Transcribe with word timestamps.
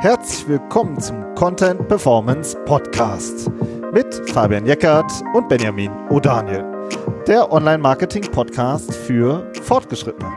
Herzlich 0.00 0.48
willkommen 0.48 0.98
zum 1.00 1.34
Content 1.34 1.86
Performance 1.88 2.56
Podcast 2.64 3.50
mit 3.92 4.14
Fabian 4.30 4.64
Jeckert 4.64 5.12
und 5.34 5.48
Benjamin 5.48 5.90
O'Daniel, 6.08 6.64
der 7.26 7.52
Online-Marketing-Podcast 7.52 8.94
für 8.94 9.52
Fortgeschrittene. 9.62 10.32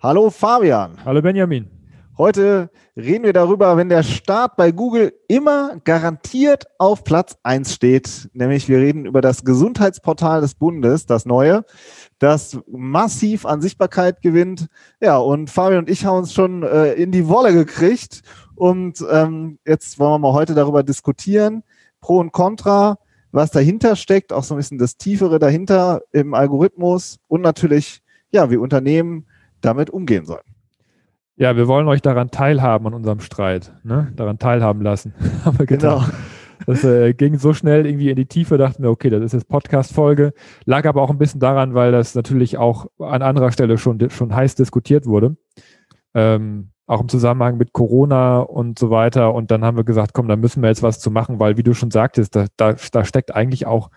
Hallo 0.00 0.30
Fabian. 0.30 0.96
Hallo 1.04 1.20
Benjamin. 1.20 1.70
Heute 2.16 2.70
reden 2.98 3.24
wir 3.24 3.32
darüber, 3.32 3.76
wenn 3.76 3.88
der 3.88 4.02
Start 4.02 4.56
bei 4.56 4.72
Google 4.72 5.12
immer 5.28 5.76
garantiert 5.84 6.66
auf 6.78 7.04
Platz 7.04 7.38
1 7.44 7.72
steht. 7.72 8.28
Nämlich 8.32 8.68
wir 8.68 8.78
reden 8.78 9.06
über 9.06 9.20
das 9.20 9.44
Gesundheitsportal 9.44 10.40
des 10.40 10.54
Bundes, 10.54 11.06
das 11.06 11.24
neue, 11.24 11.64
das 12.18 12.58
massiv 12.66 13.46
an 13.46 13.62
Sichtbarkeit 13.62 14.20
gewinnt. 14.20 14.66
Ja, 15.00 15.18
und 15.18 15.48
Fabian 15.48 15.80
und 15.80 15.90
ich 15.90 16.04
haben 16.04 16.18
uns 16.18 16.32
schon 16.32 16.64
äh, 16.64 16.94
in 16.94 17.12
die 17.12 17.28
Wolle 17.28 17.52
gekriegt. 17.52 18.22
Und 18.56 19.04
ähm, 19.08 19.60
jetzt 19.64 20.00
wollen 20.00 20.14
wir 20.14 20.18
mal 20.18 20.32
heute 20.32 20.54
darüber 20.54 20.82
diskutieren, 20.82 21.62
Pro 22.00 22.18
und 22.18 22.32
Contra, 22.32 22.98
was 23.30 23.52
dahinter 23.52 23.94
steckt, 23.94 24.32
auch 24.32 24.42
so 24.42 24.54
ein 24.54 24.58
bisschen 24.58 24.78
das 24.78 24.96
Tiefere 24.96 25.38
dahinter 25.38 26.02
im 26.10 26.34
Algorithmus 26.34 27.18
und 27.28 27.42
natürlich, 27.42 28.02
ja, 28.32 28.50
wie 28.50 28.56
Unternehmen 28.56 29.26
damit 29.60 29.90
umgehen 29.90 30.26
sollen. 30.26 30.57
Ja, 31.38 31.56
wir 31.56 31.68
wollen 31.68 31.86
euch 31.86 32.02
daran 32.02 32.32
teilhaben 32.32 32.88
an 32.88 32.94
unserem 32.94 33.20
Streit, 33.20 33.72
ne? 33.84 34.12
daran 34.16 34.38
teilhaben 34.38 34.82
lassen. 34.82 35.14
Aber 35.44 35.66
genau. 35.66 36.02
Das 36.66 36.82
äh, 36.82 37.14
ging 37.14 37.38
so 37.38 37.54
schnell 37.54 37.86
irgendwie 37.86 38.10
in 38.10 38.16
die 38.16 38.26
Tiefe, 38.26 38.58
dachten 38.58 38.82
wir, 38.82 38.90
okay, 38.90 39.08
das 39.08 39.22
ist 39.22 39.32
jetzt 39.32 39.48
Podcast-Folge. 39.48 40.32
Lag 40.64 40.84
aber 40.86 41.02
auch 41.02 41.10
ein 41.10 41.16
bisschen 41.16 41.38
daran, 41.38 41.72
weil 41.72 41.92
das 41.92 42.16
natürlich 42.16 42.58
auch 42.58 42.86
an 42.98 43.22
anderer 43.22 43.52
Stelle 43.52 43.78
schon, 43.78 44.10
schon 44.10 44.34
heiß 44.34 44.56
diskutiert 44.56 45.06
wurde. 45.06 45.36
Ähm, 46.14 46.70
auch 46.86 47.00
im 47.00 47.08
Zusammenhang 47.08 47.56
mit 47.56 47.72
Corona 47.72 48.40
und 48.40 48.76
so 48.78 48.90
weiter. 48.90 49.32
Und 49.34 49.52
dann 49.52 49.64
haben 49.64 49.76
wir 49.76 49.84
gesagt, 49.84 50.14
komm, 50.14 50.26
da 50.26 50.34
müssen 50.34 50.60
wir 50.60 50.68
jetzt 50.68 50.82
was 50.82 50.98
zu 50.98 51.12
machen, 51.12 51.38
weil, 51.38 51.56
wie 51.56 51.62
du 51.62 51.72
schon 51.74 51.92
sagtest, 51.92 52.34
da, 52.34 52.46
da, 52.56 52.74
da 52.90 53.04
steckt 53.04 53.32
eigentlich 53.32 53.66
auch 53.66 53.90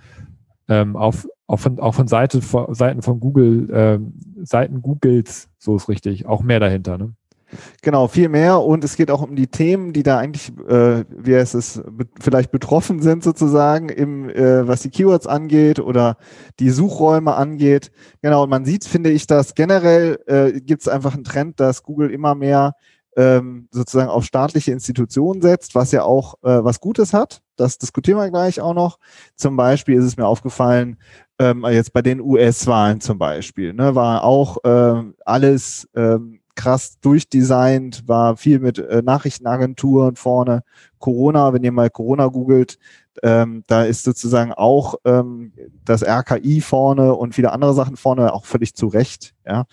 ähm, 0.69 0.95
auf, 0.95 1.27
auch 1.47 1.59
von, 1.59 1.79
auch 1.79 1.95
von 1.95 2.07
Seite, 2.07 2.41
von, 2.41 2.73
Seiten 2.75 3.01
von 3.01 3.19
Google, 3.19 3.67
ähm, 3.73 4.13
Seiten 4.43 4.81
Googles, 4.81 5.49
so 5.57 5.75
ist 5.75 5.89
richtig, 5.89 6.27
auch 6.27 6.43
mehr 6.43 6.59
dahinter. 6.59 6.97
Ne? 6.97 7.13
Genau, 7.81 8.07
viel 8.07 8.29
mehr 8.29 8.61
und 8.61 8.83
es 8.83 8.95
geht 8.95 9.11
auch 9.11 9.21
um 9.21 9.35
die 9.35 9.47
Themen, 9.47 9.93
die 9.93 10.03
da 10.03 10.17
eigentlich, 10.17 10.49
äh, 10.67 11.03
wie 11.09 11.35
heißt 11.35 11.55
es, 11.55 11.81
be 11.89 12.05
vielleicht 12.19 12.51
betroffen 12.51 13.01
sind 13.01 13.23
sozusagen, 13.23 13.89
im, 13.89 14.29
äh, 14.29 14.67
was 14.67 14.81
die 14.81 14.89
Keywords 14.89 15.27
angeht 15.27 15.79
oder 15.79 16.17
die 16.59 16.69
Suchräume 16.69 17.35
angeht. 17.35 17.91
Genau, 18.21 18.43
und 18.43 18.49
man 18.49 18.65
sieht, 18.65 18.85
finde 18.85 19.11
ich, 19.11 19.27
dass 19.27 19.55
generell 19.55 20.19
äh, 20.27 20.59
gibt 20.61 20.81
es 20.81 20.87
einfach 20.87 21.13
einen 21.13 21.23
Trend, 21.23 21.59
dass 21.59 21.83
Google 21.83 22.11
immer 22.11 22.35
mehr 22.35 22.75
ähm, 23.17 23.67
sozusagen 23.71 24.09
auf 24.09 24.23
staatliche 24.23 24.71
Institutionen 24.71 25.41
setzt, 25.41 25.75
was 25.75 25.91
ja 25.91 26.03
auch 26.03 26.35
äh, 26.43 26.63
was 26.63 26.79
Gutes 26.79 27.13
hat. 27.13 27.41
Das 27.57 27.77
diskutieren 27.77 28.17
wir 28.17 28.29
gleich 28.29 28.61
auch 28.61 28.73
noch. 28.73 28.99
Zum 29.35 29.57
Beispiel 29.57 29.95
ist 29.95 30.05
es 30.05 30.17
mir 30.17 30.25
aufgefallen, 30.25 30.97
ähm, 31.39 31.65
jetzt 31.69 31.93
bei 31.93 32.01
den 32.01 32.21
US-Wahlen 32.21 33.01
zum 33.01 33.17
Beispiel, 33.17 33.73
ne, 33.73 33.95
war 33.95 34.23
auch 34.23 34.63
äh, 34.63 35.03
alles 35.25 35.89
ähm, 35.95 36.40
krass 36.55 36.99
durchdesignt, 37.01 38.07
war 38.07 38.37
viel 38.37 38.59
mit 38.59 38.77
äh, 38.79 39.01
Nachrichtenagenturen 39.03 40.15
vorne. 40.15 40.63
Corona, 40.99 41.53
wenn 41.53 41.63
ihr 41.63 41.71
mal 41.71 41.89
Corona 41.89 42.27
googelt, 42.27 42.77
ähm, 43.23 43.63
da 43.67 43.83
ist 43.83 44.03
sozusagen 44.03 44.53
auch 44.53 44.95
ähm, 45.05 45.53
das 45.83 46.03
RKI 46.03 46.61
vorne 46.61 47.13
und 47.13 47.35
viele 47.35 47.51
andere 47.51 47.73
Sachen 47.73 47.97
vorne, 47.97 48.33
auch 48.33 48.45
völlig 48.45 48.75
zu 48.75 48.87
Recht. 48.87 49.33
Ja. 49.45 49.65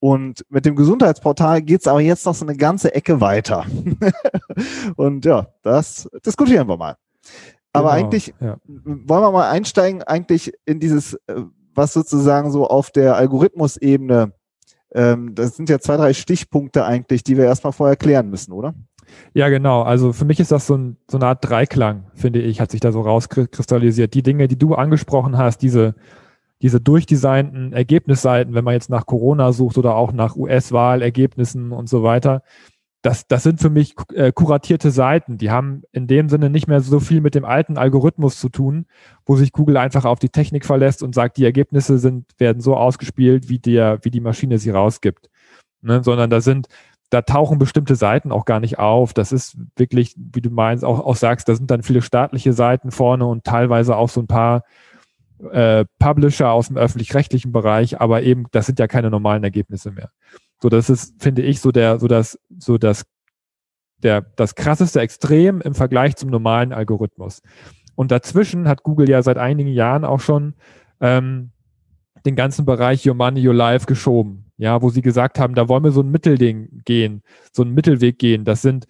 Und 0.00 0.44
mit 0.48 0.64
dem 0.64 0.76
Gesundheitsportal 0.76 1.62
geht's 1.62 1.86
aber 1.86 2.00
jetzt 2.00 2.24
noch 2.24 2.34
so 2.34 2.46
eine 2.46 2.56
ganze 2.56 2.94
Ecke 2.94 3.20
weiter. 3.20 3.66
und 4.96 5.24
ja, 5.24 5.48
das 5.62 6.08
diskutieren 6.24 6.68
wir 6.68 6.76
mal. 6.76 6.96
Aber 7.72 7.94
genau, 7.94 8.06
eigentlich 8.06 8.34
ja. 8.40 8.56
wollen 8.64 9.22
wir 9.22 9.30
mal 9.30 9.50
einsteigen, 9.50 10.02
eigentlich 10.02 10.52
in 10.64 10.80
dieses, 10.80 11.14
äh, 11.26 11.42
was 11.74 11.92
sozusagen 11.92 12.50
so 12.50 12.66
auf 12.66 12.90
der 12.90 13.16
Algorithmusebene 13.16 14.32
ähm, 14.92 15.34
das 15.34 15.56
sind 15.56 15.68
ja 15.68 15.78
zwei, 15.78 15.96
drei 15.96 16.12
Stichpunkte 16.12 16.84
eigentlich, 16.84 17.22
die 17.22 17.36
wir 17.36 17.44
erstmal 17.44 17.72
vorher 17.72 17.96
klären 17.96 18.30
müssen, 18.30 18.52
oder? 18.52 18.74
Ja, 19.34 19.48
genau. 19.48 19.82
Also 19.82 20.12
für 20.12 20.24
mich 20.24 20.40
ist 20.40 20.52
das 20.52 20.66
so, 20.66 20.76
ein, 20.76 20.96
so 21.08 21.18
eine 21.18 21.26
Art 21.26 21.48
Dreiklang, 21.48 22.04
finde 22.14 22.40
ich, 22.40 22.60
hat 22.60 22.70
sich 22.70 22.80
da 22.80 22.92
so 22.92 23.00
rauskristallisiert. 23.00 24.14
Die 24.14 24.22
Dinge, 24.22 24.48
die 24.48 24.58
du 24.58 24.74
angesprochen 24.74 25.36
hast, 25.36 25.58
diese, 25.58 25.94
diese 26.62 26.80
durchdesignten 26.80 27.72
Ergebnisseiten, 27.72 28.54
wenn 28.54 28.64
man 28.64 28.74
jetzt 28.74 28.90
nach 28.90 29.06
Corona 29.06 29.52
sucht 29.52 29.78
oder 29.78 29.96
auch 29.96 30.12
nach 30.12 30.36
US-Wahlergebnissen 30.36 31.72
und 31.72 31.88
so 31.88 32.02
weiter, 32.02 32.42
das, 33.02 33.26
das 33.26 33.42
sind 33.42 33.60
für 33.60 33.70
mich 33.70 33.94
äh, 34.14 34.30
kuratierte 34.32 34.90
Seiten. 34.90 35.38
Die 35.38 35.50
haben 35.50 35.82
in 35.92 36.06
dem 36.06 36.28
Sinne 36.28 36.50
nicht 36.50 36.68
mehr 36.68 36.80
so 36.80 37.00
viel 37.00 37.20
mit 37.20 37.34
dem 37.34 37.44
alten 37.44 37.78
Algorithmus 37.78 38.38
zu 38.38 38.50
tun, 38.50 38.86
wo 39.24 39.36
sich 39.36 39.52
Google 39.52 39.78
einfach 39.78 40.04
auf 40.04 40.18
die 40.18 40.28
Technik 40.28 40.66
verlässt 40.66 41.02
und 41.02 41.14
sagt, 41.14 41.38
die 41.38 41.44
Ergebnisse 41.44 41.98
sind, 41.98 42.26
werden 42.38 42.60
so 42.60 42.76
ausgespielt, 42.76 43.48
wie 43.48 43.58
der, 43.58 43.98
wie 44.02 44.10
die 44.10 44.20
Maschine 44.20 44.58
sie 44.58 44.70
rausgibt. 44.70 45.30
Ne? 45.80 46.02
Sondern 46.04 46.28
da 46.28 46.42
sind, 46.42 46.68
da 47.08 47.22
tauchen 47.22 47.58
bestimmte 47.58 47.96
Seiten 47.96 48.32
auch 48.32 48.44
gar 48.44 48.60
nicht 48.60 48.78
auf. 48.78 49.14
Das 49.14 49.32
ist 49.32 49.56
wirklich, 49.76 50.14
wie 50.16 50.42
du 50.42 50.50
meinst, 50.50 50.84
auch, 50.84 51.00
auch 51.00 51.16
sagst, 51.16 51.48
da 51.48 51.54
sind 51.54 51.70
dann 51.70 51.82
viele 51.82 52.02
staatliche 52.02 52.52
Seiten 52.52 52.90
vorne 52.90 53.24
und 53.24 53.44
teilweise 53.44 53.96
auch 53.96 54.10
so 54.10 54.20
ein 54.20 54.26
paar 54.26 54.62
äh, 55.50 55.86
Publisher 55.98 56.52
aus 56.52 56.68
dem 56.68 56.76
öffentlich-rechtlichen 56.76 57.50
Bereich, 57.50 57.98
aber 57.98 58.22
eben, 58.22 58.44
das 58.50 58.66
sind 58.66 58.78
ja 58.78 58.86
keine 58.86 59.10
normalen 59.10 59.42
Ergebnisse 59.42 59.90
mehr. 59.90 60.10
So, 60.62 60.68
das 60.68 60.90
ist, 60.90 61.22
finde 61.22 61.42
ich, 61.42 61.60
so 61.60 61.72
der, 61.72 61.98
so 61.98 62.06
das, 62.08 62.38
so 62.58 62.78
das, 62.78 63.04
der, 63.98 64.22
das 64.36 64.54
krasseste 64.54 65.00
Extrem 65.00 65.60
im 65.60 65.74
Vergleich 65.74 66.16
zum 66.16 66.30
normalen 66.30 66.72
Algorithmus. 66.72 67.40
Und 67.94 68.10
dazwischen 68.10 68.68
hat 68.68 68.82
Google 68.82 69.08
ja 69.08 69.22
seit 69.22 69.38
einigen 69.38 69.72
Jahren 69.72 70.04
auch 70.04 70.20
schon 70.20 70.54
ähm, 71.00 71.50
den 72.26 72.36
ganzen 72.36 72.64
Bereich 72.64 73.06
Your 73.06 73.14
Money, 73.14 73.46
Your 73.46 73.54
Life 73.54 73.86
geschoben. 73.86 74.52
Ja, 74.56 74.82
wo 74.82 74.90
sie 74.90 75.02
gesagt 75.02 75.38
haben, 75.38 75.54
da 75.54 75.68
wollen 75.68 75.84
wir 75.84 75.90
so 75.90 76.02
ein 76.02 76.10
Mittelding 76.10 76.82
gehen, 76.84 77.22
so 77.52 77.62
einen 77.62 77.72
Mittelweg 77.72 78.18
gehen. 78.18 78.44
Das 78.44 78.60
sind 78.60 78.86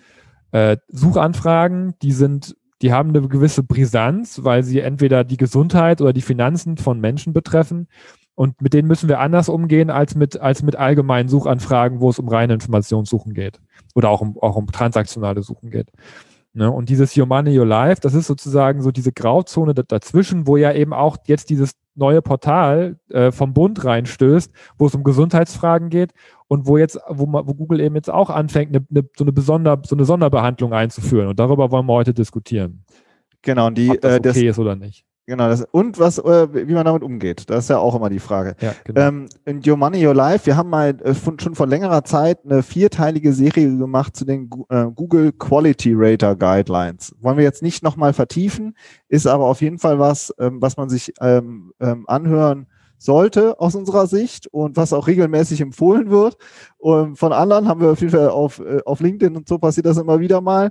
äh, 0.50 0.76
Suchanfragen, 0.88 1.94
die 2.02 2.10
sind, 2.10 2.56
die 2.82 2.92
haben 2.92 3.10
eine 3.10 3.28
gewisse 3.28 3.62
Brisanz, 3.62 4.42
weil 4.42 4.64
sie 4.64 4.80
entweder 4.80 5.22
die 5.22 5.36
Gesundheit 5.36 6.00
oder 6.00 6.12
die 6.12 6.22
Finanzen 6.22 6.76
von 6.76 6.98
Menschen 6.98 7.32
betreffen. 7.32 7.86
Und 8.40 8.62
mit 8.62 8.72
denen 8.72 8.88
müssen 8.88 9.10
wir 9.10 9.20
anders 9.20 9.50
umgehen 9.50 9.90
als 9.90 10.14
mit, 10.14 10.40
als 10.40 10.62
mit 10.62 10.74
allgemeinen 10.74 11.28
Suchanfragen, 11.28 12.00
wo 12.00 12.08
es 12.08 12.18
um 12.18 12.26
reine 12.26 12.54
Informationssuchen 12.54 13.34
geht. 13.34 13.60
Oder 13.94 14.08
auch 14.08 14.22
um, 14.22 14.38
auch 14.38 14.56
um 14.56 14.66
transaktionale 14.68 15.42
Suchen 15.42 15.68
geht. 15.68 15.88
Ne? 16.54 16.70
Und 16.70 16.88
dieses 16.88 17.14
Your 17.14 17.26
Money, 17.26 17.58
Your 17.58 17.66
Life, 17.66 18.00
das 18.00 18.14
ist 18.14 18.26
sozusagen 18.26 18.80
so 18.80 18.92
diese 18.92 19.12
Grauzone 19.12 19.74
dazwischen, 19.74 20.46
wo 20.46 20.56
ja 20.56 20.72
eben 20.72 20.94
auch 20.94 21.18
jetzt 21.26 21.50
dieses 21.50 21.72
neue 21.94 22.22
Portal 22.22 22.96
äh, 23.10 23.30
vom 23.30 23.52
Bund 23.52 23.84
reinstößt, 23.84 24.50
wo 24.78 24.86
es 24.86 24.94
um 24.94 25.04
Gesundheitsfragen 25.04 25.90
geht 25.90 26.12
und 26.48 26.66
wo 26.66 26.78
jetzt, 26.78 26.98
wo, 27.10 27.30
wo 27.30 27.52
Google 27.52 27.80
eben 27.80 27.94
jetzt 27.94 28.08
auch 28.08 28.30
anfängt, 28.30 28.74
eine, 28.74 28.86
eine, 28.90 29.06
so, 29.18 29.24
eine 29.24 29.32
Besonder, 29.32 29.82
so 29.84 29.94
eine 29.94 30.06
Sonderbehandlung 30.06 30.72
einzuführen. 30.72 31.28
Und 31.28 31.38
darüber 31.38 31.70
wollen 31.70 31.84
wir 31.84 31.92
heute 31.92 32.14
diskutieren. 32.14 32.86
Genau, 33.42 33.66
und 33.66 33.76
die, 33.76 33.90
Ob 33.90 34.00
das 34.00 34.18
okay 34.18 34.28
äh, 34.28 34.46
das, 34.46 34.56
ist 34.56 34.58
oder 34.58 34.76
nicht. 34.76 35.04
Genau, 35.26 35.48
das, 35.48 35.64
und 35.70 35.98
was, 35.98 36.18
äh, 36.18 36.66
wie 36.66 36.74
man 36.74 36.84
damit 36.84 37.04
umgeht. 37.04 37.48
Das 37.48 37.64
ist 37.64 37.70
ja 37.70 37.78
auch 37.78 37.94
immer 37.94 38.10
die 38.10 38.18
Frage. 38.18 38.56
Ja, 38.60 38.74
genau. 38.82 39.00
ähm, 39.00 39.28
in 39.44 39.62
Your 39.64 39.76
Money, 39.76 40.04
Your 40.04 40.14
Life, 40.14 40.46
wir 40.46 40.56
haben 40.56 40.70
mal 40.70 40.96
äh, 41.02 41.14
schon 41.14 41.54
vor 41.54 41.68
längerer 41.68 42.02
Zeit 42.02 42.38
eine 42.44 42.62
vierteilige 42.64 43.32
Serie 43.32 43.76
gemacht 43.76 44.16
zu 44.16 44.24
den 44.24 44.50
äh, 44.70 44.86
Google 44.92 45.32
Quality 45.32 45.92
Rater 45.94 46.34
Guidelines. 46.34 47.14
Wollen 47.20 47.36
wir 47.36 47.44
jetzt 47.44 47.62
nicht 47.62 47.84
nochmal 47.84 48.12
vertiefen, 48.12 48.74
ist 49.08 49.26
aber 49.26 49.44
auf 49.44 49.60
jeden 49.60 49.78
Fall 49.78 50.00
was, 50.00 50.34
ähm, 50.40 50.60
was 50.60 50.76
man 50.76 50.88
sich 50.88 51.12
ähm, 51.20 51.72
ähm, 51.78 52.04
anhören 52.08 52.66
sollte 52.98 53.58
aus 53.60 53.74
unserer 53.76 54.06
Sicht 54.06 54.48
und 54.48 54.76
was 54.76 54.92
auch 54.92 55.06
regelmäßig 55.06 55.60
empfohlen 55.60 56.10
wird. 56.10 56.36
Und 56.76 57.16
von 57.16 57.32
anderen 57.32 57.68
haben 57.68 57.80
wir 57.80 57.90
auf 57.90 58.00
jeden 58.00 58.12
Fall 58.12 58.28
auf, 58.28 58.60
auf 58.84 59.00
LinkedIn 59.00 59.36
und 59.36 59.48
so 59.48 59.58
passiert 59.58 59.86
das 59.86 59.96
immer 59.96 60.20
wieder 60.20 60.42
mal. 60.42 60.70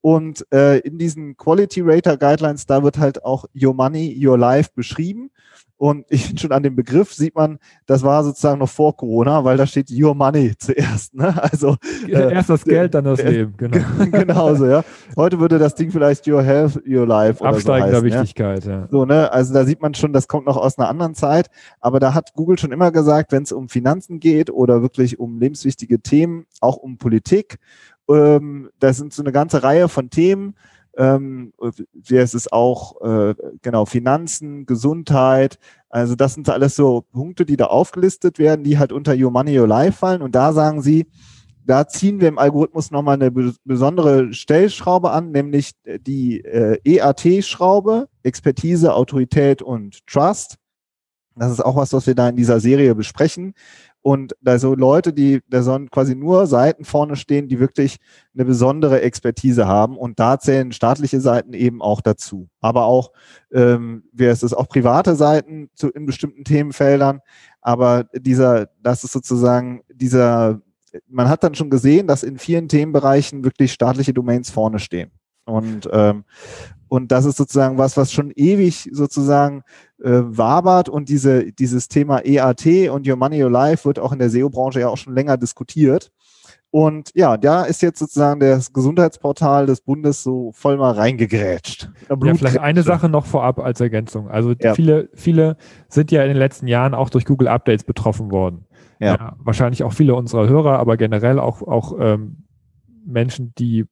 Und 0.00 0.46
äh, 0.52 0.78
in 0.78 0.98
diesen 0.98 1.36
Quality 1.36 1.82
Rater 1.82 2.16
Guidelines, 2.16 2.66
da 2.66 2.82
wird 2.82 2.98
halt 2.98 3.24
auch 3.24 3.44
Your 3.54 3.74
Money, 3.74 4.18
Your 4.26 4.38
Life 4.38 4.70
beschrieben. 4.74 5.30
Und 5.80 6.04
ich 6.10 6.26
finde 6.26 6.42
schon 6.42 6.52
an 6.52 6.62
dem 6.62 6.76
Begriff 6.76 7.14
sieht 7.14 7.34
man, 7.34 7.58
das 7.86 8.02
war 8.02 8.22
sozusagen 8.22 8.58
noch 8.58 8.68
vor 8.68 8.94
Corona, 8.94 9.44
weil 9.44 9.56
da 9.56 9.66
steht 9.66 9.90
Your 9.90 10.14
Money 10.14 10.52
zuerst. 10.58 11.14
Ne? 11.14 11.34
Also 11.42 11.76
äh, 12.06 12.34
erst 12.34 12.50
das 12.50 12.64
Geld, 12.64 12.92
dann 12.92 13.04
das 13.04 13.18
äh, 13.20 13.30
Leben. 13.30 13.54
Genau. 13.56 13.78
genau 14.10 14.54
so, 14.54 14.66
ja. 14.66 14.84
Heute 15.16 15.40
würde 15.40 15.58
das 15.58 15.74
Ding 15.74 15.90
vielleicht 15.90 16.28
Your 16.28 16.42
Health, 16.42 16.82
Your 16.86 17.06
Life 17.06 17.40
oder 17.40 17.52
Absteigender 17.52 18.00
so 18.00 18.04
heißen, 18.04 18.20
Wichtigkeit. 18.20 18.64
Ja. 18.66 18.72
ja. 18.72 18.88
So 18.90 19.06
ne, 19.06 19.32
also 19.32 19.54
da 19.54 19.64
sieht 19.64 19.80
man 19.80 19.94
schon, 19.94 20.12
das 20.12 20.28
kommt 20.28 20.44
noch 20.44 20.58
aus 20.58 20.78
einer 20.78 20.90
anderen 20.90 21.14
Zeit. 21.14 21.48
Aber 21.80 21.98
da 21.98 22.12
hat 22.12 22.34
Google 22.34 22.58
schon 22.58 22.72
immer 22.72 22.92
gesagt, 22.92 23.32
wenn 23.32 23.44
es 23.44 23.52
um 23.52 23.70
Finanzen 23.70 24.20
geht 24.20 24.50
oder 24.50 24.82
wirklich 24.82 25.18
um 25.18 25.38
lebenswichtige 25.40 26.00
Themen, 26.00 26.44
auch 26.60 26.76
um 26.76 26.98
Politik 26.98 27.58
ähm, 28.12 28.70
das 28.78 28.96
sind 28.96 29.12
so 29.12 29.22
eine 29.22 29.32
ganze 29.32 29.62
Reihe 29.62 29.88
von 29.88 30.10
Themen. 30.10 30.54
Ähm, 30.96 31.52
es 32.08 32.34
ist 32.34 32.52
auch 32.52 33.00
äh, 33.00 33.34
genau 33.62 33.86
Finanzen, 33.86 34.66
Gesundheit. 34.66 35.58
Also 35.88 36.14
das 36.14 36.34
sind 36.34 36.48
alles 36.48 36.74
so 36.74 37.02
Punkte, 37.12 37.46
die 37.46 37.56
da 37.56 37.66
aufgelistet 37.66 38.38
werden, 38.38 38.64
die 38.64 38.78
halt 38.78 38.92
unter 38.92 39.14
Your 39.16 39.30
Money, 39.30 39.58
Your 39.58 39.68
Life 39.68 39.98
fallen. 39.98 40.22
Und 40.22 40.34
da 40.34 40.52
sagen 40.52 40.82
sie, 40.82 41.06
da 41.64 41.86
ziehen 41.86 42.20
wir 42.20 42.28
im 42.28 42.38
Algorithmus 42.38 42.90
nochmal 42.90 43.14
eine 43.14 43.30
besondere 43.64 44.32
Stellschraube 44.32 45.10
an, 45.10 45.30
nämlich 45.30 45.72
die 45.84 46.40
äh, 46.40 46.78
EAT-Schraube, 46.84 48.08
Expertise, 48.22 48.94
Autorität 48.94 49.62
und 49.62 50.04
Trust. 50.06 50.56
Das 51.36 51.52
ist 51.52 51.60
auch 51.60 51.76
was, 51.76 51.92
was 51.92 52.06
wir 52.06 52.14
da 52.14 52.28
in 52.28 52.36
dieser 52.36 52.60
Serie 52.60 52.94
besprechen. 52.94 53.54
Und 54.02 54.34
da 54.40 54.58
so 54.58 54.74
Leute, 54.74 55.12
die 55.12 55.40
da 55.48 55.62
sollen 55.62 55.90
quasi 55.90 56.14
nur 56.14 56.46
Seiten 56.46 56.84
vorne 56.84 57.16
stehen, 57.16 57.48
die 57.48 57.60
wirklich 57.60 57.98
eine 58.34 58.46
besondere 58.46 59.02
Expertise 59.02 59.66
haben. 59.66 59.98
Und 59.98 60.18
da 60.18 60.38
zählen 60.38 60.72
staatliche 60.72 61.20
Seiten 61.20 61.52
eben 61.52 61.82
auch 61.82 62.00
dazu. 62.00 62.48
Aber 62.60 62.84
auch, 62.84 63.12
ähm, 63.52 64.04
wie 64.12 64.28
heißt 64.28 64.42
es, 64.42 64.54
auch 64.54 64.68
private 64.68 65.16
Seiten 65.16 65.68
zu, 65.74 65.90
in 65.90 66.06
bestimmten 66.06 66.44
Themenfeldern. 66.44 67.20
Aber 67.60 68.04
dieser, 68.14 68.68
das 68.82 69.04
ist 69.04 69.12
sozusagen 69.12 69.82
dieser, 69.92 70.62
man 71.06 71.28
hat 71.28 71.44
dann 71.44 71.54
schon 71.54 71.70
gesehen, 71.70 72.06
dass 72.06 72.22
in 72.22 72.38
vielen 72.38 72.68
Themenbereichen 72.68 73.44
wirklich 73.44 73.72
staatliche 73.72 74.14
Domains 74.14 74.50
vorne 74.50 74.78
stehen. 74.78 75.10
Und, 75.44 75.88
ähm, 75.92 76.24
und 76.88 77.12
das 77.12 77.24
ist 77.24 77.36
sozusagen 77.36 77.78
was, 77.78 77.96
was 77.96 78.12
schon 78.12 78.30
ewig 78.34 78.88
sozusagen 78.92 79.62
äh, 80.02 80.22
wabert 80.24 80.88
und 80.88 81.08
diese, 81.08 81.52
dieses 81.52 81.88
Thema 81.88 82.24
EAT 82.24 82.90
und 82.90 83.08
Your 83.08 83.16
Money, 83.16 83.42
Your 83.42 83.50
Life 83.50 83.84
wird 83.84 83.98
auch 83.98 84.12
in 84.12 84.18
der 84.18 84.30
SEO-Branche 84.30 84.80
ja 84.80 84.88
auch 84.88 84.96
schon 84.96 85.14
länger 85.14 85.36
diskutiert. 85.36 86.10
Und 86.72 87.10
ja, 87.14 87.36
da 87.36 87.64
ist 87.64 87.82
jetzt 87.82 87.98
sozusagen 87.98 88.38
das 88.38 88.72
Gesundheitsportal 88.72 89.66
des 89.66 89.80
Bundes 89.80 90.22
so 90.22 90.52
voll 90.52 90.76
mal 90.76 90.92
reingegrätscht. 90.92 91.90
Ja, 92.08 92.16
vielleicht 92.34 92.58
eine 92.58 92.84
Sache 92.84 93.08
noch 93.08 93.26
vorab 93.26 93.58
als 93.58 93.80
Ergänzung. 93.80 94.28
Also 94.30 94.54
ja. 94.60 94.74
viele, 94.74 95.08
viele 95.14 95.56
sind 95.88 96.12
ja 96.12 96.22
in 96.22 96.28
den 96.28 96.36
letzten 96.36 96.68
Jahren 96.68 96.94
auch 96.94 97.10
durch 97.10 97.24
Google 97.24 97.48
Updates 97.48 97.82
betroffen 97.82 98.30
worden. 98.30 98.66
Ja. 99.00 99.14
ja 99.14 99.36
wahrscheinlich 99.38 99.82
auch 99.82 99.92
viele 99.92 100.14
unserer 100.14 100.48
Hörer, 100.48 100.78
aber 100.78 100.96
generell 100.96 101.40
auch, 101.40 101.62
auch 101.62 101.94
ähm, 101.98 102.44
Menschen, 103.04 103.52
die 103.58 103.86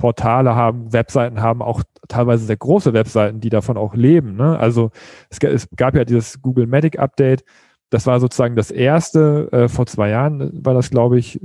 Portale 0.00 0.56
haben, 0.56 0.92
Webseiten 0.92 1.40
haben, 1.40 1.62
auch 1.62 1.84
teilweise 2.08 2.44
sehr 2.44 2.56
große 2.56 2.92
Webseiten, 2.92 3.40
die 3.40 3.50
davon 3.50 3.76
auch 3.76 3.94
leben. 3.94 4.34
Ne? 4.34 4.58
Also 4.58 4.90
es, 5.28 5.38
es, 5.38 5.68
gab 5.76 5.94
ja 5.94 6.04
dieses 6.04 6.42
Google 6.42 6.66
Medic 6.66 6.98
Update. 6.98 7.44
Das 7.90 8.06
war 8.06 8.18
sozusagen 8.18 8.56
das 8.56 8.72
erste, 8.72 9.48
äh, 9.52 9.68
vor 9.68 9.86
zwei 9.86 10.10
Jahren 10.10 10.64
war 10.64 10.74
das, 10.74 10.90
glaube 10.90 11.18
ich, 11.18 11.40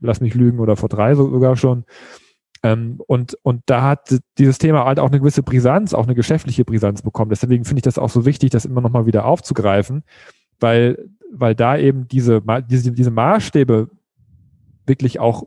lass 0.00 0.20
mich 0.20 0.34
lügen, 0.34 0.60
oder 0.60 0.76
vor 0.76 0.88
drei 0.88 1.14
sogar 1.14 1.56
schon. 1.56 1.84
Ähm, 2.62 3.00
und, 3.06 3.36
und 3.42 3.62
da 3.66 3.82
hat 3.82 4.16
dieses 4.38 4.58
Thema 4.58 4.84
halt 4.84 4.98
auch 4.98 5.08
eine 5.08 5.20
gewisse 5.20 5.42
Brisanz, 5.42 5.94
auch 5.94 6.04
eine 6.04 6.14
geschäftliche 6.14 6.64
Brisanz 6.64 7.02
bekommen. 7.02 7.30
Deswegen 7.30 7.64
finde 7.64 7.80
ich 7.80 7.84
das 7.84 7.98
auch 7.98 8.10
so 8.10 8.24
wichtig, 8.24 8.50
das 8.50 8.64
immer 8.64 8.80
nochmal 8.80 9.06
wieder 9.06 9.26
aufzugreifen, 9.26 10.02
weil, 10.58 11.08
weil 11.32 11.54
da 11.54 11.76
eben 11.76 12.08
diese, 12.08 12.42
diese, 12.68 12.92
diese 12.92 13.10
Maßstäbe 13.10 13.90
wirklich 14.86 15.20
auch 15.20 15.44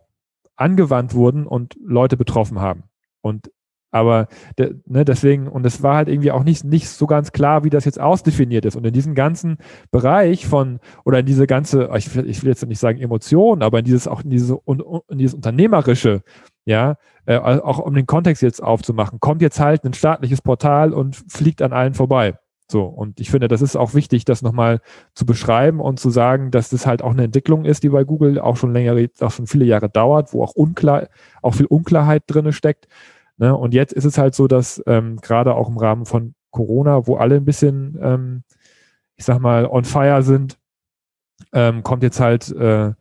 angewandt 0.62 1.14
wurden 1.14 1.46
und 1.46 1.76
Leute 1.84 2.18
betroffen 2.18 2.60
haben. 2.60 2.84
Und 3.22 3.52
aber 3.92 4.28
ne, 4.58 5.04
deswegen, 5.04 5.50
und 5.50 5.66
es 5.66 5.84
war 5.84 5.98
halt 5.98 6.08
irgendwie 6.08 6.32
auch 6.32 6.46
nicht, 6.46 6.64
nicht 6.64 6.88
so 6.88 7.08
ganz 7.08 7.34
klar, 7.34 7.66
wie 7.66 7.70
das 7.70 7.84
jetzt 7.84 8.00
ausdefiniert 8.00 8.64
ist. 8.64 8.78
Und 8.78 8.86
in 8.86 8.94
diesem 8.94 9.16
ganzen 9.16 9.58
Bereich 9.92 10.48
von, 10.48 10.80
oder 11.04 11.20
in 11.20 11.26
diese 11.26 11.46
ganze, 11.46 11.90
ich 11.98 12.16
will, 12.16 12.30
ich 12.30 12.42
will 12.42 12.50
jetzt 12.50 12.66
nicht 12.66 12.80
sagen 12.80 13.00
Emotionen, 13.00 13.62
aber 13.64 13.80
in 13.80 13.86
dieses, 13.86 14.08
auch 14.08 14.24
in 14.24 14.30
diese, 14.30 14.60
in 14.66 15.18
dieses 15.18 15.34
Unternehmerische, 15.34 16.22
ja, 16.64 16.96
äh, 17.26 17.38
auch 17.38 17.80
um 17.80 17.94
den 17.94 18.06
Kontext 18.06 18.42
jetzt 18.42 18.64
aufzumachen, 18.64 19.20
kommt 19.20 19.42
jetzt 19.42 19.60
halt 19.60 19.84
ein 19.84 19.94
staatliches 19.94 20.42
Portal 20.42 20.94
und 20.94 21.18
fliegt 21.28 21.62
an 21.62 21.74
allen 21.74 21.94
vorbei. 21.94 22.36
So, 22.72 22.86
und 22.86 23.20
ich 23.20 23.30
finde, 23.30 23.50
das 23.50 23.62
ist 23.62 23.76
auch 23.76 23.94
wichtig, 23.94 24.24
das 24.24 24.42
nochmal 24.42 24.80
zu 25.14 25.26
beschreiben 25.26 25.82
und 25.82 26.00
zu 26.00 26.10
sagen, 26.10 26.52
dass 26.52 26.70
das 26.70 26.88
halt 26.88 27.02
auch 27.02 27.12
eine 27.12 27.26
Entwicklung 27.26 27.66
ist, 27.66 27.84
die 27.84 27.90
bei 27.90 28.06
Google 28.06 28.40
auch 28.40 28.56
schon 28.56 28.72
länger, 28.74 28.96
auch 29.20 29.32
schon 29.32 29.48
viele 29.48 29.66
Jahre 29.66 29.90
dauert, 29.90 30.34
wo 30.34 30.44
auch 30.44 30.54
unklar, 30.54 31.10
auch 31.42 31.54
viel 31.56 31.66
Unklarheit 31.66 32.24
drinne 32.28 32.54
steckt. 32.54 32.88
Ne? 33.38 33.56
Und 33.56 33.74
jetzt 33.74 33.92
ist 33.92 34.06
es 34.06 34.18
halt 34.18 34.36
so, 34.36 34.48
dass 34.48 34.82
ähm, 34.88 35.18
gerade 35.18 35.54
auch 35.56 35.68
im 35.68 35.78
Rahmen 35.78 36.06
von 36.06 36.34
Corona, 36.50 37.08
wo 37.08 37.18
alle 37.18 37.36
ein 37.36 37.46
bisschen, 37.46 38.00
ähm, 38.02 38.44
ich 39.18 39.26
sag 39.26 39.40
mal, 39.40 39.66
on 39.66 39.84
fire 39.84 40.24
sind, 40.24 40.58
ähm, 41.52 41.84
kommt 41.84 42.04
jetzt 42.04 42.22
halt 42.22 42.52
äh, 42.52 42.94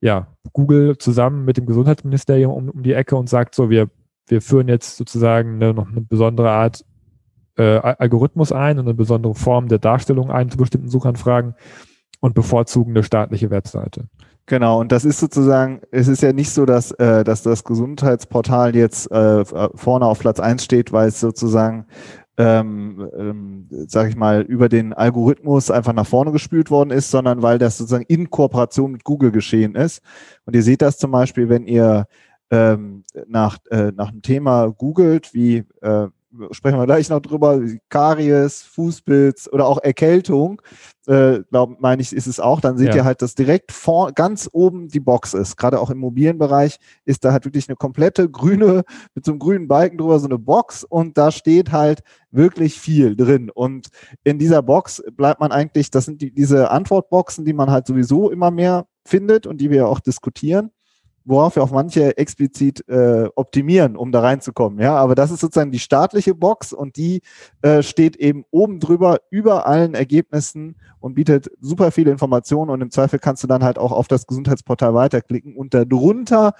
ja 0.00 0.28
Google 0.52 0.98
zusammen 0.98 1.44
mit 1.44 1.56
dem 1.56 1.66
Gesundheitsministerium 1.66 2.52
um, 2.52 2.68
um 2.70 2.82
die 2.84 2.92
Ecke 2.92 3.16
und 3.16 3.28
sagt 3.28 3.56
so, 3.56 3.70
wir 3.70 3.90
wir 4.28 4.42
führen 4.42 4.68
jetzt 4.68 4.96
sozusagen 4.96 5.56
eine, 5.56 5.72
noch 5.72 5.88
eine 5.88 6.00
besondere 6.00 6.50
Art 6.50 6.84
äh, 7.56 7.78
Algorithmus 7.78 8.52
ein 8.52 8.78
und 8.78 8.86
eine 8.86 8.94
besondere 8.94 9.34
Form 9.34 9.68
der 9.68 9.78
Darstellung 9.78 10.30
ein 10.30 10.50
zu 10.50 10.56
bestimmten 10.56 10.88
Suchanfragen 10.88 11.54
und 12.20 12.34
bevorzugen 12.34 12.92
eine 12.92 13.02
staatliche 13.02 13.50
Webseite. 13.50 14.08
Genau, 14.46 14.80
und 14.80 14.92
das 14.92 15.04
ist 15.04 15.18
sozusagen, 15.18 15.80
es 15.90 16.06
ist 16.06 16.22
ja 16.22 16.32
nicht 16.32 16.50
so, 16.50 16.66
dass, 16.66 16.92
äh, 16.92 17.24
dass 17.24 17.42
das 17.42 17.64
Gesundheitsportal 17.64 18.76
jetzt 18.76 19.10
äh, 19.10 19.44
vorne 19.44 20.06
auf 20.06 20.20
Platz 20.20 20.38
eins 20.38 20.64
steht, 20.64 20.92
weil 20.92 21.08
es 21.08 21.18
sozusagen, 21.18 21.86
ähm, 22.38 23.10
ähm, 23.18 23.66
sage 23.88 24.10
ich 24.10 24.16
mal, 24.16 24.42
über 24.42 24.68
den 24.68 24.92
Algorithmus 24.92 25.70
einfach 25.72 25.92
nach 25.92 26.06
vorne 26.06 26.30
gespült 26.30 26.70
worden 26.70 26.90
ist, 26.90 27.10
sondern 27.10 27.42
weil 27.42 27.58
das 27.58 27.76
sozusagen 27.78 28.04
in 28.06 28.30
Kooperation 28.30 28.92
mit 28.92 29.02
Google 29.02 29.32
geschehen 29.32 29.74
ist. 29.74 30.00
Und 30.44 30.54
ihr 30.54 30.62
seht 30.62 30.80
das 30.80 30.98
zum 30.98 31.10
Beispiel, 31.10 31.48
wenn 31.48 31.66
ihr 31.66 32.06
ähm, 32.50 33.02
nach, 33.26 33.58
äh, 33.70 33.90
nach 33.96 34.10
einem 34.10 34.22
Thema 34.22 34.68
googelt, 34.68 35.34
wie 35.34 35.64
äh, 35.80 36.06
sprechen 36.50 36.78
wir 36.78 36.86
gleich 36.86 37.08
noch 37.08 37.20
drüber, 37.20 37.60
Karies, 37.88 38.62
Fußpilz 38.62 39.48
oder 39.52 39.66
auch 39.66 39.78
Erkältung, 39.78 40.60
äh, 41.06 41.40
meine 41.78 42.02
ich, 42.02 42.12
ist 42.12 42.26
es 42.26 42.40
auch, 42.40 42.60
dann 42.60 42.78
seht 42.78 42.88
ja. 42.88 42.96
ihr 42.96 43.04
halt, 43.04 43.22
dass 43.22 43.34
direkt 43.34 43.72
vor, 43.72 44.12
ganz 44.12 44.48
oben 44.52 44.88
die 44.88 45.00
Box 45.00 45.34
ist. 45.34 45.56
Gerade 45.56 45.80
auch 45.80 45.90
im 45.90 45.98
mobilen 45.98 46.38
Bereich 46.38 46.78
ist 47.04 47.24
da 47.24 47.32
halt 47.32 47.44
wirklich 47.44 47.68
eine 47.68 47.76
komplette 47.76 48.28
grüne, 48.28 48.84
mit 49.14 49.24
so 49.24 49.32
einem 49.32 49.38
grünen 49.38 49.68
Balken 49.68 49.98
drüber 49.98 50.18
so 50.18 50.26
eine 50.26 50.38
Box 50.38 50.84
und 50.84 51.16
da 51.16 51.30
steht 51.30 51.72
halt 51.72 52.02
wirklich 52.30 52.78
viel 52.78 53.16
drin. 53.16 53.50
Und 53.50 53.88
in 54.24 54.38
dieser 54.38 54.62
Box 54.62 55.02
bleibt 55.12 55.40
man 55.40 55.52
eigentlich, 55.52 55.90
das 55.90 56.04
sind 56.04 56.20
die, 56.20 56.32
diese 56.32 56.70
Antwortboxen, 56.70 57.44
die 57.44 57.52
man 57.52 57.70
halt 57.70 57.86
sowieso 57.86 58.30
immer 58.30 58.50
mehr 58.50 58.86
findet 59.04 59.46
und 59.46 59.60
die 59.60 59.70
wir 59.70 59.88
auch 59.88 60.00
diskutieren 60.00 60.70
worauf 61.26 61.56
wir 61.56 61.62
auch 61.62 61.72
manche 61.72 62.16
explizit 62.16 62.88
äh, 62.88 63.28
optimieren, 63.34 63.96
um 63.96 64.12
da 64.12 64.20
reinzukommen. 64.20 64.78
Ja, 64.78 64.96
aber 64.96 65.14
das 65.14 65.30
ist 65.30 65.40
sozusagen 65.40 65.72
die 65.72 65.78
staatliche 65.78 66.34
Box 66.34 66.72
und 66.72 66.96
die 66.96 67.20
äh, 67.62 67.82
steht 67.82 68.16
eben 68.16 68.44
oben 68.50 68.80
drüber 68.80 69.18
über 69.30 69.66
allen 69.66 69.94
Ergebnissen 69.94 70.76
und 71.00 71.14
bietet 71.14 71.50
super 71.60 71.90
viele 71.90 72.12
Informationen 72.12 72.70
und 72.70 72.80
im 72.80 72.90
Zweifel 72.90 73.18
kannst 73.18 73.42
du 73.42 73.48
dann 73.48 73.64
halt 73.64 73.78
auch 73.78 73.92
auf 73.92 74.08
das 74.08 74.26
Gesundheitsportal 74.26 74.94
weiterklicken 74.94 75.56
und 75.56 75.74
darunter 75.74 76.54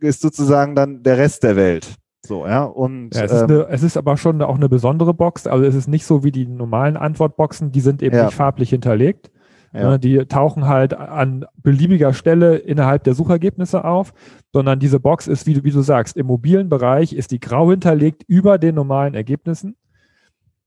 ist 0.00 0.20
sozusagen 0.20 0.74
dann 0.74 1.02
der 1.02 1.18
Rest 1.18 1.42
der 1.42 1.56
Welt. 1.56 1.96
So, 2.24 2.46
ja, 2.46 2.62
und. 2.64 3.14
Ja, 3.14 3.24
es, 3.24 3.32
ist 3.32 3.42
eine, 3.42 3.66
es 3.68 3.82
ist 3.82 3.96
aber 3.96 4.16
schon 4.16 4.42
auch 4.42 4.54
eine 4.54 4.68
besondere 4.68 5.12
Box. 5.12 5.48
Also 5.48 5.64
es 5.64 5.74
ist 5.74 5.88
nicht 5.88 6.06
so 6.06 6.22
wie 6.22 6.30
die 6.30 6.46
normalen 6.46 6.96
Antwortboxen, 6.96 7.72
die 7.72 7.80
sind 7.80 8.02
eben 8.02 8.14
ja. 8.14 8.26
nicht 8.26 8.34
farblich 8.34 8.70
hinterlegt, 8.70 9.32
ja. 9.72 9.90
Ne, 9.90 9.98
die 9.98 10.18
tauchen 10.26 10.68
halt 10.68 10.94
an 10.94 11.46
beliebiger 11.56 12.12
Stelle 12.12 12.56
innerhalb 12.56 13.04
der 13.04 13.14
Suchergebnisse 13.14 13.84
auf, 13.84 14.12
sondern 14.52 14.78
diese 14.78 15.00
Box 15.00 15.26
ist, 15.26 15.46
wie 15.46 15.54
du, 15.54 15.64
wie 15.64 15.70
du 15.70 15.80
sagst, 15.80 16.16
im 16.16 16.26
mobilen 16.26 16.68
Bereich 16.68 17.14
ist 17.14 17.30
die 17.30 17.40
grau 17.40 17.70
hinterlegt 17.70 18.22
über 18.26 18.58
den 18.58 18.74
normalen 18.74 19.14
Ergebnissen. 19.14 19.76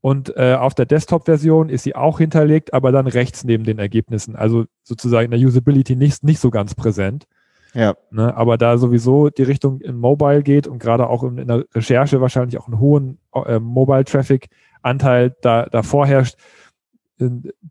Und 0.01 0.35
äh, 0.37 0.53
auf 0.53 0.75
der 0.75 0.85
Desktop-Version 0.85 1.69
ist 1.69 1.83
sie 1.83 1.95
auch 1.95 2.19
hinterlegt, 2.19 2.73
aber 2.73 2.91
dann 2.91 3.07
rechts 3.07 3.43
neben 3.43 3.63
den 3.63 3.79
Ergebnissen. 3.79 4.35
Also 4.35 4.65
sozusagen 4.83 5.25
in 5.25 5.39
der 5.39 5.47
Usability 5.47 5.95
nicht, 5.95 6.23
nicht 6.23 6.39
so 6.39 6.49
ganz 6.49 6.75
präsent. 6.75 7.25
Ja. 7.73 7.95
Ne, 8.09 8.35
aber 8.35 8.57
da 8.57 8.77
sowieso 8.77 9.29
die 9.29 9.43
Richtung 9.43 9.81
in 9.81 9.97
Mobile 9.97 10.43
geht 10.43 10.65
und 10.65 10.79
gerade 10.79 11.09
auch 11.09 11.23
in, 11.23 11.37
in 11.37 11.47
der 11.47 11.65
Recherche 11.73 12.21
wahrscheinlich 12.21 12.57
auch 12.57 12.67
einen 12.67 12.79
hohen 12.79 13.19
äh, 13.33 13.59
Mobile-Traffic-Anteil 13.59 15.35
da, 15.41 15.65
da 15.65 15.83
vorherrscht, 15.83 16.37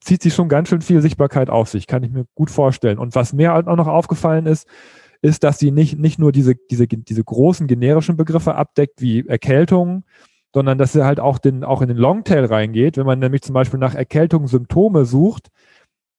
zieht 0.00 0.22
sich 0.22 0.34
schon 0.34 0.48
ganz 0.48 0.68
schön 0.68 0.80
viel 0.80 1.02
Sichtbarkeit 1.02 1.50
auf 1.50 1.68
sich, 1.68 1.86
kann 1.86 2.02
ich 2.02 2.10
mir 2.10 2.24
gut 2.34 2.50
vorstellen. 2.50 2.98
Und 2.98 3.14
was 3.14 3.32
mir 3.32 3.52
halt 3.52 3.66
auch 3.66 3.76
noch 3.76 3.88
aufgefallen 3.88 4.46
ist, 4.46 4.66
ist, 5.22 5.44
dass 5.44 5.58
sie 5.58 5.70
nicht, 5.70 5.98
nicht 5.98 6.18
nur 6.18 6.32
diese, 6.32 6.54
diese, 6.70 6.86
diese 6.86 7.24
großen 7.24 7.66
generischen 7.66 8.16
Begriffe 8.16 8.54
abdeckt, 8.54 9.00
wie 9.00 9.26
Erkältung, 9.26 10.04
sondern 10.52 10.78
dass 10.78 10.92
sie 10.92 11.04
halt 11.04 11.18
auch, 11.18 11.38
den, 11.38 11.64
auch 11.64 11.82
in 11.82 11.88
den 11.88 11.96
Longtail 11.96 12.44
reingeht. 12.44 12.96
Wenn 12.96 13.06
man 13.06 13.18
nämlich 13.18 13.42
zum 13.42 13.54
Beispiel 13.54 13.80
nach 13.80 13.94
Erkältung 13.94 14.46
Symptome 14.46 15.04
sucht, 15.04 15.48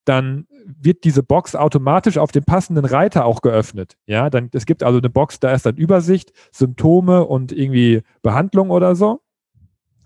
dann 0.06 0.46
wird 0.66 1.04
diese 1.04 1.24
Box 1.24 1.56
automatisch 1.56 2.18
auf 2.18 2.32
dem 2.32 2.44
passenden 2.44 2.86
Reiter 2.86 3.26
auch 3.26 3.42
geöffnet. 3.42 3.96
Ja, 4.06 4.30
dann, 4.30 4.50
es 4.54 4.66
gibt 4.66 4.84
also 4.84 5.00
eine 5.00 5.10
Box, 5.10 5.40
da 5.40 5.52
ist 5.52 5.66
dann 5.66 5.78
Übersicht, 5.78 6.32
Symptome 6.52 7.26
und 7.26 7.52
irgendwie 7.52 8.02
Behandlung 8.22 8.70
oder 8.70 8.96
so. 8.96 9.22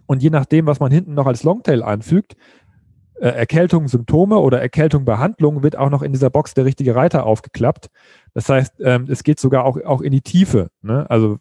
Und 0.05 0.23
je 0.23 0.29
nachdem, 0.29 0.65
was 0.65 0.79
man 0.79 0.91
hinten 0.91 1.13
noch 1.13 1.27
als 1.27 1.43
Longtail 1.43 1.83
anfügt, 1.83 2.33
äh, 2.33 2.37
Erkältung, 3.27 3.87
Symptome 3.87 4.37
oder 4.37 4.61
Erkältung, 4.61 5.05
Behandlung 5.05 5.63
wird 5.63 5.77
auch 5.77 5.89
noch 5.89 6.01
in 6.01 6.11
dieser 6.13 6.29
Box 6.29 6.53
der 6.53 6.65
richtige 6.65 6.95
Reiter 6.95 7.25
aufgeklappt. 7.25 7.89
Das 8.33 8.47
heißt, 8.49 8.75
ähm, 8.79 9.07
es 9.09 9.23
geht 9.23 9.39
sogar 9.39 9.65
auch, 9.65 9.81
auch 9.83 10.01
in 10.01 10.11
die 10.11 10.21
Tiefe. 10.21 10.69
Ne? 10.81 11.09
Also 11.09 11.39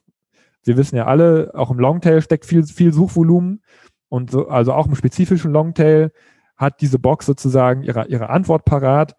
wir 0.65 0.77
wissen 0.77 0.97
ja 0.97 1.07
alle, 1.07 1.53
auch 1.55 1.71
im 1.71 1.79
Longtail 1.79 2.21
steckt 2.23 2.47
viel, 2.47 2.65
viel 2.65 2.93
Suchvolumen 2.93 3.63
und 4.09 4.31
so, 4.31 4.49
also 4.49 4.73
auch 4.73 4.87
im 4.87 4.95
spezifischen 4.95 5.53
Longtail 5.53 6.11
hat 6.57 6.81
diese 6.81 6.99
Box 6.99 7.27
sozusagen 7.27 7.83
ihre, 7.83 8.09
ihre 8.09 8.31
Antwort 8.31 8.65
parat. 8.65 9.17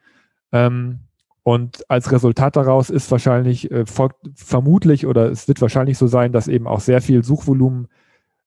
Ähm, 0.52 1.00
Und 1.44 1.90
als 1.90 2.12
Resultat 2.12 2.56
daraus 2.58 2.90
ist 2.90 3.10
wahrscheinlich, 3.12 3.72
äh, 3.72 3.86
folgt 3.86 4.18
vermutlich 4.36 5.08
oder 5.08 5.32
es 5.32 5.48
wird 5.48 5.62
wahrscheinlich 5.62 5.98
so 5.98 6.06
sein, 6.06 6.32
dass 6.32 6.48
eben 6.48 6.68
auch 6.68 6.82
sehr 6.82 7.02
viel 7.02 7.24
Suchvolumen 7.24 7.88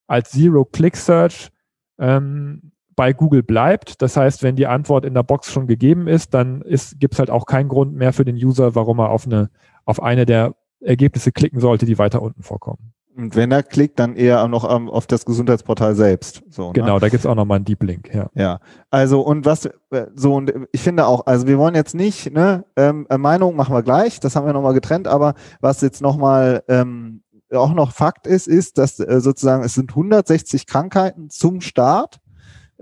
als 0.07 0.31
Zero-Click-Search 0.31 1.49
ähm, 1.97 2.72
bei 2.95 3.13
Google 3.13 3.43
bleibt. 3.43 4.01
Das 4.01 4.17
heißt, 4.17 4.43
wenn 4.43 4.55
die 4.55 4.67
Antwort 4.67 5.05
in 5.05 5.13
der 5.13 5.23
Box 5.23 5.51
schon 5.51 5.67
gegeben 5.67 6.07
ist, 6.07 6.33
dann 6.33 6.63
gibt 6.99 7.13
es 7.13 7.19
halt 7.19 7.29
auch 7.29 7.45
keinen 7.45 7.69
Grund 7.69 7.95
mehr 7.95 8.13
für 8.13 8.25
den 8.25 8.35
User, 8.35 8.75
warum 8.75 8.99
er 8.99 9.09
auf 9.09 9.25
eine, 9.25 9.49
auf 9.85 10.01
eine 10.01 10.25
der 10.25 10.55
Ergebnisse 10.81 11.31
klicken 11.31 11.59
sollte, 11.59 11.85
die 11.85 11.97
weiter 11.97 12.21
unten 12.21 12.43
vorkommen. 12.43 12.93
Und 13.15 13.35
wenn 13.35 13.51
er 13.51 13.61
klickt, 13.61 13.99
dann 13.99 14.15
eher 14.15 14.47
noch 14.47 14.69
ähm, 14.69 14.89
auf 14.89 15.05
das 15.05 15.25
Gesundheitsportal 15.25 15.93
selbst. 15.95 16.41
So, 16.49 16.67
ne? 16.67 16.73
genau, 16.73 16.95
ne? 16.95 16.99
da 16.99 17.09
gibt's 17.09 17.27
auch 17.27 17.35
nochmal 17.35 17.57
einen 17.57 17.65
Deep 17.65 17.83
Link, 17.83 18.09
ja. 18.13 18.29
Ja. 18.33 18.59
Also, 18.89 19.21
und 19.21 19.45
was, 19.45 19.65
äh, 19.65 20.07
so, 20.15 20.33
und 20.33 20.51
ich 20.71 20.81
finde 20.81 21.05
auch, 21.05 21.27
also 21.27 21.45
wir 21.45 21.59
wollen 21.59 21.75
jetzt 21.75 21.93
nicht, 21.93 22.33
ne, 22.33 22.65
ähm, 22.75 23.05
äh, 23.09 23.19
Meinung 23.19 23.55
machen 23.55 23.75
wir 23.75 23.83
gleich, 23.83 24.19
das 24.19 24.35
haben 24.35 24.47
wir 24.47 24.53
nochmal 24.53 24.73
getrennt, 24.73 25.07
aber 25.07 25.35
was 25.61 25.81
jetzt 25.81 26.01
nochmal 26.01 26.63
ähm, 26.67 27.21
auch 27.51 27.73
noch 27.73 27.91
Fakt 27.91 28.25
ist, 28.25 28.47
ist, 28.47 28.79
dass 28.79 28.99
äh, 28.99 29.21
sozusagen 29.21 29.63
es 29.63 29.75
sind 29.75 29.91
160 29.91 30.65
Krankheiten 30.65 31.29
zum 31.29 31.61
Start. 31.61 32.19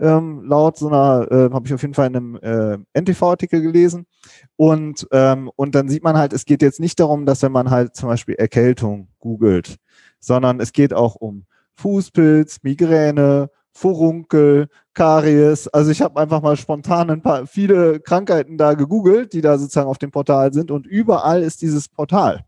Ähm, 0.02 0.44
laut 0.44 0.78
so 0.78 0.88
einer, 0.88 1.32
äh, 1.32 1.54
habe 1.54 1.68
ich 1.68 1.74
auf 1.74 1.82
jeden 1.82 1.94
Fall 1.94 2.08
in 2.08 2.16
einem 2.16 2.36
äh, 2.38 3.00
NTV-Artikel 3.00 3.62
gelesen. 3.62 4.08
Und, 4.56 5.08
ähm, 5.12 5.50
und 5.56 5.76
dann 5.76 5.88
sieht 5.88 6.04
man 6.04 6.18
halt, 6.18 6.34
es 6.34 6.46
geht 6.46 6.62
jetzt 6.62 6.80
nicht 6.80 7.00
darum, 7.00 7.26
dass 7.26 7.44
wenn 7.44 7.52
man 7.52 7.70
halt 7.70 7.96
zum 7.96 8.10
Beispiel 8.10 8.36
Erkältung 8.36 9.10
googelt, 9.20 9.78
sondern 10.20 10.60
es 10.60 10.74
geht 10.74 10.94
auch 10.94 11.16
um 11.16 11.46
Fußpilz, 11.76 12.60
Migräne, 12.64 13.50
Furunkel, 13.72 14.68
Karies. 14.94 15.68
Also 15.68 15.92
ich 15.92 16.02
habe 16.02 16.20
einfach 16.20 16.42
mal 16.42 16.58
spontan 16.58 17.10
ein 17.10 17.22
paar 17.22 17.48
viele 17.48 18.00
Krankheiten 18.00 18.58
da 18.58 18.74
gegoogelt, 18.74 19.34
die 19.34 19.42
da 19.42 19.58
sozusagen 19.58 19.90
auf 19.90 19.98
dem 19.98 20.12
Portal 20.12 20.52
sind 20.52 20.72
und 20.72 20.86
überall 20.86 21.42
ist 21.44 21.62
dieses 21.62 21.88
Portal. 21.88 22.44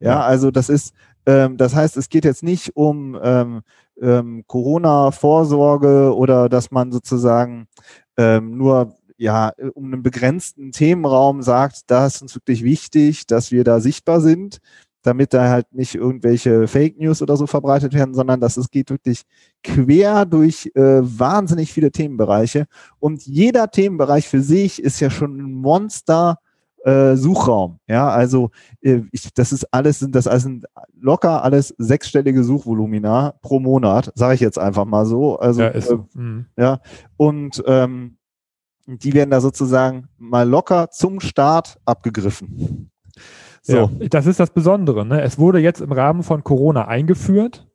Ja, 0.00 0.20
also 0.20 0.50
das 0.50 0.68
ist, 0.68 0.92
ähm, 1.26 1.56
das 1.56 1.74
heißt, 1.74 1.96
es 1.96 2.08
geht 2.08 2.24
jetzt 2.24 2.42
nicht 2.42 2.76
um 2.76 3.18
ähm, 3.22 3.62
ähm, 4.00 4.44
Corona-Vorsorge 4.46 6.14
oder 6.14 6.48
dass 6.48 6.70
man 6.70 6.92
sozusagen 6.92 7.66
ähm, 8.16 8.56
nur 8.56 8.96
ja 9.16 9.52
um 9.74 9.92
einen 9.92 10.02
begrenzten 10.02 10.72
Themenraum 10.72 11.42
sagt, 11.42 11.82
da 11.90 12.06
ist 12.06 12.22
uns 12.22 12.34
wirklich 12.34 12.64
wichtig, 12.64 13.26
dass 13.26 13.52
wir 13.52 13.64
da 13.64 13.80
sichtbar 13.80 14.20
sind, 14.20 14.58
damit 15.02 15.34
da 15.34 15.48
halt 15.48 15.72
nicht 15.72 15.94
irgendwelche 15.94 16.66
Fake 16.66 16.98
News 16.98 17.22
oder 17.22 17.36
so 17.36 17.46
verbreitet 17.46 17.92
werden, 17.92 18.14
sondern 18.14 18.40
dass 18.40 18.56
es 18.56 18.70
geht 18.70 18.90
wirklich 18.90 19.22
quer 19.62 20.24
durch 20.24 20.72
äh, 20.74 21.00
wahnsinnig 21.02 21.72
viele 21.72 21.92
Themenbereiche. 21.92 22.66
Und 22.98 23.26
jeder 23.26 23.70
Themenbereich 23.70 24.28
für 24.28 24.40
sich 24.40 24.82
ist 24.82 25.00
ja 25.00 25.10
schon 25.10 25.38
ein 25.38 25.52
Monster 25.52 26.38
äh, 26.84 27.16
Suchraum. 27.16 27.78
Ja, 27.88 28.08
also 28.08 28.50
äh, 28.82 29.02
ich, 29.10 29.32
das 29.34 29.52
ist 29.52 29.72
alles, 29.72 29.98
sind 30.00 30.14
das 30.14 30.26
also 30.26 30.50
locker 30.98 31.42
alles 31.42 31.74
sechsstellige 31.78 32.44
Suchvolumina 32.44 33.34
pro 33.40 33.58
Monat, 33.58 34.12
sage 34.14 34.34
ich 34.34 34.40
jetzt 34.40 34.58
einfach 34.58 34.84
mal 34.84 35.06
so. 35.06 35.38
Also 35.38 35.62
ja, 35.62 35.68
ist 35.68 35.88
so. 35.88 36.06
Mhm. 36.14 36.46
ja 36.56 36.80
und 37.16 37.62
ähm, 37.66 38.18
die 38.86 39.14
werden 39.14 39.30
da 39.30 39.40
sozusagen 39.40 40.08
mal 40.18 40.48
locker 40.48 40.90
zum 40.90 41.20
Start 41.20 41.78
abgegriffen. 41.86 42.90
So. 43.62 43.76
Ja, 43.76 44.08
das 44.10 44.26
ist 44.26 44.40
das 44.40 44.50
Besondere. 44.50 45.06
Ne? 45.06 45.22
Es 45.22 45.38
wurde 45.38 45.58
jetzt 45.58 45.80
im 45.80 45.92
Rahmen 45.92 46.22
von 46.22 46.44
Corona 46.44 46.86
eingeführt, 46.86 47.66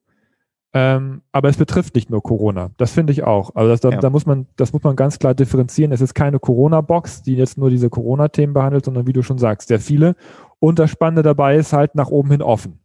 ähm, 0.71 1.21
aber 1.31 1.49
es 1.49 1.57
betrifft 1.57 1.95
nicht 1.95 2.11
nur 2.11 2.21
Corona. 2.21 2.69
Das 2.77 2.91
finde 2.91 3.11
ich 3.11 3.23
auch. 3.23 3.55
Also 3.55 3.69
das, 3.69 3.79
da, 3.79 3.89
ja. 3.89 3.99
da, 3.99 4.09
muss 4.09 4.25
man, 4.25 4.45
das 4.55 4.71
muss 4.71 4.83
man 4.83 4.95
ganz 4.95 5.17
klar 5.17 5.33
differenzieren. 5.33 5.91
Es 5.91 6.01
ist 6.01 6.13
keine 6.13 6.39
Corona-Box, 6.39 7.23
die 7.23 7.35
jetzt 7.35 7.57
nur 7.57 7.71
diese 7.71 7.89
Corona-Themen 7.89 8.53
behandelt, 8.53 8.85
sondern 8.85 9.07
wie 9.07 9.13
du 9.13 9.23
schon 9.23 9.39
sagst, 9.39 9.69
sehr 9.69 9.79
viele. 9.79 10.15
Und 10.59 10.77
das 10.77 10.91
Spannende 10.91 11.23
dabei 11.23 11.55
ist 11.55 11.73
halt 11.73 11.95
nach 11.95 12.09
oben 12.09 12.29
hin 12.31 12.41
offen. 12.43 12.79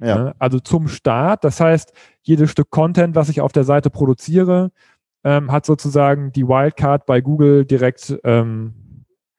Ja. 0.00 0.18
Ne? 0.18 0.34
Also 0.38 0.60
zum 0.60 0.88
Start. 0.88 1.44
Das 1.44 1.60
heißt, 1.60 1.92
jedes 2.22 2.50
Stück 2.50 2.70
Content, 2.70 3.14
was 3.14 3.28
ich 3.28 3.42
auf 3.42 3.52
der 3.52 3.64
Seite 3.64 3.90
produziere, 3.90 4.70
ähm, 5.22 5.52
hat 5.52 5.66
sozusagen 5.66 6.32
die 6.32 6.46
Wildcard 6.48 7.04
bei 7.04 7.20
Google 7.20 7.66
direkt 7.66 8.18
ähm, 8.24 8.74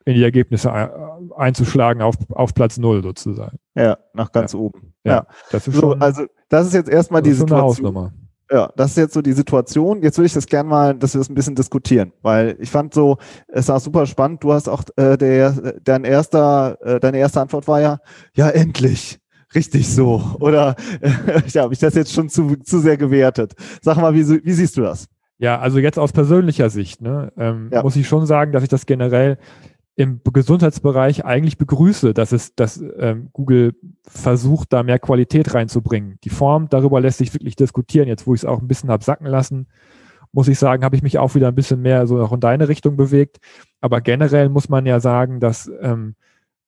in 0.07 0.13
die 0.13 0.23
Ergebnisse 0.23 0.71
einzuschlagen 1.35 2.01
auf, 2.01 2.15
auf 2.29 2.53
Platz 2.53 2.77
null 2.77 3.03
sozusagen. 3.03 3.57
Ja, 3.75 3.97
nach 4.13 4.31
ganz 4.31 4.53
ja. 4.53 4.59
oben. 4.59 4.93
Ja, 5.03 5.11
ja, 5.11 5.27
das 5.51 5.67
ist 5.67 5.75
so, 5.75 5.81
schon, 5.81 6.01
also 6.01 6.23
das 6.47 6.67
ist 6.67 6.73
jetzt 6.73 6.89
erstmal 6.89 7.21
die 7.21 7.33
Situation. 7.33 8.11
Ja, 8.49 8.71
das 8.77 8.91
ist 8.91 8.97
jetzt 8.97 9.13
so 9.13 9.21
die 9.21 9.33
Situation. 9.33 10.01
Jetzt 10.01 10.17
würde 10.17 10.27
ich 10.27 10.33
das 10.33 10.45
gerne 10.45 10.69
mal, 10.69 10.95
dass 10.95 11.13
wir 11.13 11.19
das 11.19 11.29
ein 11.29 11.35
bisschen 11.35 11.55
diskutieren, 11.55 12.13
weil 12.21 12.55
ich 12.59 12.71
fand 12.71 12.93
so, 12.93 13.17
es 13.49 13.67
war 13.67 13.81
super 13.81 14.05
spannend. 14.05 14.41
Du 14.41 14.53
hast 14.53 14.69
auch 14.69 14.83
äh, 14.95 15.17
der, 15.17 15.73
dein 15.83 16.05
erster, 16.05 16.77
äh, 16.81 17.01
deine 17.01 17.17
erste 17.17 17.41
Antwort 17.41 17.67
war 17.67 17.81
ja, 17.81 17.99
ja 18.33 18.47
endlich, 18.47 19.19
richtig 19.53 19.93
so. 19.93 20.23
Oder 20.39 20.77
äh, 21.01 21.41
ja, 21.49 21.63
habe 21.63 21.73
ich 21.73 21.79
das 21.79 21.95
jetzt 21.95 22.13
schon 22.13 22.29
zu, 22.29 22.55
zu 22.55 22.79
sehr 22.79 22.95
gewertet. 22.95 23.55
Sag 23.81 23.97
mal, 23.97 24.13
wie, 24.13 24.25
wie 24.25 24.53
siehst 24.53 24.77
du 24.77 24.81
das? 24.83 25.09
Ja, 25.37 25.59
also 25.59 25.79
jetzt 25.79 25.99
aus 25.99 26.13
persönlicher 26.13 26.69
Sicht 26.69 27.01
ne, 27.01 27.33
ähm, 27.37 27.69
ja. 27.73 27.83
muss 27.83 27.97
ich 27.97 28.07
schon 28.07 28.25
sagen, 28.25 28.53
dass 28.53 28.63
ich 28.63 28.69
das 28.69 28.85
generell 28.85 29.37
im 29.97 30.21
Gesundheitsbereich 30.23 31.25
eigentlich 31.25 31.57
begrüße, 31.57 32.13
dass 32.13 32.31
es, 32.31 32.53
dass 32.53 32.79
ähm, 32.99 33.29
Google 33.33 33.73
versucht, 34.03 34.71
da 34.71 34.83
mehr 34.83 34.99
Qualität 34.99 35.55
reinzubringen. 35.55 36.19
Die 36.23 36.29
Form, 36.29 36.69
darüber 36.69 37.01
lässt 37.01 37.17
sich 37.17 37.33
wirklich 37.33 37.55
diskutieren. 37.55 38.07
Jetzt, 38.07 38.27
wo 38.27 38.35
ich 38.35 38.41
es 38.41 38.45
auch 38.45 38.61
ein 38.61 38.67
bisschen 38.67 38.91
hab 38.91 39.03
sacken 39.03 39.25
lassen, 39.25 39.67
muss 40.31 40.47
ich 40.47 40.59
sagen, 40.59 40.85
habe 40.85 40.95
ich 40.95 41.01
mich 41.01 41.17
auch 41.17 41.33
wieder 41.33 41.47
ein 41.47 41.55
bisschen 41.55 41.81
mehr 41.81 42.05
so 42.05 42.21
auch 42.21 42.31
in 42.31 42.39
deine 42.39 42.67
Richtung 42.67 42.95
bewegt. 42.95 43.39
Aber 43.81 43.99
generell 43.99 44.49
muss 44.49 44.69
man 44.69 44.85
ja 44.85 44.99
sagen, 44.99 45.39
dass 45.39 45.69
ähm, 45.81 46.13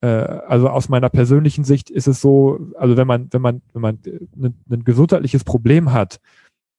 äh, 0.01 0.07
also 0.07 0.67
aus 0.67 0.89
meiner 0.89 1.09
persönlichen 1.09 1.63
Sicht 1.63 1.91
ist 1.91 2.07
es 2.07 2.21
so, 2.21 2.59
also 2.77 2.97
wenn 2.97 3.05
man, 3.05 3.27
wenn 3.31 3.41
man, 3.43 3.61
wenn 3.73 3.81
man 3.83 3.99
ein, 4.41 4.55
ein 4.71 4.83
gesundheitliches 4.83 5.43
Problem 5.43 5.93
hat, 5.93 6.19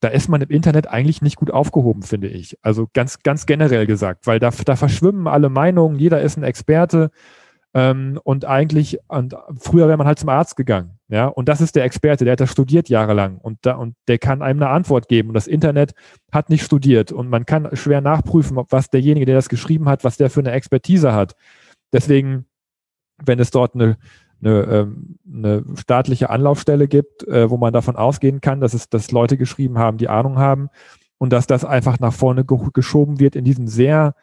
da 0.01 0.09
ist 0.09 0.29
man 0.29 0.41
im 0.41 0.51
Internet 0.51 0.89
eigentlich 0.89 1.23
nicht 1.23 1.37
gut 1.37 1.51
aufgehoben, 1.51 2.03
finde 2.03 2.29
ich. 2.29 2.57
Also 2.63 2.89
ganz, 2.93 3.23
ganz 3.23 3.47
generell 3.47 3.87
gesagt, 3.87 4.27
weil 4.27 4.39
da, 4.39 4.51
da 4.51 4.77
verschwimmen 4.77 5.27
alle 5.27 5.51
Meinungen, 5.51 5.99
jeder 5.99 6.23
ist 6.23 6.37
ein 6.37 6.43
Experte. 6.43 7.11
Ähm, 7.73 8.19
und 8.25 8.47
eigentlich, 8.47 8.99
und 9.07 9.37
früher 9.59 9.87
wäre 9.87 9.97
man 9.97 10.07
halt 10.07 10.19
zum 10.19 10.29
Arzt 10.29 10.57
gegangen, 10.57 10.99
ja, 11.09 11.27
und 11.27 11.49
das 11.49 11.61
ist 11.61 11.77
der 11.77 11.85
Experte, 11.85 12.25
der 12.25 12.33
hat 12.33 12.41
das 12.41 12.51
studiert 12.51 12.89
jahrelang 12.89 13.39
und 13.39 13.59
da, 13.63 13.77
und 13.77 13.95
der 14.09 14.19
kann 14.19 14.43
einem 14.43 14.61
eine 14.61 14.73
Antwort 14.73 15.07
geben. 15.09 15.29
Und 15.29 15.35
das 15.35 15.47
Internet 15.47 15.93
hat 16.33 16.51
nicht 16.51 16.65
studiert 16.65 17.13
und 17.13 17.29
man 17.29 17.47
kann 17.47 17.69
schwer 17.77 18.01
nachprüfen, 18.01 18.59
was 18.71 18.91
derjenige, 18.91 19.27
der 19.27 19.37
das 19.37 19.49
geschrieben 19.49 19.89
hat, 19.89 20.03
was 20.03 20.17
der 20.17 20.31
für 20.31 20.41
eine 20.41 20.51
Expertise 20.53 21.13
hat. 21.13 21.35
Deswegen, 21.93 22.47
wenn 23.25 23.39
es 23.39 23.51
dort 23.51 23.75
eine, 23.75 23.99
eine, 24.43 24.63
ähm, 24.63 25.19
eine 25.33 25.65
staatliche 25.77 26.31
Anlaufstelle 26.31 26.89
gibt, 26.89 27.27
äh, 27.29 27.51
wo 27.51 27.57
man 27.57 27.73
davon 27.73 27.97
ausgehen 27.97 28.41
kann, 28.41 28.61
dass 28.61 28.75
es 28.75 28.89
dass 28.89 29.11
Leute 29.11 29.37
geschrieben 29.37 29.79
haben, 29.79 29.99
die 29.99 30.09
Ahnung 30.09 30.39
haben 30.39 30.71
und 31.19 31.33
dass 31.33 31.47
das 31.47 31.65
einfach 31.65 31.99
nach 31.99 32.13
vorne 32.13 32.45
ge 32.45 32.59
geschoben 32.73 33.21
wird 33.21 33.37
in 33.37 33.45
diesen 33.45 33.67
sehr, 33.67 34.15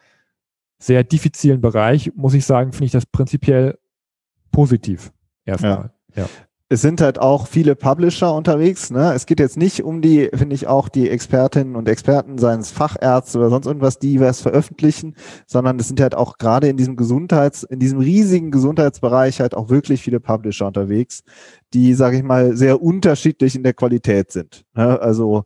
sehr 0.78 1.04
diffizilen 1.04 1.60
Bereich, 1.60 2.12
muss 2.14 2.34
ich 2.34 2.44
sagen, 2.44 2.72
finde 2.72 2.86
ich 2.86 2.92
das 2.92 3.06
prinzipiell 3.06 3.78
positiv 4.50 5.12
erstmal. 5.44 5.92
Ja. 6.14 6.24
ja 6.24 6.28
es 6.70 6.82
sind 6.82 7.00
halt 7.00 7.18
auch 7.18 7.46
viele 7.46 7.74
Publisher 7.74 8.34
unterwegs. 8.34 8.90
Ne? 8.90 9.14
Es 9.14 9.24
geht 9.24 9.40
jetzt 9.40 9.56
nicht 9.56 9.82
um 9.82 10.02
die, 10.02 10.28
finde 10.34 10.54
ich, 10.54 10.66
auch 10.66 10.88
die 10.88 11.08
Expertinnen 11.08 11.76
und 11.76 11.88
Experten, 11.88 12.36
seien 12.36 12.60
es 12.60 12.70
Fachärzte 12.70 13.38
oder 13.38 13.48
sonst 13.48 13.66
irgendwas, 13.66 13.98
die 13.98 14.20
was 14.20 14.42
veröffentlichen, 14.42 15.14
sondern 15.46 15.78
es 15.78 15.88
sind 15.88 16.00
halt 16.00 16.14
auch 16.14 16.36
gerade 16.36 16.68
in 16.68 16.76
diesem 16.76 16.96
Gesundheits, 16.96 17.62
in 17.62 17.78
diesem 17.78 18.00
riesigen 18.00 18.50
Gesundheitsbereich 18.50 19.40
halt 19.40 19.54
auch 19.54 19.70
wirklich 19.70 20.02
viele 20.02 20.20
Publisher 20.20 20.66
unterwegs, 20.66 21.22
die, 21.72 21.94
sage 21.94 22.18
ich 22.18 22.22
mal, 22.22 22.54
sehr 22.54 22.82
unterschiedlich 22.82 23.56
in 23.56 23.62
der 23.62 23.74
Qualität 23.74 24.30
sind. 24.30 24.64
Ne? 24.74 25.00
Also 25.00 25.44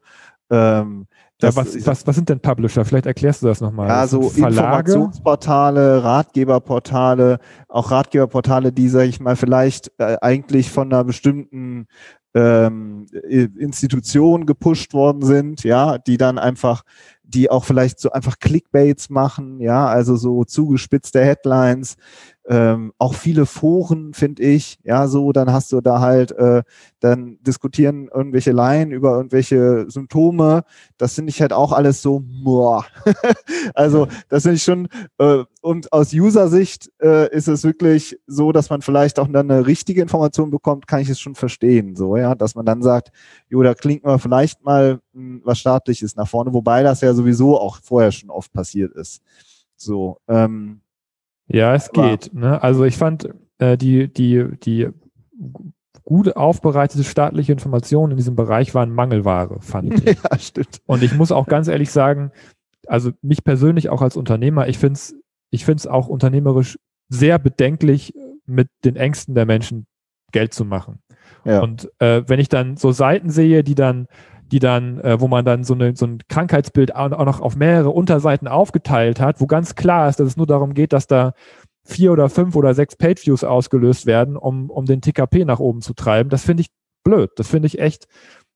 ähm, 0.50 1.07
ja, 1.42 1.56
was, 1.56 1.87
was, 1.87 2.06
was 2.06 2.14
sind 2.14 2.28
denn 2.28 2.40
Publisher? 2.40 2.84
Vielleicht 2.84 3.06
erklärst 3.06 3.42
du 3.42 3.46
das 3.46 3.61
nochmal. 3.61 3.88
Ja, 3.88 4.06
so 4.06 4.30
Informationsportale, 4.30 6.02
Ratgeberportale, 6.02 7.38
auch 7.68 7.90
Ratgeberportale, 7.90 8.72
die, 8.72 8.88
sag 8.88 9.04
ich 9.06 9.20
mal, 9.20 9.37
vielleicht 9.37 9.92
äh, 9.99 10.16
eigentlich 10.20 10.70
von 10.70 10.92
einer 10.92 11.04
bestimmten 11.04 11.87
ähm, 12.34 13.06
Institution 13.58 14.46
gepusht 14.46 14.94
worden 14.94 15.22
sind, 15.22 15.64
ja, 15.64 15.99
die 15.99 16.16
dann 16.16 16.38
einfach, 16.38 16.82
die 17.22 17.50
auch 17.50 17.64
vielleicht 17.64 18.00
so 18.00 18.11
einfach 18.11 18.38
Clickbaits 18.38 19.11
machen, 19.11 19.61
ja, 19.61 19.87
also 19.87 20.16
so 20.16 20.44
zugespitzte 20.44 21.22
Headlines, 21.22 21.96
ähm, 22.49 22.92
auch 22.99 23.14
viele 23.14 23.46
Foren, 23.46 24.14
finde 24.14 24.42
ich, 24.42 24.78
ja, 24.82 25.06
so, 25.06 25.32
dann 25.32 25.52
hast 25.52 25.70
du 25.70 25.80
da 25.80 26.00
halt, 26.00 26.32
äh, 26.32 26.62
dann 26.99 27.38
diskutieren 27.42 28.08
irgendwelche 28.12 28.52
Laien 28.52 28.90
über 28.90 29.16
irgendwelche 29.16 29.88
Symptome, 29.88 30.64
das 30.99 31.14
finde 31.14 31.30
ich 31.30 31.40
halt 31.40 31.52
auch 31.52 31.72
alles 31.72 32.02
so, 32.02 32.22
boah. 32.25 32.84
also, 33.75 34.08
das 34.28 34.42
finde 34.42 34.56
ich 34.56 34.64
schon, 34.64 34.88
äh, 35.18 35.44
und 35.61 35.92
aus 35.92 36.12
User-Sicht 36.12 36.90
äh, 37.00 37.32
ist 37.32 37.46
es 37.46 37.62
wirklich 37.62 38.18
so, 38.26 38.50
dass 38.50 38.70
man 38.70 38.82
vielleicht 38.82 39.20
auch 39.20 39.28
dann 39.28 39.50
eine 39.50 39.66
richtige 39.66 40.02
Information 40.02 40.50
bekommt, 40.50 40.88
kann 40.88 41.00
ich 41.00 41.08
es 41.08 41.20
schon 41.20 41.37
verstehen, 41.37 41.94
so, 41.94 42.16
ja, 42.16 42.34
dass 42.34 42.56
man 42.56 42.66
dann 42.66 42.82
sagt, 42.82 43.12
jo, 43.49 43.62
da 43.62 43.75
klingt 43.75 44.02
man 44.02 44.18
vielleicht 44.18 44.64
mal 44.64 45.00
mh, 45.12 45.20
hm, 45.20 45.42
was 45.44 45.61
staatliches 45.61 46.16
nach 46.16 46.28
vorne, 46.28 46.52
wobei 46.52 46.82
das 46.82 47.02
ja 47.02 47.14
sowieso 47.14 47.58
auch 47.58 47.78
vorher 47.82 48.11
schon 48.11 48.30
oft 48.30 48.52
passiert 48.52 48.92
ist. 48.94 49.22
So, 49.76 50.18
ähm, 50.28 50.80
ja, 51.52 51.75
es 51.75 51.90
geht. 51.92 52.32
Ne? 52.35 52.62
Also 52.62 52.85
ich 52.85 52.97
fand, 52.97 53.28
äh, 53.59 53.76
die, 53.76 54.12
die, 54.12 54.47
die 54.62 54.88
gut 56.04 56.37
aufbereitete 56.37 57.04
staatliche 57.04 57.52
Informationen 57.52 58.12
in 58.12 58.16
diesem 58.16 58.35
Bereich 58.35 58.75
waren 58.75 58.90
Mangelware, 58.90 59.61
fand 59.61 59.94
ich. 60.04 60.18
Ja, 60.23 60.38
stimmt. 60.38 60.80
Und 60.87 61.02
ich 61.02 61.14
muss 61.14 61.32
auch 61.32 61.47
ganz 61.47 61.68
ehrlich 61.68 61.90
sagen, 61.90 62.32
also 62.87 63.11
mich 63.23 63.44
persönlich 63.44 63.88
auch 63.88 64.02
als 64.02 64.16
Unternehmer, 64.16 64.68
ich 64.68 64.78
finde 64.78 64.94
es 64.94 65.14
ich 65.52 65.64
find's 65.66 65.87
auch 65.87 66.09
unternehmerisch 66.09 66.78
sehr 67.09 67.38
bedenklich, 67.38 68.14
mit 68.47 68.68
den 68.85 68.97
Ängsten 68.97 69.35
der 69.35 69.47
Menschen 69.47 69.87
Geld 70.32 70.54
zu 70.54 70.64
machen. 70.64 71.00
Ja. 71.44 71.61
Und 71.61 71.90
äh, 72.00 72.23
wenn 72.26 72.40
ich 72.40 72.49
dann 72.49 72.76
so 72.76 72.90
Seiten 72.90 73.30
sehe, 73.30 73.62
die 73.62 73.75
dann 73.75 74.06
die 74.52 74.59
dann, 74.59 75.00
äh, 75.00 75.18
wo 75.18 75.28
man 75.28 75.44
dann 75.44 75.64
so, 75.64 75.75
eine, 75.75 75.97
so 75.97 76.06
ein 76.06 76.18
Krankheitsbild 76.28 76.94
auch, 76.94 77.09
noch 77.09 77.40
auf 77.40 77.56
mehrere 77.56 77.90
Unterseiten 77.90 78.47
aufgeteilt 78.47 79.18
hat, 79.18 79.40
wo 79.40 79.47
ganz 79.47 79.75
klar 79.75 80.09
ist, 80.09 80.21
dass 80.21 80.28
es 80.28 80.37
nur 80.37 80.47
darum 80.47 80.75
geht, 80.75 80.92
dass 80.92 81.06
da 81.06 81.32
vier 81.85 82.12
oder 82.12 82.28
fünf 82.28 82.54
oder 82.54 82.75
sechs 82.75 82.94
Pageviews 82.94 83.42
ausgelöst 83.42 84.06
werden, 84.06 84.37
um, 84.37 84.71
um 84.71 84.85
den 84.85 85.00
TKP 85.00 85.44
nach 85.44 85.59
oben 85.59 85.80
zu 85.80 85.94
treiben. 85.94 86.30
Das 86.30 86.44
finde 86.44 86.61
ich 86.61 86.68
blöd. 87.02 87.30
Das 87.37 87.49
finde 87.49 87.66
ich 87.66 87.80
echt, 87.80 88.06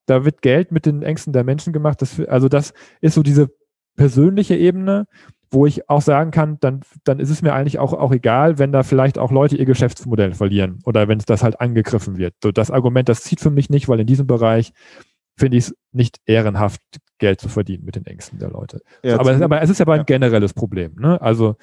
da 0.04 0.24
wird 0.24 0.42
Geld 0.42 0.70
mit 0.70 0.86
den 0.86 1.02
Ängsten 1.02 1.32
der 1.32 1.44
Menschen 1.44 1.72
gemacht. 1.72 2.02
Das, 2.02 2.20
also 2.20 2.48
das 2.48 2.74
ist 3.00 3.14
so 3.14 3.22
diese 3.22 3.48
persönliche 3.96 4.54
Ebene, 4.54 5.06
wo 5.50 5.64
ich 5.64 5.88
auch 5.88 6.02
sagen 6.02 6.30
kann, 6.30 6.58
dann, 6.60 6.82
dann 7.04 7.20
ist 7.20 7.30
es 7.30 7.40
mir 7.40 7.54
eigentlich 7.54 7.78
auch, 7.78 7.94
auch 7.94 8.12
egal, 8.12 8.58
wenn 8.58 8.72
da 8.72 8.82
vielleicht 8.82 9.18
auch 9.18 9.30
Leute 9.30 9.56
ihr 9.56 9.64
Geschäftsmodell 9.64 10.34
verlieren 10.34 10.80
oder 10.84 11.08
wenn 11.08 11.18
das 11.24 11.42
halt 11.42 11.60
angegriffen 11.60 12.18
wird. 12.18 12.34
So 12.42 12.52
das 12.52 12.70
Argument, 12.70 13.08
das 13.08 13.22
zieht 13.22 13.40
für 13.40 13.50
mich 13.50 13.70
nicht, 13.70 13.88
weil 13.88 14.00
in 14.00 14.06
diesem 14.06 14.26
Bereich 14.26 14.72
finde 15.36 15.58
ich 15.58 15.64
es 15.64 15.76
nicht 15.92 16.20
ehrenhaft, 16.26 16.80
Geld 17.18 17.40
zu 17.40 17.48
verdienen 17.48 17.84
mit 17.84 17.96
den 17.96 18.06
Ängsten 18.06 18.38
der 18.38 18.50
Leute. 18.50 18.82
Ja, 19.02 19.18
aber, 19.18 19.42
aber, 19.42 19.62
es 19.62 19.70
ist 19.70 19.80
aber 19.80 19.94
ein 19.94 20.00
ja. 20.00 20.04
generelles 20.04 20.52
Problem. 20.52 20.96
Ne? 20.96 21.20
Also 21.20 21.56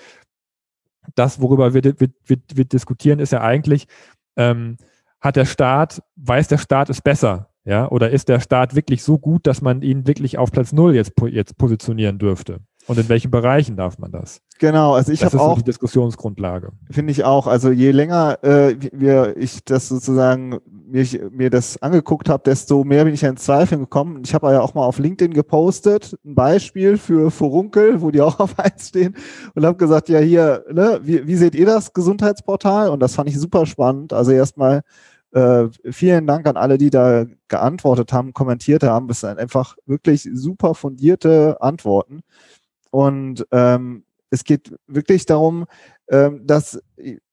das, 1.16 1.42
worüber 1.42 1.74
wir, 1.74 1.84
wir, 1.84 1.94
wir, 2.00 2.38
wir 2.54 2.66
diskutieren, 2.66 3.20
ist 3.20 3.34
ja 3.34 3.42
eigentlich, 3.42 3.88
ähm, 4.36 4.78
hat 5.20 5.36
der 5.36 5.46
Staat, 5.46 6.02
weiß 6.16 6.48
der 6.48 6.58
Staat 6.58 6.90
es 6.90 7.02
besser? 7.02 7.50
Ja, 7.66 7.90
oder 7.90 8.10
ist 8.10 8.28
der 8.28 8.42
Staat 8.42 8.76
wirklich 8.76 9.04
so 9.04 9.18
gut, 9.18 9.48
dass 9.48 9.62
man 9.62 9.82
ihn 9.84 10.06
wirklich 10.06 10.38
auf 10.38 10.52
Platz 10.52 10.74
Null 10.74 10.96
jetzt, 10.96 11.14
jetzt 11.30 11.58
positionieren 11.58 12.20
dürfte? 12.20 12.60
Und 12.88 13.00
in 13.00 13.08
welchen 13.08 13.32
Bereichen 13.32 13.78
darf 13.78 13.98
man 13.98 14.12
das? 14.12 14.42
Genau, 14.60 14.94
also 14.94 15.12
ich 15.12 15.24
habe 15.24 15.40
auch 15.40 15.52
so 15.52 15.56
die 15.58 15.64
Diskussionsgrundlage. 15.64 16.72
Finde 16.92 17.12
ich 17.12 17.24
auch. 17.24 17.48
Also 17.48 17.72
je 17.72 17.92
länger 17.92 18.44
äh, 18.44 18.76
wir 18.92 19.36
ich 19.38 19.64
das 19.64 19.88
sozusagen 19.88 20.60
mir, 20.66 21.06
mir 21.32 21.50
das 21.50 21.82
angeguckt 21.82 22.30
habe, 22.30 22.44
desto 22.46 22.84
mehr 22.84 23.06
bin 23.06 23.14
ich 23.14 23.24
in 23.24 23.38
Zweifeln 23.38 23.82
gekommen. 23.82 24.22
Ich 24.26 24.34
habe 24.34 24.52
ja 24.52 24.62
auch 24.62 24.74
mal 24.74 24.86
auf 24.86 25.00
LinkedIn 25.00 25.34
gepostet 25.34 26.18
ein 26.26 26.36
Beispiel 26.36 26.98
für 26.98 27.32
Furunkel, 27.32 28.02
wo 28.02 28.12
die 28.12 28.22
auch 28.22 28.40
auf 28.42 28.60
eins 28.60 28.90
stehen 28.90 29.16
und 29.56 29.66
habe 29.66 29.78
gesagt, 29.78 30.10
ja 30.10 30.20
hier, 30.20 30.64
ne, 30.72 31.00
wie, 31.04 31.26
wie 31.26 31.36
seht 31.36 31.56
ihr 31.56 31.66
das 31.66 31.94
Gesundheitsportal? 31.94 32.90
Und 32.90 33.00
das 33.00 33.16
fand 33.16 33.30
ich 33.30 33.40
super 33.40 33.66
spannend. 33.66 34.14
Also 34.14 34.32
erstmal 34.32 34.82
äh, 35.32 35.68
vielen 35.92 36.28
Dank 36.28 36.48
an 36.48 36.58
alle, 36.58 36.78
die 36.78 36.90
da 36.90 37.26
geantwortet 37.48 38.14
haben, 38.14 38.34
kommentiert 38.34 38.84
haben. 38.84 39.08
Das 39.08 39.22
sind 39.22 39.40
einfach 39.40 39.76
wirklich 39.86 40.30
super 40.32 40.76
fundierte 40.76 41.58
Antworten. 41.60 42.22
Und 42.94 43.48
ähm, 43.50 44.04
es 44.30 44.44
geht 44.44 44.76
wirklich 44.86 45.26
darum, 45.26 45.66
ähm, 46.12 46.46
dass, 46.46 46.80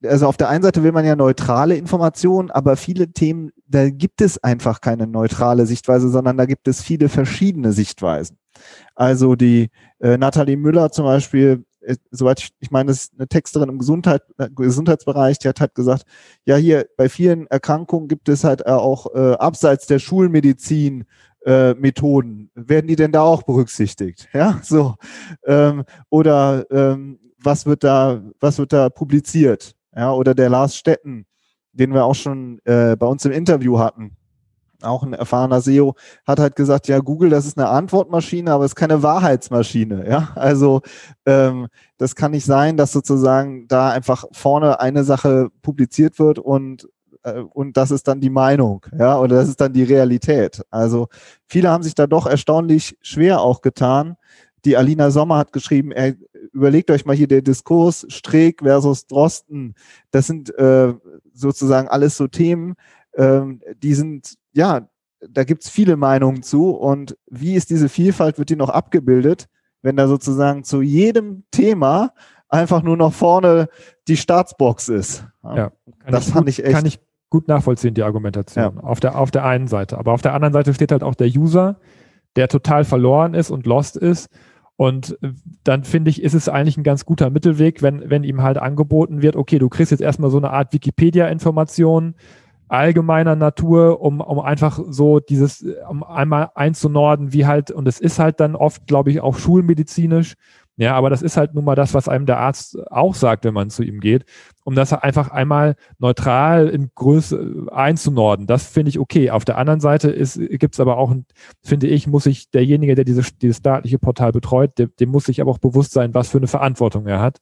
also 0.03 0.27
auf 0.27 0.39
der 0.39 0.49
einen 0.49 0.63
Seite 0.63 0.83
will 0.83 0.93
man 0.93 1.05
ja 1.05 1.17
neutrale 1.17 1.77
Informationen, 1.77 2.51
aber 2.51 2.77
viele 2.77 3.13
Themen, 3.13 3.51
da 3.67 3.91
gibt 3.91 4.23
es 4.23 4.43
einfach 4.43 4.81
keine 4.81 5.07
neutrale 5.07 5.67
Sichtweise, 5.67 6.09
sondern 6.09 6.39
da 6.39 6.47
gibt 6.47 6.67
es 6.67 6.81
viele 6.81 7.11
verschiedene 7.11 7.73
Sichtweisen. 7.73 8.39
Also 8.95 9.35
die 9.35 9.69
äh, 9.99 10.17
Nathalie 10.17 10.57
Müller 10.57 10.93
zum 10.93 11.05
Beispiel, 11.05 11.67
äh, 11.81 11.97
soweit 12.11 12.41
ich, 12.41 12.51
ich 12.61 12.71
meine, 12.71 12.89
das 12.89 13.05
ist 13.05 13.13
eine 13.19 13.29
Texterin 13.29 13.69
im 13.69 13.79
Gesundheit, 13.79 14.23
äh, 14.39 14.49
Gesundheitsbereich, 14.49 15.39
die 15.41 15.49
hat 15.49 15.61
halt 15.61 15.75
gesagt, 15.75 16.05
ja 16.47 16.57
hier 16.57 16.87
bei 16.97 17.11
vielen 17.11 17.49
Erkrankungen 17.49 18.09
gibt 18.09 18.31
es 18.31 18.45
halt 18.45 18.67
auch 18.67 19.15
äh, 19.15 19.35
abseits 19.35 19.87
der 19.87 19.99
Schulmedizin 19.99 21.05
äh, 21.45 21.75
Methoden, 21.75 22.51
werden 22.55 22.87
die 22.87 22.97
denn 22.97 23.13
da 23.13 23.23
auch 23.23 23.43
berücksichtigt? 23.43 24.29
Ja, 24.33 24.61
so. 24.63 24.95
Ähm, 25.47 25.85
oder 26.09 26.67
ähm, 26.71 27.19
was 27.39 27.67
wird 27.67 27.85
da, 27.85 28.23
was 28.41 28.59
wird 28.59 28.73
da 28.73 28.91
publiziert? 28.91 29.75
Ja, 29.95 30.13
oder 30.13 30.35
der 30.35 30.51
Lars 30.51 30.77
Stetten, 30.77 31.27
den 31.73 31.93
wir 31.93 32.05
auch 32.05 32.15
schon 32.15 32.61
äh, 32.65 32.97
bei 32.97 33.07
uns 33.07 33.25
im 33.25 33.33
Interview 33.33 33.79
hatten, 33.79 34.17
auch 34.83 35.03
ein 35.03 35.13
erfahrener 35.13 35.61
SEO, 35.61 35.95
hat 36.27 36.41
halt 36.41 36.57
gesagt, 36.57 36.89
ja, 36.89 36.99
Google, 37.01 37.31
das 37.31 37.47
ist 37.47 37.59
eine 37.59 37.69
Antwortmaschine, 37.69 38.51
aber 38.53 38.65
es 38.65 38.73
ist 38.73 38.77
keine 38.77 39.03
Wahrheitsmaschine. 39.03 40.09
Ja, 40.09 40.31
also 40.35 40.81
ähm, 41.27 41.69
das 41.99 42.15
kann 42.15 42.31
nicht 42.33 42.47
sein, 42.47 42.77
dass 42.77 42.93
sozusagen 42.93 43.69
da 43.69 43.91
einfach 43.91 44.25
vorne 44.33 44.81
eine 44.81 45.05
Sache 45.05 45.49
publiziert 45.63 46.19
wird 46.19 46.39
und 46.39 46.89
äh, 47.23 47.41
und 47.41 47.77
das 47.77 47.91
ist 47.91 48.09
dann 48.09 48.21
die 48.21 48.31
Meinung, 48.31 48.85
ja, 48.99 49.19
oder 49.19 49.37
das 49.37 49.49
ist 49.49 49.61
dann 49.61 49.73
die 49.73 49.85
Realität. 49.85 50.63
Also 50.71 51.09
viele 51.47 51.71
haben 51.71 51.83
sich 51.83 51.95
da 51.95 52.07
doch 52.07 52.27
erstaunlich 52.27 52.97
schwer 53.01 53.41
auch 53.41 53.61
getan. 53.61 54.17
Die 54.65 54.77
Alina 54.77 55.11
Sommer 55.11 55.39
hat 55.39 55.53
geschrieben, 55.53 55.91
er, 55.91 56.15
überlegt 56.53 56.91
euch 56.91 57.07
mal 57.07 57.17
hier 57.17 57.29
der 57.29 57.43
Diskurs 57.43 58.07
Streeck 58.09 58.61
versus 58.63 59.07
Drosten. 59.07 59.75
Das 60.11 60.27
sind 60.27 60.57
äh, 60.59 60.95
sozusagen 61.33 61.89
alles 61.89 62.17
so 62.17 62.27
Themen, 62.27 62.75
ähm, 63.15 63.61
die 63.83 63.95
sind, 63.95 64.35
ja, 64.53 64.89
da 65.29 65.45
gibt's 65.45 65.69
viele 65.69 65.97
Meinungen 65.97 66.43
zu. 66.43 66.71
Und 66.71 67.17
wie 67.31 67.55
ist 67.55 67.71
diese 67.71 67.89
Vielfalt, 67.89 68.39
wird 68.39 68.51
die 68.51 68.57
noch 68.57 68.71
abgebildet, 68.71 69.49
wenn 69.83 69.97
da 69.97 70.09
sozusagen 70.09 70.65
zu 70.65 70.83
jedem 70.83 71.45
Thema 71.51 72.13
einfach 72.49 72.83
nur 72.83 72.97
noch 72.97 73.13
vorne 73.13 73.69
die 74.09 74.17
Staatsbox 74.17 74.89
ist. 74.89 75.25
Ja, 75.43 75.73
das 76.07 76.31
fand 76.31 76.49
ich 76.49 76.65
echt. 76.65 76.75
Kann 76.75 76.87
ich 76.87 77.01
gut 77.31 77.49
nachvollziehen, 77.49 77.95
die 77.95 78.03
Argumentation. 78.03 78.77
Ja. 78.77 78.83
Auf, 78.83 79.01
der, 79.01 79.19
auf 79.19 79.31
der 79.31 79.45
einen 79.45 79.69
Seite. 79.69 79.97
Aber 79.99 80.13
auf 80.13 80.23
der 80.23 80.35
anderen 80.35 80.53
Seite 80.53 80.75
steht 80.75 80.93
halt 80.93 81.03
auch 81.03 81.15
der 81.15 81.29
User, 81.29 81.77
der 82.37 82.49
total 82.49 82.85
verloren 82.85 83.35
ist 83.35 83.51
und 83.51 83.67
lost 83.67 83.97
ist. 83.97 84.29
Und 84.77 85.19
dann 85.63 85.85
finde 85.85 86.11
ich, 86.11 86.23
ist 86.23 86.35
es 86.35 86.49
eigentlich 86.49 86.77
ein 86.77 86.85
ganz 86.85 87.05
guter 87.05 87.31
Mittelweg, 87.31 87.83
wenn, 87.83 88.09
wenn 88.09 88.25
ihm 88.25 88.43
halt 88.43 88.59
angeboten 88.59 89.23
wird, 89.23 89.37
okay, 89.37 89.59
du 89.59 89.69
kriegst 89.69 89.91
jetzt 89.91 90.01
erstmal 90.01 90.31
so 90.31 90.39
eine 90.39 90.51
Art 90.51 90.73
Wikipedia-Information 90.73 92.15
allgemeiner 92.71 93.35
Natur, 93.35 94.01
um, 94.01 94.21
um 94.21 94.39
einfach 94.39 94.81
so 94.89 95.19
dieses, 95.19 95.67
um 95.89 96.05
einmal 96.05 96.51
einzunorden, 96.55 97.33
wie 97.33 97.45
halt, 97.45 97.73
und 97.73 97.89
es 97.89 98.01
ist 98.01 98.21
halt 98.21 98.39
dann 98.39 98.55
oft, 98.55 98.87
glaube 98.87 99.11
ich, 99.11 99.21
auch 99.21 99.39
schulmedizinisch, 99.39 100.35
ja, 100.81 100.95
aber 100.95 101.11
das 101.11 101.21
ist 101.21 101.37
halt 101.37 101.53
nun 101.53 101.67
mal 101.67 101.75
das, 101.75 101.93
was 101.93 102.09
einem 102.09 102.25
der 102.25 102.39
Arzt 102.39 102.79
auch 102.91 103.15
sagt, 103.15 103.45
wenn 103.45 103.53
man 103.53 103.69
zu 103.69 103.83
ihm 103.83 104.01
geht, 104.01 104.25
um 104.65 104.75
das 104.75 104.95
einfach 104.95 105.31
einmal 105.31 105.77
neutral 105.99 106.69
in 106.69 106.91
Größe 106.95 107.67
einzunorden. 107.71 108.47
Das 108.47 108.67
finde 108.67 108.89
ich 108.89 108.99
okay. 108.99 109.31
Auf 109.31 109.45
der 109.45 109.59
anderen 109.59 109.81
Seite 109.81 110.11
gibt 110.57 110.75
es 110.75 110.81
aber 110.81 110.97
auch, 110.97 111.15
finde 111.63 111.87
ich, 111.87 112.07
muss 112.07 112.25
sich 112.25 112.51
derjenige, 112.51 112.95
der 112.95 113.05
dieses, 113.05 113.37
dieses 113.37 113.59
staatliche 113.59 113.99
Portal 113.99 114.33
betreut, 114.33 114.79
dem, 114.79 114.91
dem 114.99 115.11
muss 115.11 115.25
sich 115.25 115.43
aber 115.43 115.51
auch 115.51 115.59
bewusst 115.59 115.93
sein, 115.93 116.15
was 116.15 116.31
für 116.31 116.39
eine 116.39 116.47
Verantwortung 116.47 117.07
er 117.07 117.21
hat 117.21 117.41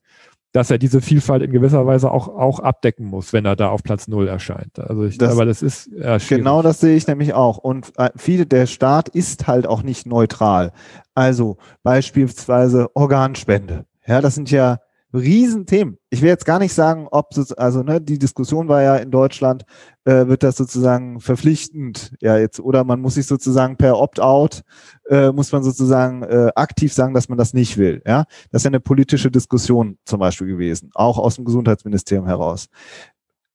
dass 0.52 0.70
er 0.70 0.78
diese 0.78 1.00
Vielfalt 1.00 1.42
in 1.42 1.52
gewisser 1.52 1.87
Weise 1.87 2.11
auch, 2.11 2.28
auch 2.28 2.61
abdecken 2.61 3.06
muss, 3.06 3.32
wenn 3.32 3.44
er 3.44 3.54
da 3.54 3.68
auf 3.68 3.82
Platz 3.82 4.08
Null 4.08 4.28
erscheint. 4.28 4.78
Also 4.78 5.04
ich, 5.04 5.18
das, 5.18 5.32
aber 5.32 5.44
das 5.44 5.62
ist 5.62 5.90
ja, 5.94 6.16
genau 6.18 6.62
das 6.62 6.80
sehe 6.80 6.96
ich 6.96 7.06
nämlich 7.06 7.34
auch. 7.34 7.58
Und 7.58 7.92
äh, 7.98 8.11
viele 8.16 8.46
der 8.46 8.66
Staat 8.66 9.08
ist 9.08 9.46
halt 9.46 9.66
auch 9.66 9.82
nicht 9.82 10.06
neutral. 10.06 10.72
Also 11.14 11.58
beispielsweise 11.82 12.88
Organspende. 12.94 13.84
Ja, 14.06 14.22
das 14.22 14.34
sind 14.34 14.50
ja 14.50 14.78
Riesenthemen. 15.14 15.97
Ich 16.11 16.21
will 16.21 16.29
jetzt 16.29 16.44
gar 16.44 16.59
nicht 16.59 16.75
sagen, 16.75 17.09
ob 17.11 17.31
also 17.57 17.83
ne, 17.83 18.01
die 18.01 18.18
Diskussion 18.18 18.68
war 18.68 18.83
ja 18.83 18.97
in 18.97 19.11
Deutschland, 19.11 19.64
äh, 20.05 20.27
wird 20.27 20.42
das 20.42 20.57
sozusagen 20.57 21.21
verpflichtend, 21.21 22.12
ja 22.21 22.37
jetzt, 22.37 22.61
oder 22.61 22.85
man 22.85 23.01
muss 23.01 23.14
sich 23.14 23.27
sozusagen 23.27 23.77
per 23.77 23.99
Opt-out, 23.99 24.62
äh, 25.09 25.33
muss 25.33 25.51
man 25.51 25.62
sozusagen 25.62 26.23
äh, 26.25 26.51
aktiv 26.55 26.92
sagen, 26.92 27.14
dass 27.14 27.29
man 27.31 27.38
das 27.38 27.55
nicht 27.55 27.79
will. 27.79 28.03
Ja, 28.07 28.25
das 28.51 28.61
ist 28.61 28.64
ja 28.64 28.71
eine 28.71 28.81
politische 28.81 29.31
Diskussion 29.31 29.99
zum 30.05 30.21
Beispiel 30.21 30.47
gewesen, 30.47 30.90
auch 30.94 31.18
aus 31.18 31.37
dem 31.37 31.47
Gesundheitsministerium 31.47 32.27
heraus. 32.27 32.68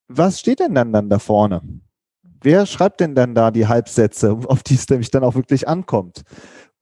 Was 0.08 0.40
steht 0.40 0.60
denn 0.60 0.74
dann 0.74 0.92
dann 0.92 1.10
da 1.10 1.20
vorne? 1.20 1.62
Wer 2.42 2.66
schreibt 2.66 3.00
denn 3.00 3.16
dann 3.16 3.36
da 3.36 3.52
die 3.52 3.68
Halbsätze, 3.68 4.32
auf 4.48 4.64
die 4.64 4.76
es 4.76 4.90
nämlich 4.90 5.12
dann 5.12 5.24
auch 5.24 5.36
wirklich 5.36 5.68
ankommt? 5.68 6.24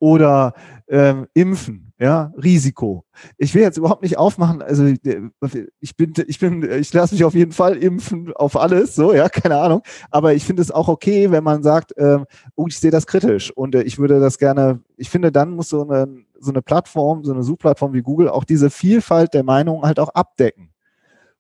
Oder 0.01 0.53
ähm, 0.89 1.27
Impfen 1.33 1.91
ja, 2.01 2.33
Risiko. 2.35 3.05
Ich 3.37 3.53
will 3.53 3.61
jetzt 3.61 3.77
überhaupt 3.77 4.01
nicht 4.01 4.17
aufmachen, 4.17 4.63
also 4.63 4.85
ich 4.85 5.01
bin, 5.03 5.31
ich 5.79 6.39
bin, 6.39 6.67
ich 6.71 6.91
lasse 6.91 7.13
mich 7.13 7.23
auf 7.23 7.35
jeden 7.35 7.51
Fall 7.51 7.77
impfen 7.77 8.33
auf 8.33 8.57
alles, 8.57 8.95
so, 8.95 9.13
ja, 9.13 9.29
keine 9.29 9.57
Ahnung. 9.57 9.83
Aber 10.09 10.33
ich 10.33 10.43
finde 10.43 10.63
es 10.63 10.71
auch 10.71 10.87
okay, 10.87 11.29
wenn 11.29 11.43
man 11.43 11.61
sagt, 11.61 11.93
ähm, 11.97 12.25
oh, 12.55 12.65
ich 12.67 12.79
sehe 12.79 12.89
das 12.89 13.05
kritisch 13.05 13.55
und 13.55 13.75
äh, 13.75 13.83
ich 13.83 13.99
würde 13.99 14.19
das 14.19 14.39
gerne, 14.39 14.79
ich 14.97 15.11
finde, 15.11 15.31
dann 15.31 15.51
muss 15.51 15.69
so 15.69 15.87
eine, 15.87 16.07
so 16.39 16.49
eine 16.49 16.63
Plattform, 16.63 17.23
so 17.23 17.33
eine 17.33 17.43
Suchplattform 17.43 17.93
wie 17.93 18.01
Google 18.01 18.29
auch 18.29 18.45
diese 18.45 18.71
Vielfalt 18.71 19.35
der 19.35 19.43
Meinungen 19.43 19.83
halt 19.83 19.99
auch 19.99 20.09
abdecken. 20.09 20.69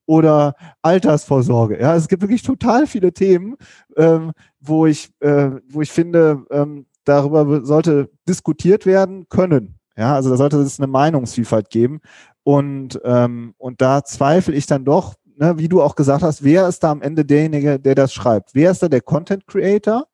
Oder 0.05 0.55
Altersvorsorge. 0.83 1.79
Ja, 1.79 1.95
es 1.95 2.07
gibt 2.07 2.21
wirklich 2.21 2.43
total 2.43 2.85
viele 2.85 3.13
Themen, 3.13 3.55
ähm, 3.97 4.31
wo 4.59 4.85
ich, 4.85 5.09
äh, 5.21 5.51
wo 5.69 5.81
ich 5.81 5.91
finde, 5.91 6.43
ähm, 6.51 6.85
darüber 7.11 7.65
sollte 7.65 8.09
diskutiert 8.27 8.85
werden 8.85 9.27
können. 9.29 9.79
Ja, 9.97 10.15
also 10.15 10.29
da 10.29 10.37
sollte 10.37 10.57
es 10.57 10.79
eine 10.79 10.87
Meinungsvielfalt 10.87 11.69
geben. 11.69 11.99
Und, 12.43 12.99
ähm, 13.03 13.53
und 13.57 13.81
da 13.81 14.03
zweifle 14.03 14.55
ich 14.55 14.65
dann 14.65 14.85
doch 14.85 15.15
ne, 15.41 15.57
wie 15.57 15.67
du 15.67 15.81
auch 15.81 15.95
gesagt 15.95 16.23
hast, 16.23 16.43
wer 16.43 16.67
ist 16.67 16.83
da 16.83 16.91
am 16.91 17.01
Ende 17.01 17.25
derjenige, 17.25 17.79
der 17.79 17.95
das 17.95 18.13
schreibt? 18.13 18.51
Wer 18.53 18.71
ist 18.71 18.83
da 18.83 18.87
der 18.87 19.01
Content 19.01 19.47
Creator? 19.47 20.07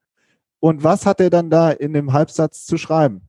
Und 0.60 0.84
was 0.84 1.06
hat 1.06 1.20
er 1.20 1.30
dann 1.30 1.50
da 1.50 1.70
in 1.72 1.94
dem 1.94 2.14
Halbsatz 2.14 2.66
zu 2.66 2.78
schreiben? 2.78 3.22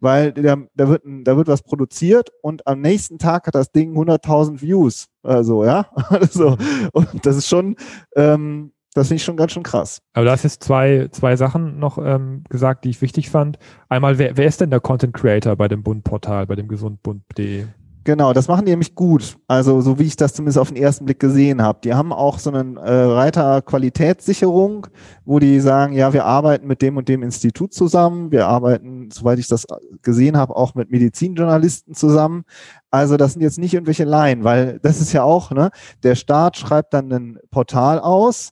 Weil 0.00 0.32
da, 0.32 0.56
da, 0.74 0.88
wird, 0.88 1.02
da 1.04 1.36
wird 1.36 1.48
was 1.48 1.62
produziert 1.62 2.30
und 2.42 2.66
am 2.66 2.80
nächsten 2.80 3.18
Tag 3.18 3.46
hat 3.46 3.54
das 3.54 3.72
Ding 3.72 3.96
100.000 3.96 4.60
Views. 4.60 5.08
Also, 5.22 5.64
ja. 5.64 5.86
Also, 6.08 6.56
und 6.92 7.26
das 7.26 7.36
ist 7.36 7.48
schon, 7.48 7.76
ähm, 8.14 8.72
das 8.94 9.08
finde 9.08 9.16
ich 9.16 9.24
schon 9.24 9.36
ganz 9.36 9.52
schön 9.52 9.62
krass. 9.62 10.00
Aber 10.12 10.24
du 10.24 10.30
hast 10.30 10.44
jetzt 10.44 10.62
zwei, 10.62 11.08
zwei 11.10 11.36
Sachen 11.36 11.78
noch 11.78 11.98
ähm, 11.98 12.44
gesagt, 12.48 12.84
die 12.84 12.90
ich 12.90 13.02
wichtig 13.02 13.28
fand. 13.28 13.58
Einmal, 13.88 14.18
wer, 14.18 14.36
wer 14.36 14.46
ist 14.46 14.60
denn 14.60 14.70
der 14.70 14.80
Content 14.80 15.12
Creator 15.12 15.56
bei 15.56 15.68
dem 15.68 15.82
Bundportal, 15.82 16.46
bei 16.46 16.54
dem 16.54 16.68
gesundbund.de? 16.68 17.66
Genau, 18.04 18.34
das 18.34 18.48
machen 18.48 18.66
die 18.66 18.72
nämlich 18.72 18.94
gut. 18.94 19.38
Also 19.48 19.80
so 19.80 19.98
wie 19.98 20.04
ich 20.04 20.16
das 20.16 20.34
zumindest 20.34 20.58
auf 20.58 20.68
den 20.68 20.76
ersten 20.76 21.06
Blick 21.06 21.18
gesehen 21.18 21.62
habe. 21.62 21.78
Die 21.82 21.94
haben 21.94 22.12
auch 22.12 22.38
so 22.38 22.50
einen 22.50 22.76
äh, 22.76 22.90
Reiter 22.92 23.62
Qualitätssicherung, 23.62 24.86
wo 25.24 25.38
die 25.38 25.58
sagen, 25.58 25.94
ja, 25.94 26.12
wir 26.12 26.26
arbeiten 26.26 26.66
mit 26.66 26.82
dem 26.82 26.98
und 26.98 27.08
dem 27.08 27.22
Institut 27.22 27.72
zusammen. 27.72 28.30
Wir 28.30 28.46
arbeiten, 28.46 29.08
soweit 29.10 29.38
ich 29.38 29.48
das 29.48 29.66
gesehen 30.02 30.36
habe, 30.36 30.54
auch 30.54 30.74
mit 30.74 30.90
Medizinjournalisten 30.90 31.94
zusammen. 31.94 32.44
Also 32.90 33.16
das 33.16 33.32
sind 33.32 33.42
jetzt 33.42 33.58
nicht 33.58 33.72
irgendwelche 33.72 34.04
Laien, 34.04 34.44
weil 34.44 34.80
das 34.82 35.00
ist 35.00 35.14
ja 35.14 35.22
auch, 35.22 35.50
ne, 35.50 35.70
der 36.02 36.14
Staat 36.14 36.58
schreibt 36.58 36.92
dann 36.92 37.10
ein 37.10 37.38
Portal 37.50 37.98
aus 38.00 38.50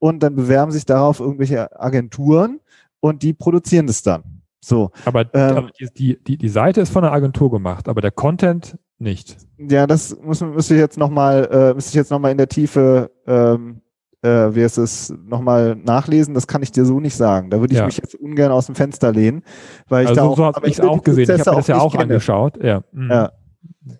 und 0.00 0.22
dann 0.24 0.34
bewerben 0.34 0.72
sich 0.72 0.84
darauf 0.84 1.20
irgendwelche 1.20 1.80
Agenturen 1.80 2.58
und 2.98 3.22
die 3.22 3.32
produzieren 3.32 3.86
das 3.86 4.02
dann. 4.02 4.24
So. 4.60 4.90
Aber, 5.04 5.32
ähm, 5.32 5.70
die, 5.96 6.18
die, 6.22 6.36
die 6.36 6.48
Seite 6.48 6.80
ist 6.80 6.92
von 6.92 7.02
der 7.02 7.12
Agentur 7.12 7.50
gemacht, 7.50 7.88
aber 7.88 8.00
der 8.00 8.10
Content 8.10 8.76
nicht. 8.98 9.36
Ja, 9.56 9.86
das 9.86 10.16
muss, 10.22 10.40
müsste 10.42 10.74
ich 10.74 10.80
jetzt 10.80 10.98
nochmal, 10.98 11.48
äh, 11.50 11.74
müsste 11.74 11.90
ich 11.90 11.94
jetzt 11.94 12.10
nochmal 12.10 12.32
in 12.32 12.38
der 12.38 12.48
Tiefe, 12.48 13.10
ähm, 13.26 13.80
äh, 14.20 14.54
wie 14.54 14.60
ist 14.60 14.76
es, 14.76 15.14
nochmal 15.24 15.76
nachlesen. 15.76 16.34
Das 16.34 16.46
kann 16.46 16.62
ich 16.62 16.72
dir 16.72 16.84
so 16.84 17.00
nicht 17.00 17.16
sagen. 17.16 17.48
Da 17.48 17.60
würde 17.60 17.72
ich 17.72 17.78
ja. 17.78 17.86
mich 17.86 17.96
jetzt 17.96 18.14
ungern 18.14 18.52
aus 18.52 18.66
dem 18.66 18.74
Fenster 18.74 19.12
lehnen, 19.12 19.42
weil 19.88 20.02
ich 20.02 20.10
also 20.10 20.20
da 20.20 20.26
auch, 20.26 20.36
so 20.36 20.44
habe 20.44 20.68
ich 20.68 20.78
es 20.78 20.80
auch 20.80 21.02
gesehen. 21.02 21.24
Ich 21.24 21.46
habe 21.46 21.56
das 21.56 21.66
ja 21.68 21.78
auch 21.78 21.92
kenne. 21.92 22.04
angeschaut. 22.04 22.62
Ja. 22.62 22.82
Mhm. 22.92 23.10
ja. 23.10 23.32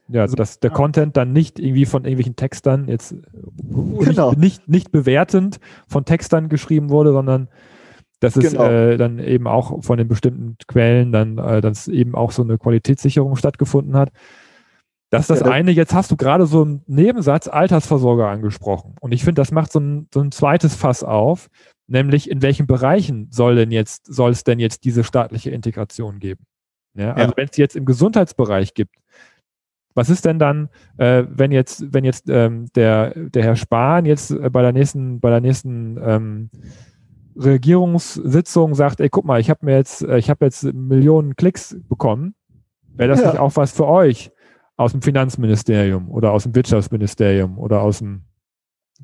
Ja, 0.09 0.23
also, 0.23 0.37
dass 0.37 0.61
der. 0.61 0.71
Content 0.71 1.17
dann 1.17 1.33
nicht 1.33 1.59
irgendwie 1.59 1.87
von 1.87 2.05
irgendwelchen 2.05 2.37
Textern 2.37 2.89
jetzt 2.89 3.15
genau. 3.69 4.31
nicht, 4.31 4.39
nicht, 4.39 4.69
nicht 4.69 4.93
bewertend 4.93 5.59
von 5.89 6.05
Textern 6.05 6.49
geschrieben 6.49 6.91
wurde, 6.91 7.13
sondern 7.13 7.49
dass 8.21 8.37
es 8.37 8.53
genau. 8.53 8.65
äh, 8.65 8.97
dann 8.99 9.19
eben 9.19 9.47
auch 9.47 9.83
von 9.83 9.97
den 9.97 10.07
bestimmten 10.07 10.57
Quellen 10.67 11.11
dann, 11.11 11.39
äh, 11.39 11.61
dass 11.61 11.89
eben 11.89 12.15
auch 12.15 12.33
so 12.33 12.43
eine 12.43 12.59
Qualitätssicherung 12.59 13.37
stattgefunden 13.37 13.97
hat. 13.97 14.11
Das 15.11 15.23
ist 15.23 15.31
das 15.31 15.41
ja, 15.41 15.47
eine. 15.47 15.73
Jetzt 15.73 15.93
hast 15.93 16.11
du 16.11 16.17
gerade 16.17 16.47
so 16.47 16.63
einen 16.63 16.83
Nebensatz 16.87 17.49
Altersversorger 17.49 18.29
angesprochen. 18.29 18.95
Und 19.01 19.13
ich 19.13 19.25
finde, 19.25 19.41
das 19.41 19.51
macht 19.51 19.73
so 19.73 19.81
ein, 19.81 20.09
so 20.15 20.21
ein 20.21 20.31
zweites 20.31 20.77
Fass 20.77 21.03
auf, 21.03 21.49
nämlich 21.89 22.31
in 22.31 22.43
welchen 22.43 22.67
Bereichen 22.67 23.29
soll 23.31 23.57
denn 23.57 23.73
jetzt, 23.73 24.07
soll 24.07 24.31
es 24.31 24.45
denn 24.45 24.61
jetzt 24.61 24.85
diese 24.85 25.03
staatliche 25.03 25.51
Integration 25.51 26.21
geben? 26.21 26.45
Ja, 26.95 27.15
also 27.15 27.31
ja. 27.31 27.37
wenn 27.37 27.49
es 27.51 27.57
jetzt 27.57 27.75
im 27.75 27.87
Gesundheitsbereich 27.87 28.75
gibt, 28.75 28.95
was 29.95 30.11
ist 30.11 30.25
denn 30.25 30.39
dann, 30.39 30.69
äh, 30.99 31.25
wenn 31.29 31.53
jetzt, 31.53 31.93
wenn 31.93 32.05
jetzt 32.05 32.29
ähm, 32.29 32.67
der, 32.75 33.11
der 33.15 33.43
Herr 33.43 33.57
Spahn 33.57 34.05
jetzt 34.05 34.31
äh, 34.31 34.51
bei 34.51 34.63
der 34.63 34.73
nächsten, 34.73 35.21
bei 35.21 35.31
der 35.31 35.41
nächsten 35.41 35.99
ähm, 36.03 36.51
Regierungssitzung 37.37 38.75
sagt, 38.75 39.01
ey, 39.01 39.09
guck 39.09 39.25
mal, 39.25 39.41
ich 39.41 39.51
habe 39.51 39.67
mir 39.67 39.77
jetzt, 39.77 40.03
äh, 40.03 40.19
ich 40.19 40.31
habe 40.31 40.45
jetzt 40.45 40.65
Millionen 40.73 41.37
Klicks 41.37 41.77
bekommen. 41.89 42.35
Wäre 42.95 43.09
das 43.09 43.21
ja. 43.21 43.31
nicht 43.31 43.41
auch 43.41 43.57
was 43.57 43.73
für 43.73 43.87
euch 43.87 44.31
aus 44.77 44.93
dem 44.93 45.03
Finanzministerium 45.03 46.11
oder 46.11 46.33
aus 46.33 46.45
dem 46.45 46.55
Wirtschaftsministerium 46.55 47.59
oder 47.59 47.83
aus 47.83 47.99
dem 47.99 48.23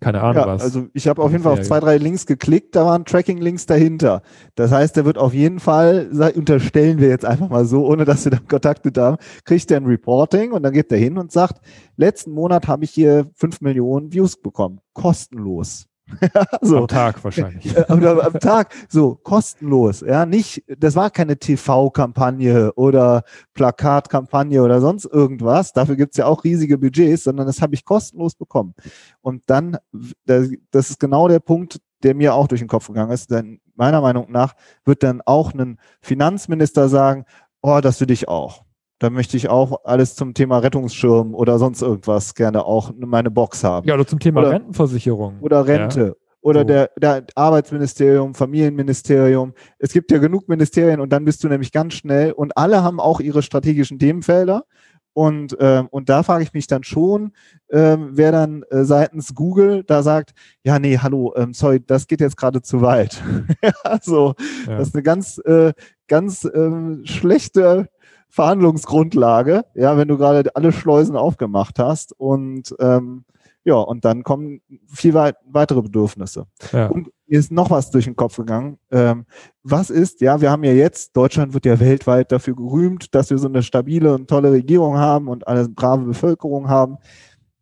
keine 0.00 0.22
Ahnung 0.22 0.42
ja, 0.42 0.46
was. 0.46 0.62
Also 0.62 0.88
ich 0.92 1.08
habe 1.08 1.22
auf 1.22 1.30
jeden 1.32 1.42
Fall 1.42 1.52
auf 1.52 1.62
zwei, 1.62 1.80
drei 1.80 1.96
Links 1.96 2.26
geklickt, 2.26 2.76
da 2.76 2.84
waren 2.84 3.04
Tracking-Links 3.04 3.66
dahinter. 3.66 4.22
Das 4.54 4.70
heißt, 4.70 4.96
der 4.96 5.04
wird 5.04 5.18
auf 5.18 5.32
jeden 5.32 5.58
Fall, 5.60 6.10
unterstellen 6.34 6.98
wir 6.98 7.08
jetzt 7.08 7.24
einfach 7.24 7.48
mal 7.48 7.64
so, 7.64 7.86
ohne 7.86 8.04
dass 8.04 8.24
wir 8.24 8.32
da 8.32 8.38
Kontakt 8.38 8.84
mit 8.84 8.98
haben, 8.98 9.16
kriegt 9.44 9.70
er 9.70 9.78
ein 9.78 9.86
Reporting 9.86 10.52
und 10.52 10.62
dann 10.62 10.72
geht 10.72 10.92
er 10.92 10.98
hin 10.98 11.18
und 11.18 11.32
sagt, 11.32 11.60
letzten 11.96 12.32
Monat 12.32 12.68
habe 12.68 12.84
ich 12.84 12.90
hier 12.90 13.30
fünf 13.34 13.60
Millionen 13.60 14.12
Views 14.12 14.36
bekommen. 14.36 14.80
Kostenlos. 14.92 15.86
so. 16.60 16.78
Am 16.78 16.88
Tag 16.88 17.22
wahrscheinlich. 17.24 17.76
Oder 17.90 18.24
am 18.24 18.34
Tag, 18.34 18.74
so 18.88 19.16
kostenlos. 19.16 20.00
Ja, 20.00 20.26
nicht, 20.26 20.62
das 20.78 20.94
war 20.94 21.10
keine 21.10 21.36
TV-Kampagne 21.36 22.72
oder 22.74 23.24
Plakatkampagne 23.54 24.62
oder 24.62 24.80
sonst 24.80 25.04
irgendwas. 25.04 25.72
Dafür 25.72 25.96
gibt's 25.96 26.16
ja 26.16 26.26
auch 26.26 26.44
riesige 26.44 26.78
Budgets, 26.78 27.24
sondern 27.24 27.46
das 27.46 27.60
habe 27.60 27.74
ich 27.74 27.84
kostenlos 27.84 28.34
bekommen. 28.34 28.74
Und 29.20 29.42
dann, 29.46 29.78
das 30.22 30.90
ist 30.90 31.00
genau 31.00 31.28
der 31.28 31.40
Punkt, 31.40 31.80
der 32.02 32.14
mir 32.14 32.34
auch 32.34 32.46
durch 32.46 32.60
den 32.60 32.68
Kopf 32.68 32.86
gegangen 32.86 33.10
ist. 33.10 33.30
Denn 33.30 33.60
meiner 33.74 34.00
Meinung 34.00 34.30
nach 34.30 34.54
wird 34.84 35.02
dann 35.02 35.22
auch 35.24 35.54
ein 35.54 35.78
Finanzminister 36.00 36.88
sagen, 36.88 37.24
oh, 37.62 37.80
das 37.82 38.00
will 38.00 38.10
ich 38.10 38.28
auch. 38.28 38.65
Da 38.98 39.10
möchte 39.10 39.36
ich 39.36 39.48
auch 39.48 39.84
alles 39.84 40.14
zum 40.14 40.32
Thema 40.32 40.58
Rettungsschirm 40.58 41.34
oder 41.34 41.58
sonst 41.58 41.82
irgendwas 41.82 42.34
gerne 42.34 42.64
auch 42.64 42.90
in 42.90 43.08
meine 43.08 43.30
Box 43.30 43.62
haben. 43.62 43.86
Ja, 43.86 43.94
oder 43.94 44.06
zum 44.06 44.18
Thema 44.18 44.40
oder, 44.40 44.52
Rentenversicherung. 44.52 45.38
Oder 45.40 45.66
Rente. 45.66 46.00
Ja. 46.00 46.12
Oder 46.40 46.60
so. 46.60 46.66
der, 46.66 46.90
der 46.98 47.26
Arbeitsministerium, 47.34 48.34
Familienministerium. 48.34 49.52
Es 49.78 49.92
gibt 49.92 50.10
ja 50.12 50.18
genug 50.18 50.48
Ministerien 50.48 51.00
und 51.00 51.12
dann 51.12 51.24
bist 51.24 51.44
du 51.44 51.48
nämlich 51.48 51.72
ganz 51.72 51.94
schnell 51.94 52.32
und 52.32 52.56
alle 52.56 52.82
haben 52.82 53.00
auch 53.00 53.20
ihre 53.20 53.42
strategischen 53.42 53.98
Themenfelder. 53.98 54.64
Und, 55.12 55.56
ähm, 55.60 55.88
und 55.90 56.10
da 56.10 56.22
frage 56.22 56.44
ich 56.44 56.52
mich 56.52 56.66
dann 56.66 56.84
schon, 56.84 57.32
ähm, 57.70 58.10
wer 58.12 58.32
dann 58.32 58.64
äh, 58.70 58.84
seitens 58.84 59.34
Google 59.34 59.82
da 59.82 60.02
sagt, 60.02 60.34
ja, 60.62 60.78
nee, 60.78 60.98
hallo, 60.98 61.32
ähm, 61.36 61.54
sorry, 61.54 61.80
das 61.84 62.06
geht 62.06 62.20
jetzt 62.20 62.36
gerade 62.36 62.60
zu 62.60 62.82
weit. 62.82 63.22
also, 63.82 64.34
ja. 64.66 64.76
das 64.76 64.88
ist 64.88 64.94
eine 64.94 65.02
ganz, 65.02 65.38
äh, 65.38 65.72
ganz 66.06 66.46
ähm, 66.54 67.00
schlechte 67.06 67.88
Verhandlungsgrundlage, 68.36 69.64
ja, 69.74 69.96
wenn 69.96 70.08
du 70.08 70.18
gerade 70.18 70.54
alle 70.54 70.70
Schleusen 70.70 71.16
aufgemacht 71.16 71.78
hast 71.78 72.12
und 72.12 72.74
ähm, 72.78 73.24
ja, 73.64 73.76
und 73.76 74.04
dann 74.04 74.24
kommen 74.24 74.60
viel 74.86 75.14
weit, 75.14 75.36
weitere 75.48 75.80
Bedürfnisse. 75.80 76.46
Ja. 76.70 76.88
Und 76.88 77.10
mir 77.26 77.38
ist 77.38 77.50
noch 77.50 77.70
was 77.70 77.90
durch 77.90 78.04
den 78.04 78.14
Kopf 78.14 78.36
gegangen. 78.36 78.78
Ähm, 78.90 79.24
was 79.62 79.88
ist, 79.88 80.20
ja, 80.20 80.40
wir 80.42 80.50
haben 80.50 80.64
ja 80.64 80.72
jetzt, 80.72 81.16
Deutschland 81.16 81.54
wird 81.54 81.64
ja 81.64 81.80
weltweit 81.80 82.30
dafür 82.30 82.54
gerühmt, 82.54 83.14
dass 83.14 83.30
wir 83.30 83.38
so 83.38 83.48
eine 83.48 83.62
stabile 83.62 84.14
und 84.14 84.28
tolle 84.28 84.52
Regierung 84.52 84.98
haben 84.98 85.28
und 85.28 85.48
eine 85.48 85.68
brave 85.70 86.04
Bevölkerung 86.04 86.68
haben. 86.68 86.98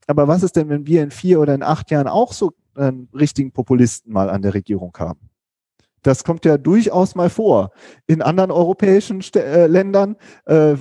Aber 0.09 0.27
was 0.27 0.43
ist 0.43 0.57
denn, 0.57 0.69
wenn 0.69 0.89
wir 0.89 1.05
in 1.05 1.13
vier 1.13 1.41
oder 1.41 1.55
in 1.55 1.63
acht 1.63 1.91
Jahren 1.93 2.09
auch 2.09 2.33
so 2.33 2.53
einen 2.75 3.09
richtigen 3.15 3.53
Populisten 3.53 4.13
mal 4.13 4.29
an 4.29 4.43
der 4.43 4.55
Regierung 4.55 4.93
haben? 4.99 5.31
Das 6.05 6.23
kommt 6.23 6.45
ja 6.45 6.59
durchaus 6.59 7.15
mal 7.15 7.31
vor. 7.31 7.71
In 8.07 8.23
anderen 8.23 8.51
europäischen 8.51 9.23
St 9.23 9.37
äh, 9.37 9.67
Ländern, 9.67 10.17
äh, 10.47 10.77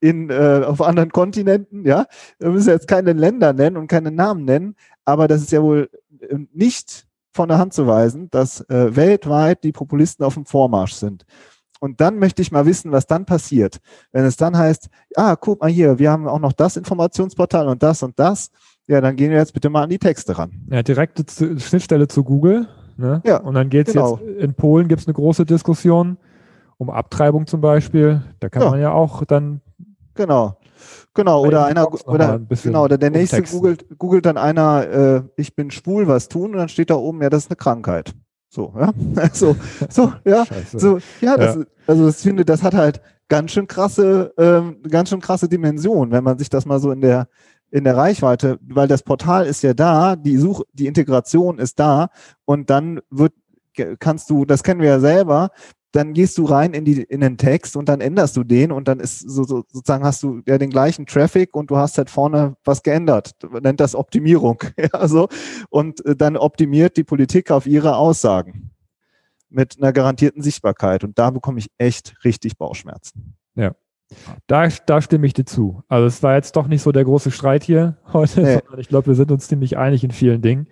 in, 0.00 0.30
äh, 0.30 0.62
auf 0.66 0.82
anderen 0.82 1.10
Kontinenten, 1.10 1.86
ja. 1.86 2.06
Wir 2.38 2.50
müssen 2.50 2.70
jetzt 2.70 2.88
keine 2.88 3.12
Länder 3.12 3.52
nennen 3.52 3.76
und 3.76 3.86
keine 3.86 4.10
Namen 4.10 4.44
nennen, 4.44 4.74
aber 5.04 5.28
das 5.28 5.42
ist 5.42 5.52
ja 5.52 5.62
wohl 5.62 5.88
äh, 6.20 6.38
nicht 6.52 7.06
von 7.32 7.48
der 7.48 7.58
Hand 7.58 7.72
zu 7.72 7.86
weisen, 7.86 8.28
dass 8.30 8.60
äh, 8.68 8.96
weltweit 8.96 9.62
die 9.62 9.72
Populisten 9.72 10.24
auf 10.24 10.34
dem 10.34 10.44
Vormarsch 10.44 10.94
sind. 10.94 11.24
Und 11.80 12.00
dann 12.00 12.18
möchte 12.18 12.42
ich 12.42 12.50
mal 12.50 12.66
wissen, 12.66 12.90
was 12.90 13.06
dann 13.06 13.24
passiert. 13.24 13.78
Wenn 14.10 14.24
es 14.24 14.36
dann 14.36 14.58
heißt, 14.58 14.88
ah, 15.14 15.36
guck 15.36 15.60
mal 15.60 15.70
hier, 15.70 16.00
wir 16.00 16.10
haben 16.10 16.26
auch 16.26 16.40
noch 16.40 16.52
das 16.52 16.76
Informationsportal 16.76 17.68
und 17.68 17.84
das 17.84 18.02
und 18.02 18.18
das. 18.18 18.50
Ja, 18.88 19.00
dann 19.00 19.14
gehen 19.14 19.30
wir 19.30 19.38
jetzt 19.38 19.52
bitte 19.52 19.70
mal 19.70 19.84
an 19.84 19.90
die 19.90 20.00
Texte 20.00 20.36
ran. 20.36 20.66
Ja, 20.68 20.82
direkte 20.82 21.24
Schnittstelle 21.60 22.08
zu 22.08 22.24
Google 22.24 22.66
Ne? 22.98 23.22
Ja, 23.24 23.38
und 23.38 23.54
dann 23.54 23.70
geht 23.70 23.86
es 23.86 23.94
genau. 23.94 24.18
jetzt, 24.18 24.42
in 24.42 24.54
Polen 24.54 24.88
gibt 24.88 25.00
es 25.00 25.06
eine 25.06 25.14
große 25.14 25.46
Diskussion 25.46 26.18
um 26.78 26.90
Abtreibung 26.90 27.46
zum 27.46 27.60
Beispiel. 27.60 28.22
Da 28.40 28.48
kann 28.48 28.62
ja. 28.62 28.70
man 28.70 28.80
ja 28.80 28.92
auch 28.92 29.24
dann. 29.24 29.60
Genau. 30.14 30.56
Genau, 31.14 31.44
oder 31.44 31.64
einer, 31.64 31.88
oder, 32.08 32.34
ein 32.34 32.48
genau, 32.62 32.84
oder 32.84 32.98
der 32.98 33.10
nächste 33.10 33.42
googelt, 33.42 33.98
googelt 33.98 34.26
dann 34.26 34.36
einer, 34.36 34.88
äh, 34.88 35.22
ich 35.36 35.56
bin 35.56 35.70
schwul, 35.70 36.06
was 36.06 36.28
tun? 36.28 36.52
Und 36.52 36.58
dann 36.58 36.68
steht 36.68 36.90
da 36.90 36.94
oben, 36.94 37.22
ja, 37.22 37.30
das 37.30 37.44
ist 37.44 37.50
eine 37.50 37.56
Krankheit. 37.56 38.14
So, 38.48 38.72
ja. 38.78 38.92
so, 39.32 39.56
so, 39.88 40.12
ja. 40.24 40.46
Scheiße. 40.46 40.78
So, 40.78 40.98
ja, 41.20 41.36
das, 41.36 41.56
ja. 41.56 41.62
also 41.86 42.08
ich 42.08 42.16
finde, 42.16 42.44
das 42.44 42.62
hat 42.62 42.74
halt 42.74 43.00
ganz 43.28 43.52
schön 43.52 43.66
krasse, 43.66 44.32
ähm, 44.38 44.76
ganz 44.88 45.10
schön 45.10 45.20
krasse 45.20 45.48
Dimension, 45.48 46.10
wenn 46.10 46.24
man 46.24 46.38
sich 46.38 46.48
das 46.48 46.66
mal 46.66 46.78
so 46.78 46.90
in 46.90 47.00
der, 47.00 47.28
in 47.70 47.84
der 47.84 47.96
Reichweite, 47.96 48.58
weil 48.62 48.88
das 48.88 49.02
Portal 49.02 49.46
ist 49.46 49.62
ja 49.62 49.74
da, 49.74 50.16
die 50.16 50.36
Such, 50.36 50.62
die 50.72 50.86
Integration 50.86 51.58
ist 51.58 51.78
da 51.78 52.08
und 52.44 52.70
dann 52.70 53.00
wird, 53.10 53.32
kannst 53.98 54.30
du, 54.30 54.44
das 54.44 54.62
kennen 54.62 54.80
wir 54.80 54.88
ja 54.88 55.00
selber, 55.00 55.50
dann 55.92 56.12
gehst 56.12 56.36
du 56.36 56.44
rein 56.44 56.74
in 56.74 56.84
die 56.84 57.02
in 57.02 57.20
den 57.20 57.38
Text 57.38 57.76
und 57.76 57.88
dann 57.88 58.00
änderst 58.00 58.36
du 58.36 58.44
den 58.44 58.72
und 58.72 58.88
dann 58.88 59.00
ist 59.00 59.20
so, 59.20 59.44
so 59.44 59.64
sozusagen 59.68 60.04
hast 60.04 60.22
du 60.22 60.42
ja 60.46 60.58
den 60.58 60.70
gleichen 60.70 61.06
Traffic 61.06 61.54
und 61.56 61.70
du 61.70 61.76
hast 61.76 61.96
halt 61.96 62.10
vorne 62.10 62.56
was 62.64 62.82
geändert. 62.82 63.32
Man 63.48 63.62
nennt 63.62 63.80
das 63.80 63.94
Optimierung. 63.94 64.62
ja, 64.92 65.08
so. 65.08 65.28
Und 65.70 66.04
äh, 66.04 66.14
dann 66.14 66.36
optimiert 66.36 66.96
die 66.96 67.04
Politik 67.04 67.50
auf 67.50 67.66
ihre 67.66 67.96
Aussagen 67.96 68.70
mit 69.48 69.78
einer 69.78 69.92
garantierten 69.92 70.42
Sichtbarkeit 70.42 71.04
und 71.04 71.18
da 71.18 71.30
bekomme 71.30 71.58
ich 71.58 71.70
echt 71.78 72.22
richtig 72.22 72.58
Bauchschmerzen. 72.58 73.34
Da, 74.46 74.68
da 74.86 75.02
stimme 75.02 75.26
ich 75.26 75.34
dir 75.34 75.44
zu. 75.44 75.82
Also 75.88 76.06
es 76.06 76.22
war 76.22 76.34
jetzt 76.34 76.56
doch 76.56 76.66
nicht 76.66 76.82
so 76.82 76.92
der 76.92 77.04
große 77.04 77.30
Streit 77.30 77.62
hier 77.62 77.98
heute, 78.12 78.40
nee. 78.40 78.54
sondern 78.54 78.80
ich 78.80 78.88
glaube, 78.88 79.08
wir 79.08 79.14
sind 79.14 79.30
uns 79.30 79.48
ziemlich 79.48 79.76
einig 79.76 80.04
in 80.04 80.10
vielen 80.10 80.42
Dingen. 80.42 80.68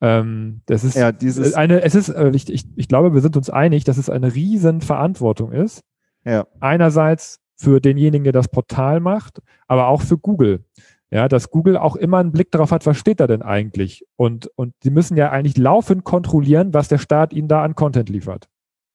Ähm, 0.00 0.60
das 0.66 0.84
ist 0.84 0.96
ja, 0.96 1.12
dieses 1.12 1.54
eine, 1.54 1.82
es 1.82 1.94
ist, 1.94 2.08
äh, 2.08 2.30
ich, 2.30 2.52
ich, 2.52 2.66
ich 2.76 2.88
glaube, 2.88 3.14
wir 3.14 3.20
sind 3.22 3.36
uns 3.36 3.48
einig, 3.50 3.84
dass 3.84 3.96
es 3.96 4.10
eine 4.10 4.34
riesen 4.34 4.80
Verantwortung 4.80 5.52
ist. 5.52 5.82
Ja. 6.24 6.46
Einerseits 6.60 7.40
für 7.56 7.80
denjenigen, 7.80 8.24
der 8.24 8.32
das 8.32 8.48
Portal 8.48 9.00
macht, 9.00 9.40
aber 9.66 9.88
auch 9.88 10.02
für 10.02 10.18
Google. 10.18 10.64
Ja, 11.10 11.28
dass 11.28 11.50
Google 11.50 11.76
auch 11.76 11.94
immer 11.94 12.18
einen 12.18 12.32
Blick 12.32 12.50
darauf 12.50 12.72
hat, 12.72 12.84
was 12.84 12.98
steht 12.98 13.20
da 13.20 13.26
denn 13.26 13.40
eigentlich? 13.40 14.04
Und, 14.16 14.50
und 14.56 14.74
sie 14.82 14.90
müssen 14.90 15.16
ja 15.16 15.30
eigentlich 15.30 15.56
laufend 15.56 16.04
kontrollieren, 16.04 16.74
was 16.74 16.88
der 16.88 16.98
Staat 16.98 17.32
ihnen 17.32 17.48
da 17.48 17.62
an 17.62 17.76
Content 17.76 18.08
liefert, 18.08 18.48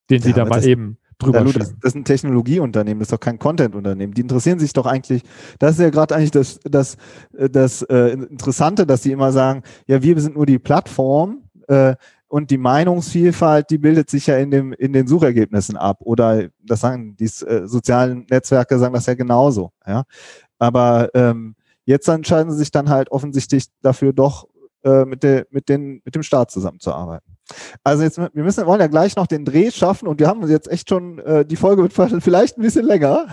den 0.10 0.20
ja, 0.20 0.26
sie 0.26 0.34
da 0.34 0.46
mal 0.46 0.64
eben 0.66 0.98
drüber 1.22 1.42
Lou, 1.42 1.52
das, 1.52 1.74
das, 1.80 1.92
ist 1.92 1.96
ein 1.96 2.06
Technologieunternehmen, 2.06 3.00
das 3.00 3.08
ist 3.08 3.14
doch 3.14 3.20
kein 3.20 3.40
Content-Unternehmen. 3.40 4.14
Die 4.14 4.22
interessieren 4.22 4.60
sich 4.60 4.74
doch 4.74 4.86
eigentlich, 4.86 5.24
das 5.60 5.74
ist 5.74 5.80
ja 5.80 5.90
gerade 5.90 6.16
eigentlich 6.16 6.32
das, 6.32 6.60
das, 6.64 6.98
das 7.32 7.82
äh, 7.84 8.14
Interessante, 8.14 8.86
dass 8.86 9.02
die 9.02 9.12
immer 9.12 9.32
sagen, 9.32 9.64
ja, 9.88 10.02
wir 10.02 10.20
sind 10.20 10.36
nur 10.36 10.46
die 10.46 10.60
Plattform, 10.60 11.44
äh, 11.68 11.96
und 12.32 12.50
die 12.50 12.58
Meinungsvielfalt, 12.58 13.70
die 13.70 13.78
bildet 13.78 14.10
sich 14.10 14.28
ja 14.28 14.38
in, 14.38 14.52
dem, 14.52 14.72
in 14.72 14.94
den 14.94 15.06
Suchergebnissen 15.06 15.76
ab. 15.76 15.98
Oder 16.00 16.48
das 16.64 16.80
sagen 16.80 17.18
die 17.18 17.26
äh, 17.26 17.68
sozialen 17.68 18.26
Netzwerke 18.30 18.80
sagen 18.80 18.94
das 18.94 19.06
ja 19.06 19.16
genauso. 19.16 19.74
Ja? 19.86 20.04
Aber 20.58 21.10
ähm, 21.14 21.56
jetzt 21.84 22.08
entscheiden 22.08 22.52
sie 22.54 22.60
sich 22.60 22.72
dann 22.72 22.88
halt 22.88 23.12
offensichtlich 23.12 23.66
dafür 23.82 24.14
doch 24.14 24.48
äh, 24.86 25.04
mit, 25.04 25.24
der, 25.24 25.46
mit, 25.52 25.68
den, 25.68 26.02
mit 26.06 26.16
dem 26.16 26.24
Staat 26.24 26.52
zusammenzuarbeiten. 26.52 27.36
Also 27.84 28.04
jetzt, 28.04 28.18
wir 28.18 28.44
müssen, 28.44 28.66
wollen 28.66 28.80
ja 28.80 28.88
gleich 28.88 29.16
noch 29.16 29.28
den 29.28 29.46
Dreh 29.46 29.72
schaffen 29.72 30.08
und 30.08 30.20
wir 30.20 30.28
haben 30.28 30.48
jetzt 30.48 30.72
echt 30.72 30.90
schon, 30.90 31.20
äh, 31.20 31.46
die 31.46 31.56
Folge 31.56 31.84
wird 31.84 31.94
vielleicht 32.24 32.58
ein 32.58 32.62
bisschen 32.62 32.86
länger. 32.86 33.28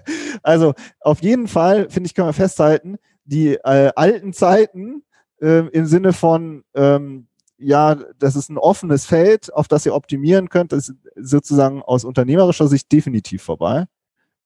also 0.42 0.74
auf 1.00 1.22
jeden 1.22 1.48
Fall, 1.48 1.88
finde 1.88 2.06
ich, 2.06 2.14
können 2.14 2.28
wir 2.28 2.32
festhalten, 2.34 2.98
die 3.24 3.54
äh, 3.54 3.92
alten 3.94 4.32
Zeiten 4.32 5.04
äh, 5.40 5.66
im 5.68 5.86
Sinne 5.86 6.12
von 6.12 6.64
ähm, 6.74 7.28
ja, 7.64 7.96
das 8.18 8.36
ist 8.36 8.50
ein 8.50 8.58
offenes 8.58 9.06
Feld, 9.06 9.52
auf 9.54 9.68
das 9.68 9.86
ihr 9.86 9.94
optimieren 9.94 10.48
könnt. 10.48 10.72
Das 10.72 10.88
ist 10.88 10.96
sozusagen 11.16 11.82
aus 11.82 12.04
unternehmerischer 12.04 12.66
Sicht 12.66 12.90
definitiv 12.90 13.42
vorbei. 13.42 13.86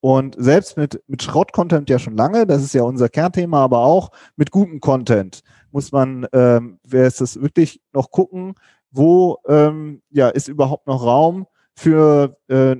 Und 0.01 0.37
selbst 0.39 0.77
mit, 0.77 1.03
mit 1.07 1.23
Schrott-Content 1.23 1.89
ja 1.89 1.99
schon 1.99 2.17
lange, 2.17 2.47
das 2.47 2.63
ist 2.63 2.75
ja 2.75 2.83
unser 2.83 3.09
Kernthema, 3.09 3.65
aber 3.65 3.81
auch 3.81 4.11
mit 4.37 4.51
gutem 4.51 4.81
Content 4.81 5.41
muss 5.73 5.91
man, 5.91 6.27
ähm, 6.33 6.79
wer 6.85 7.07
ist 7.07 7.21
das 7.21 7.41
wirklich 7.41 7.81
noch 7.93 8.11
gucken, 8.11 8.55
wo 8.91 9.39
ähm, 9.49 10.03
ja, 10.11 10.29
ist 10.29 10.49
überhaupt 10.49 10.87
noch 10.87 11.05
Raum 11.05 11.47
für 11.75 12.37
äh, 12.49 12.77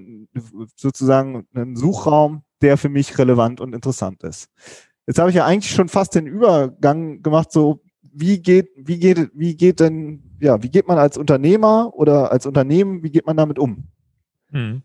sozusagen 0.77 1.47
einen 1.55 1.77
Suchraum, 1.77 2.43
der 2.63 2.77
für 2.79 2.89
mich 2.89 3.19
relevant 3.19 3.61
und 3.61 3.75
interessant 3.75 4.23
ist. 4.23 4.49
Jetzt 5.07 5.19
habe 5.19 5.31
ich 5.31 5.37
ja 5.37 5.45
eigentlich 5.45 5.75
schon 5.75 5.89
fast 5.89 6.15
den 6.15 6.27
Übergang 6.27 7.23
gemacht, 7.23 7.53
so 7.53 7.83
wie 8.19 8.41
geht, 8.41 8.71
wie 8.77 8.99
geht, 8.99 9.31
wie 9.35 9.57
geht 9.57 9.81
denn, 9.81 10.23
ja, 10.41 10.63
wie 10.63 10.71
geht 10.71 10.89
man 10.89 10.99
als 10.99 11.19
Unternehmer 11.19 11.93
oder 11.95 12.33
als 12.33 12.47
Unternehmen, 12.47 13.03
wie 13.03 13.11
geht 13.11 13.27
man 13.27 13.37
damit 13.37 13.59
um? 13.59 13.85
Hm. 14.51 14.83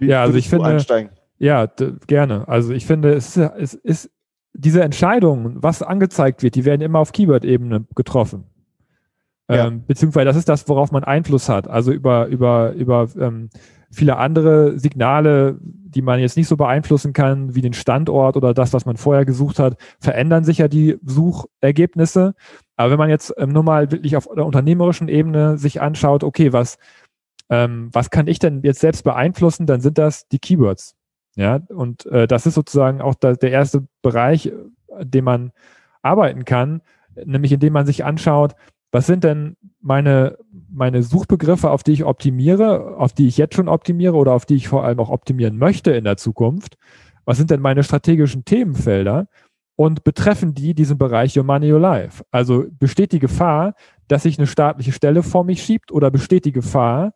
ja, 0.00 0.22
also 0.22 0.38
ich 0.38 0.48
finde, 0.48 0.66
einsteigen? 0.66 1.10
ja, 1.38 1.66
gerne. 2.06 2.48
Also 2.48 2.72
ich 2.72 2.86
finde, 2.86 3.12
es 3.12 3.36
ist, 3.36 3.50
es 3.58 3.74
ist 3.74 4.10
diese 4.54 4.82
Entscheidungen, 4.82 5.62
was 5.62 5.82
angezeigt 5.82 6.42
wird, 6.42 6.54
die 6.54 6.64
werden 6.64 6.80
immer 6.80 7.00
auf 7.00 7.12
Keyword-Ebene 7.12 7.84
getroffen. 7.94 8.44
Ja. 9.48 9.68
Ähm, 9.68 9.84
beziehungsweise 9.86 10.26
das 10.26 10.36
ist 10.36 10.48
das, 10.48 10.68
worauf 10.68 10.90
man 10.90 11.04
Einfluss 11.04 11.48
hat. 11.48 11.68
Also 11.68 11.92
über, 11.92 12.26
über, 12.26 12.72
über 12.72 13.08
ähm, 13.18 13.48
viele 13.90 14.16
andere 14.16 14.78
Signale, 14.78 15.58
die 15.60 16.02
man 16.02 16.18
jetzt 16.18 16.36
nicht 16.36 16.48
so 16.48 16.56
beeinflussen 16.56 17.12
kann, 17.12 17.54
wie 17.54 17.60
den 17.60 17.72
Standort 17.72 18.36
oder 18.36 18.54
das, 18.54 18.72
was 18.72 18.86
man 18.86 18.96
vorher 18.96 19.24
gesucht 19.24 19.58
hat, 19.58 19.76
verändern 20.00 20.44
sich 20.44 20.58
ja 20.58 20.68
die 20.68 20.98
Suchergebnisse. 21.04 22.34
Aber 22.76 22.90
wenn 22.90 22.98
man 22.98 23.08
jetzt 23.08 23.32
ähm, 23.38 23.50
nur 23.50 23.62
mal 23.62 23.90
wirklich 23.92 24.16
auf 24.16 24.28
der 24.34 24.44
unternehmerischen 24.44 25.08
Ebene 25.08 25.58
sich 25.58 25.80
anschaut, 25.80 26.24
okay, 26.24 26.52
was, 26.52 26.78
ähm, 27.48 27.88
was 27.92 28.10
kann 28.10 28.26
ich 28.26 28.38
denn 28.38 28.62
jetzt 28.62 28.80
selbst 28.80 29.04
beeinflussen, 29.04 29.66
dann 29.66 29.80
sind 29.80 29.96
das 29.96 30.26
die 30.28 30.40
Keywords. 30.40 30.96
Ja, 31.36 31.60
und 31.68 32.06
äh, 32.06 32.26
das 32.26 32.46
ist 32.46 32.54
sozusagen 32.54 33.00
auch 33.00 33.14
da, 33.14 33.34
der 33.34 33.50
erste 33.50 33.86
Bereich, 34.02 34.46
äh, 34.46 34.52
den 35.04 35.24
man 35.24 35.52
arbeiten 36.02 36.44
kann, 36.44 36.82
nämlich 37.24 37.52
indem 37.52 37.74
man 37.74 37.86
sich 37.86 38.04
anschaut, 38.04 38.54
was 38.92 39.06
sind 39.06 39.24
denn 39.24 39.56
meine, 39.80 40.38
meine 40.70 41.02
Suchbegriffe, 41.02 41.70
auf 41.70 41.82
die 41.82 41.92
ich 41.92 42.04
optimiere, 42.04 42.96
auf 42.96 43.12
die 43.12 43.26
ich 43.26 43.36
jetzt 43.36 43.54
schon 43.54 43.68
optimiere 43.68 44.14
oder 44.14 44.32
auf 44.32 44.46
die 44.46 44.54
ich 44.54 44.68
vor 44.68 44.84
allem 44.84 45.00
auch 45.00 45.10
optimieren 45.10 45.58
möchte 45.58 45.92
in 45.92 46.04
der 46.04 46.16
Zukunft? 46.16 46.76
Was 47.24 47.36
sind 47.36 47.50
denn 47.50 47.60
meine 47.60 47.82
strategischen 47.82 48.44
Themenfelder? 48.44 49.28
Und 49.78 50.04
betreffen 50.04 50.54
die 50.54 50.72
diesen 50.72 50.96
Bereich 50.96 51.36
Your 51.36 51.44
Money, 51.44 51.70
Your 51.70 51.80
Life? 51.80 52.24
Also 52.30 52.64
besteht 52.70 53.12
die 53.12 53.18
Gefahr, 53.18 53.74
dass 54.08 54.22
sich 54.22 54.38
eine 54.38 54.46
staatliche 54.46 54.92
Stelle 54.92 55.22
vor 55.22 55.44
mich 55.44 55.62
schiebt 55.62 55.92
oder 55.92 56.10
besteht 56.10 56.46
die 56.46 56.52
Gefahr, 56.52 57.12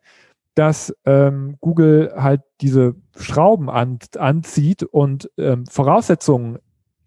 dass 0.55 0.95
ähm, 1.07 1.57
Google 1.61 2.13
halt 2.17 2.43
diese 2.61 2.97
Schrauben 3.17 3.71
an, 3.71 3.99
anzieht 4.19 4.83
und 4.83 5.31
ähm, 5.39 5.65
Voraussetzungen 5.65 6.59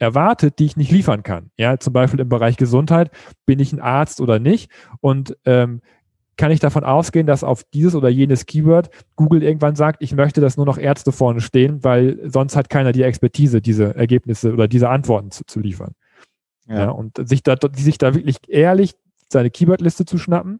erwartet, 0.03 0.59
die 0.59 0.65
ich 0.65 0.77
nicht 0.77 0.91
liefern 0.91 1.23
kann. 1.23 1.49
Ja, 1.57 1.79
zum 1.79 1.93
Beispiel 1.93 2.19
im 2.19 2.29
Bereich 2.29 2.57
Gesundheit, 2.57 3.11
bin 3.45 3.59
ich 3.59 3.73
ein 3.73 3.79
Arzt 3.79 4.21
oder 4.21 4.39
nicht? 4.39 4.69
Und 5.01 5.37
ähm, 5.45 5.81
kann 6.35 6.51
ich 6.51 6.59
davon 6.59 6.83
ausgehen, 6.83 7.27
dass 7.27 7.43
auf 7.43 7.63
dieses 7.73 7.95
oder 7.95 8.09
jenes 8.09 8.45
Keyword 8.45 8.89
Google 9.15 9.43
irgendwann 9.43 9.75
sagt, 9.75 10.01
ich 10.01 10.13
möchte, 10.13 10.41
dass 10.41 10.57
nur 10.57 10.65
noch 10.65 10.77
Ärzte 10.77 11.11
vorne 11.11 11.41
stehen, 11.41 11.83
weil 11.83 12.19
sonst 12.29 12.55
hat 12.55 12.69
keiner 12.69 12.91
die 12.91 13.03
Expertise, 13.03 13.61
diese 13.61 13.95
Ergebnisse 13.95 14.51
oder 14.51 14.67
diese 14.67 14.89
Antworten 14.89 15.31
zu, 15.31 15.45
zu 15.45 15.59
liefern. 15.59 15.93
Ja. 16.67 16.79
ja. 16.79 16.89
und 16.89 17.27
sich 17.27 17.43
da, 17.43 17.55
sich 17.75 17.97
da 17.97 18.15
wirklich 18.15 18.37
ehrlich 18.47 18.95
seine 19.31 19.51
Keywordliste 19.51 20.05
zu 20.05 20.17
schnappen, 20.17 20.59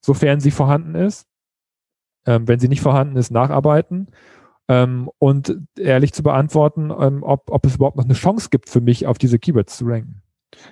sofern 0.00 0.40
sie 0.40 0.50
vorhanden 0.50 0.94
ist. 0.94 1.26
Ähm, 2.26 2.48
wenn 2.48 2.58
sie 2.58 2.68
nicht 2.68 2.80
vorhanden 2.80 3.16
ist, 3.16 3.30
nacharbeiten 3.30 4.08
ähm, 4.68 5.10
und 5.18 5.58
ehrlich 5.78 6.12
zu 6.12 6.22
beantworten, 6.22 6.90
ähm, 6.98 7.22
ob, 7.22 7.50
ob 7.50 7.66
es 7.66 7.76
überhaupt 7.76 7.96
noch 7.96 8.04
eine 8.04 8.14
Chance 8.14 8.48
gibt 8.50 8.68
für 8.68 8.80
mich, 8.80 9.06
auf 9.06 9.18
diese 9.18 9.38
Keywords 9.38 9.76
zu 9.76 9.84
ranken. 9.86 10.22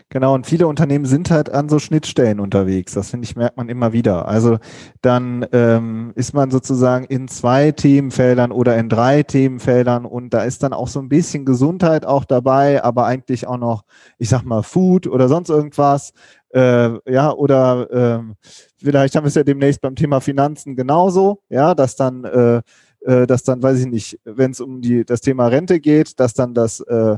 Genau, 0.09 0.35
und 0.35 0.47
viele 0.47 0.67
Unternehmen 0.67 1.05
sind 1.05 1.31
halt 1.31 1.51
an 1.51 1.69
so 1.69 1.79
Schnittstellen 1.79 2.41
unterwegs. 2.41 2.95
Das 2.95 3.11
finde 3.11 3.25
ich, 3.25 3.37
merkt 3.37 3.57
man 3.57 3.69
immer 3.69 3.93
wieder. 3.93 4.29
Also 4.29 4.59
dann 5.01 5.47
ähm, 5.53 6.13
ist 6.15 6.35
man 6.35 6.51
sozusagen 6.51 7.05
in 7.07 7.29
zwei 7.29 7.73
Themenfeldern 7.73 8.53
oder 8.53 8.77
in 8.77 8.89
drei 8.89 9.23
Themenfeldern 9.23 10.05
und 10.05 10.35
da 10.35 10.45
ist 10.45 10.63
dann 10.63 10.73
auch 10.73 10.89
so 10.89 11.01
ein 11.01 11.09
bisschen 11.09 11.45
Gesundheit 11.45 12.07
auch 12.07 12.25
dabei, 12.25 12.83
aber 12.85 13.07
eigentlich 13.07 13.47
auch 13.47 13.59
noch, 13.59 13.83
ich 14.19 14.29
sag 14.29 14.45
mal, 14.45 14.63
Food 14.63 15.07
oder 15.07 15.29
sonst 15.29 15.49
irgendwas. 15.49 16.13
Äh, 16.51 16.91
ja, 17.11 17.33
oder 17.33 17.91
äh, 17.91 18.35
vielleicht 18.77 19.17
haben 19.17 19.25
wir 19.25 19.29
es 19.29 19.35
ja 19.35 19.43
demnächst 19.43 19.81
beim 19.81 19.97
Thema 19.97 20.21
Finanzen 20.21 20.77
genauso, 20.77 21.41
ja, 21.49 21.75
dass 21.75 21.97
dann 21.97 22.25
äh, 22.25 22.61
äh, 23.05 23.27
dass 23.27 23.43
dann, 23.43 23.63
weiß 23.63 23.81
ich 23.81 23.87
nicht, 23.87 24.21
wenn 24.25 24.53
es 24.53 24.61
um 24.61 24.81
die, 24.81 25.05
das 25.05 25.21
Thema 25.21 25.49
Rente 25.49 25.81
geht, 25.81 26.21
dass 26.21 26.35
dann 26.35 26.55
das 26.55 26.81
äh, 26.81 27.17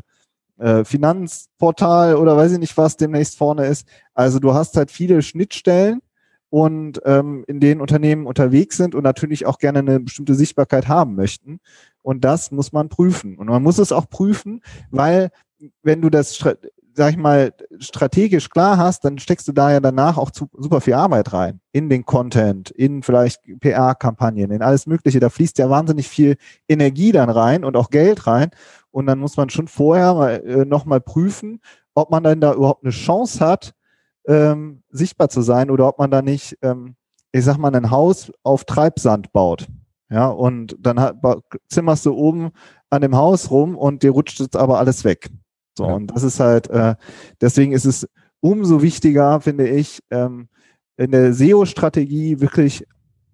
äh, 0.58 0.84
Finanzportal 0.84 2.16
oder 2.16 2.36
weiß 2.36 2.52
ich 2.52 2.58
nicht 2.58 2.76
was 2.76 2.96
demnächst 2.96 3.36
vorne 3.36 3.66
ist. 3.66 3.86
Also 4.14 4.38
du 4.38 4.54
hast 4.54 4.76
halt 4.76 4.90
viele 4.90 5.22
Schnittstellen 5.22 6.00
und 6.50 7.00
ähm, 7.04 7.44
in 7.48 7.58
denen 7.58 7.80
Unternehmen 7.80 8.26
unterwegs 8.26 8.76
sind 8.76 8.94
und 8.94 9.02
natürlich 9.02 9.46
auch 9.46 9.58
gerne 9.58 9.80
eine 9.80 10.00
bestimmte 10.00 10.34
Sichtbarkeit 10.34 10.86
haben 10.86 11.16
möchten. 11.16 11.58
Und 12.02 12.24
das 12.24 12.52
muss 12.52 12.72
man 12.72 12.88
prüfen. 12.88 13.36
Und 13.38 13.48
man 13.48 13.62
muss 13.62 13.78
es 13.78 13.90
auch 13.90 14.08
prüfen, 14.08 14.62
weil 14.90 15.30
wenn 15.82 16.00
du 16.00 16.10
das 16.10 16.38
sag 16.94 17.10
ich 17.10 17.16
mal, 17.16 17.52
strategisch 17.78 18.48
klar 18.48 18.78
hast, 18.78 19.04
dann 19.04 19.18
steckst 19.18 19.48
du 19.48 19.52
da 19.52 19.72
ja 19.72 19.80
danach 19.80 20.16
auch 20.16 20.30
zu, 20.30 20.48
super 20.56 20.80
viel 20.80 20.94
Arbeit 20.94 21.32
rein. 21.32 21.60
In 21.72 21.88
den 21.88 22.04
Content, 22.04 22.70
in 22.70 23.02
vielleicht 23.02 23.40
PR-Kampagnen, 23.60 24.50
in 24.50 24.62
alles 24.62 24.86
Mögliche. 24.86 25.20
Da 25.20 25.28
fließt 25.28 25.58
ja 25.58 25.68
wahnsinnig 25.68 26.08
viel 26.08 26.36
Energie 26.68 27.12
dann 27.12 27.30
rein 27.30 27.64
und 27.64 27.76
auch 27.76 27.90
Geld 27.90 28.26
rein. 28.26 28.50
Und 28.90 29.06
dann 29.06 29.18
muss 29.18 29.36
man 29.36 29.50
schon 29.50 29.66
vorher 29.66 30.14
mal, 30.14 30.42
äh, 30.46 30.64
nochmal 30.64 31.00
prüfen, 31.00 31.60
ob 31.94 32.10
man 32.10 32.22
dann 32.22 32.40
da 32.40 32.54
überhaupt 32.54 32.84
eine 32.84 32.92
Chance 32.92 33.44
hat, 33.44 33.74
ähm, 34.26 34.82
sichtbar 34.90 35.28
zu 35.28 35.42
sein 35.42 35.70
oder 35.70 35.88
ob 35.88 35.98
man 35.98 36.10
da 36.10 36.22
nicht, 36.22 36.58
ähm, 36.62 36.94
ich 37.32 37.44
sag 37.44 37.58
mal, 37.58 37.74
ein 37.74 37.90
Haus 37.90 38.32
auf 38.44 38.64
Treibsand 38.64 39.32
baut. 39.32 39.66
Ja, 40.10 40.28
und 40.28 40.76
dann 40.78 41.00
hat, 41.00 41.16
zimmerst 41.68 42.06
du 42.06 42.14
oben 42.14 42.50
an 42.90 43.02
dem 43.02 43.16
Haus 43.16 43.50
rum 43.50 43.76
und 43.76 44.02
dir 44.02 44.12
rutscht 44.12 44.38
jetzt 44.38 44.56
aber 44.56 44.78
alles 44.78 45.04
weg. 45.04 45.28
So, 45.76 45.86
ja. 45.86 45.94
und 45.94 46.08
das 46.08 46.22
ist 46.22 46.40
halt, 46.40 46.68
äh, 46.70 46.94
deswegen 47.40 47.72
ist 47.72 47.84
es 47.84 48.08
umso 48.40 48.82
wichtiger, 48.82 49.40
finde 49.40 49.68
ich, 49.68 50.00
ähm, 50.10 50.48
in 50.96 51.10
der 51.10 51.32
SEO-Strategie 51.32 52.40
wirklich 52.40 52.86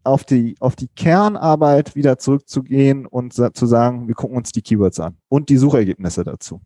auf 0.02 0.24
die, 0.24 0.56
auf 0.60 0.76
die 0.76 0.88
Kernarbeit 0.88 1.94
wieder 1.94 2.18
zurückzugehen 2.18 3.06
und 3.06 3.34
zu 3.34 3.66
sagen, 3.66 4.08
wir 4.08 4.14
gucken 4.14 4.36
uns 4.36 4.50
die 4.52 4.62
Keywords 4.62 4.98
an 4.98 5.16
und 5.28 5.50
die 5.50 5.58
Suchergebnisse 5.58 6.24
dazu 6.24 6.62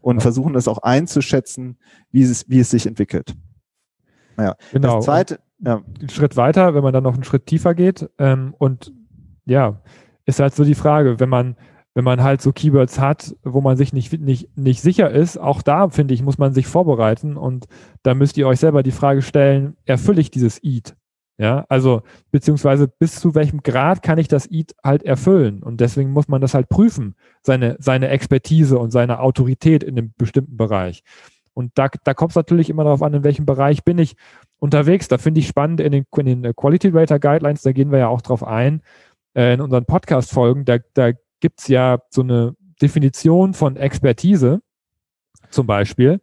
und 0.00 0.16
ja. 0.16 0.20
versuchen 0.20 0.54
es 0.54 0.68
auch 0.68 0.78
einzuschätzen, 0.78 1.78
wie 2.10 2.22
es, 2.22 2.48
wie 2.48 2.60
es 2.60 2.70
sich 2.70 2.86
entwickelt. 2.86 3.34
Naja, 4.36 4.54
genau. 4.72 4.96
Das 4.96 5.04
zweite, 5.04 5.40
ja. 5.58 5.82
Einen 5.98 6.08
Schritt 6.08 6.36
weiter, 6.36 6.74
wenn 6.74 6.82
man 6.82 6.92
dann 6.92 7.02
noch 7.02 7.14
einen 7.14 7.24
Schritt 7.24 7.46
tiefer 7.46 7.74
geht 7.74 8.08
ähm, 8.18 8.54
und 8.58 8.92
ja, 9.44 9.82
ist 10.24 10.40
halt 10.40 10.54
so 10.54 10.64
die 10.64 10.76
Frage, 10.76 11.18
wenn 11.20 11.28
man 11.28 11.56
wenn 11.94 12.04
man 12.04 12.22
halt 12.22 12.40
so 12.42 12.52
Keywords 12.52 12.98
hat, 12.98 13.34
wo 13.42 13.60
man 13.60 13.76
sich 13.76 13.92
nicht, 13.92 14.20
nicht, 14.20 14.56
nicht 14.56 14.80
sicher 14.80 15.10
ist, 15.10 15.36
auch 15.36 15.62
da 15.62 15.88
finde 15.88 16.14
ich, 16.14 16.22
muss 16.22 16.38
man 16.38 16.54
sich 16.54 16.66
vorbereiten 16.66 17.36
und 17.36 17.66
da 18.02 18.14
müsst 18.14 18.38
ihr 18.38 18.46
euch 18.46 18.60
selber 18.60 18.82
die 18.82 18.92
Frage 18.92 19.22
stellen, 19.22 19.76
erfülle 19.84 20.20
ich 20.20 20.30
dieses 20.30 20.62
EAT? 20.62 20.94
Ja, 21.40 21.64
also 21.68 22.02
beziehungsweise 22.32 22.88
bis 22.88 23.20
zu 23.20 23.36
welchem 23.36 23.62
Grad 23.62 24.02
kann 24.02 24.18
ich 24.18 24.26
das 24.26 24.50
EAT 24.50 24.74
halt 24.82 25.04
erfüllen? 25.04 25.62
Und 25.62 25.80
deswegen 25.80 26.10
muss 26.10 26.26
man 26.26 26.40
das 26.40 26.54
halt 26.54 26.68
prüfen, 26.68 27.14
seine, 27.42 27.76
seine 27.78 28.08
Expertise 28.08 28.78
und 28.78 28.90
seine 28.90 29.20
Autorität 29.20 29.84
in 29.84 29.96
einem 29.96 30.12
bestimmten 30.18 30.56
Bereich. 30.56 31.04
Und 31.54 31.72
da, 31.76 31.88
da 32.04 32.14
kommt 32.14 32.32
es 32.32 32.36
natürlich 32.36 32.70
immer 32.70 32.84
darauf 32.84 33.02
an, 33.02 33.14
in 33.14 33.24
welchem 33.24 33.46
Bereich 33.46 33.84
bin 33.84 33.98
ich 33.98 34.16
unterwegs. 34.58 35.08
Da 35.08 35.18
finde 35.18 35.40
ich 35.40 35.48
spannend 35.48 35.80
in 35.80 35.92
den, 35.92 36.06
in 36.16 36.42
den 36.42 36.56
Quality 36.56 36.88
Rater 36.88 37.18
Guidelines, 37.18 37.62
da 37.62 37.72
gehen 37.72 37.90
wir 37.90 37.98
ja 37.98 38.08
auch 38.08 38.22
drauf 38.22 38.44
ein, 38.44 38.82
äh, 39.34 39.54
in 39.54 39.60
unseren 39.60 39.84
Podcast-Folgen, 39.84 40.64
da, 40.64 40.78
da 40.94 41.12
gibt's 41.40 41.68
ja 41.68 41.98
so 42.10 42.22
eine 42.22 42.54
Definition 42.80 43.54
von 43.54 43.76
Expertise, 43.76 44.60
zum 45.50 45.66
Beispiel, 45.66 46.20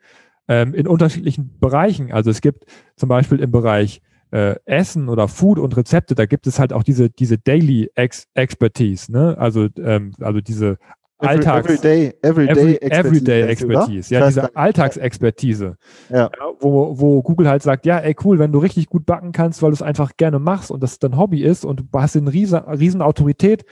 ähm, 0.47 0.73
in 0.73 0.87
unterschiedlichen 0.87 1.57
Bereichen. 1.59 2.11
Also 2.11 2.29
es 2.29 2.41
gibt 2.41 2.65
zum 2.95 3.09
Beispiel 3.09 3.39
im 3.39 3.51
Bereich 3.51 4.01
äh, 4.31 4.55
Essen 4.65 5.09
oder 5.09 5.27
Food 5.27 5.59
und 5.59 5.75
Rezepte, 5.77 6.15
da 6.15 6.25
gibt 6.25 6.47
es 6.47 6.59
halt 6.59 6.73
auch 6.73 6.83
diese, 6.83 7.09
diese 7.09 7.37
Daily 7.37 7.89
Ex 7.95 8.27
Expertise, 8.33 9.11
ne? 9.11 9.37
Also, 9.37 9.67
ähm, 9.77 10.13
also 10.19 10.41
diese 10.41 10.77
Alltags 11.17 11.69
Everyday, 11.69 12.13
everyday, 12.21 12.51
every, 12.51 12.73
Expertise, 12.75 12.99
everyday 12.99 13.41
Expertise, 13.43 14.13
ja, 14.13 14.27
diese 14.27 14.55
Alltagsexpertise, 14.55 15.77
ja, 16.09 16.29
wo, 16.59 16.99
wo 16.99 17.21
Google 17.21 17.47
halt 17.47 17.63
sagt, 17.63 17.85
ja, 17.85 17.99
ey 17.99 18.15
cool, 18.25 18.37
wenn 18.37 18.51
du 18.51 18.59
richtig 18.59 18.87
gut 18.87 19.05
backen 19.05 19.31
kannst, 19.31 19.61
weil 19.61 19.69
du 19.69 19.75
es 19.75 19.81
einfach 19.81 20.17
gerne 20.17 20.39
machst 20.39 20.71
und 20.71 20.83
das 20.83 20.99
dein 20.99 21.17
Hobby 21.17 21.41
ist 21.41 21.63
und 21.63 21.79
du 21.79 21.99
hast 21.99 22.17
eine 22.17 22.33
riesen, 22.33 22.59
riesen 22.59 23.01
Autorität 23.01 23.63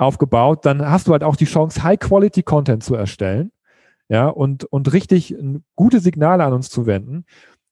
aufgebaut, 0.00 0.64
dann 0.64 0.88
hast 0.88 1.06
du 1.06 1.12
halt 1.12 1.24
auch 1.24 1.36
die 1.36 1.44
Chance, 1.44 1.82
High-Quality-Content 1.82 2.82
zu 2.82 2.94
erstellen, 2.94 3.52
ja, 4.08 4.28
und, 4.28 4.64
und 4.64 4.92
richtig 4.92 5.36
gute 5.76 6.00
Signale 6.00 6.44
an 6.44 6.52
uns 6.52 6.70
zu 6.70 6.86
wenden, 6.86 7.24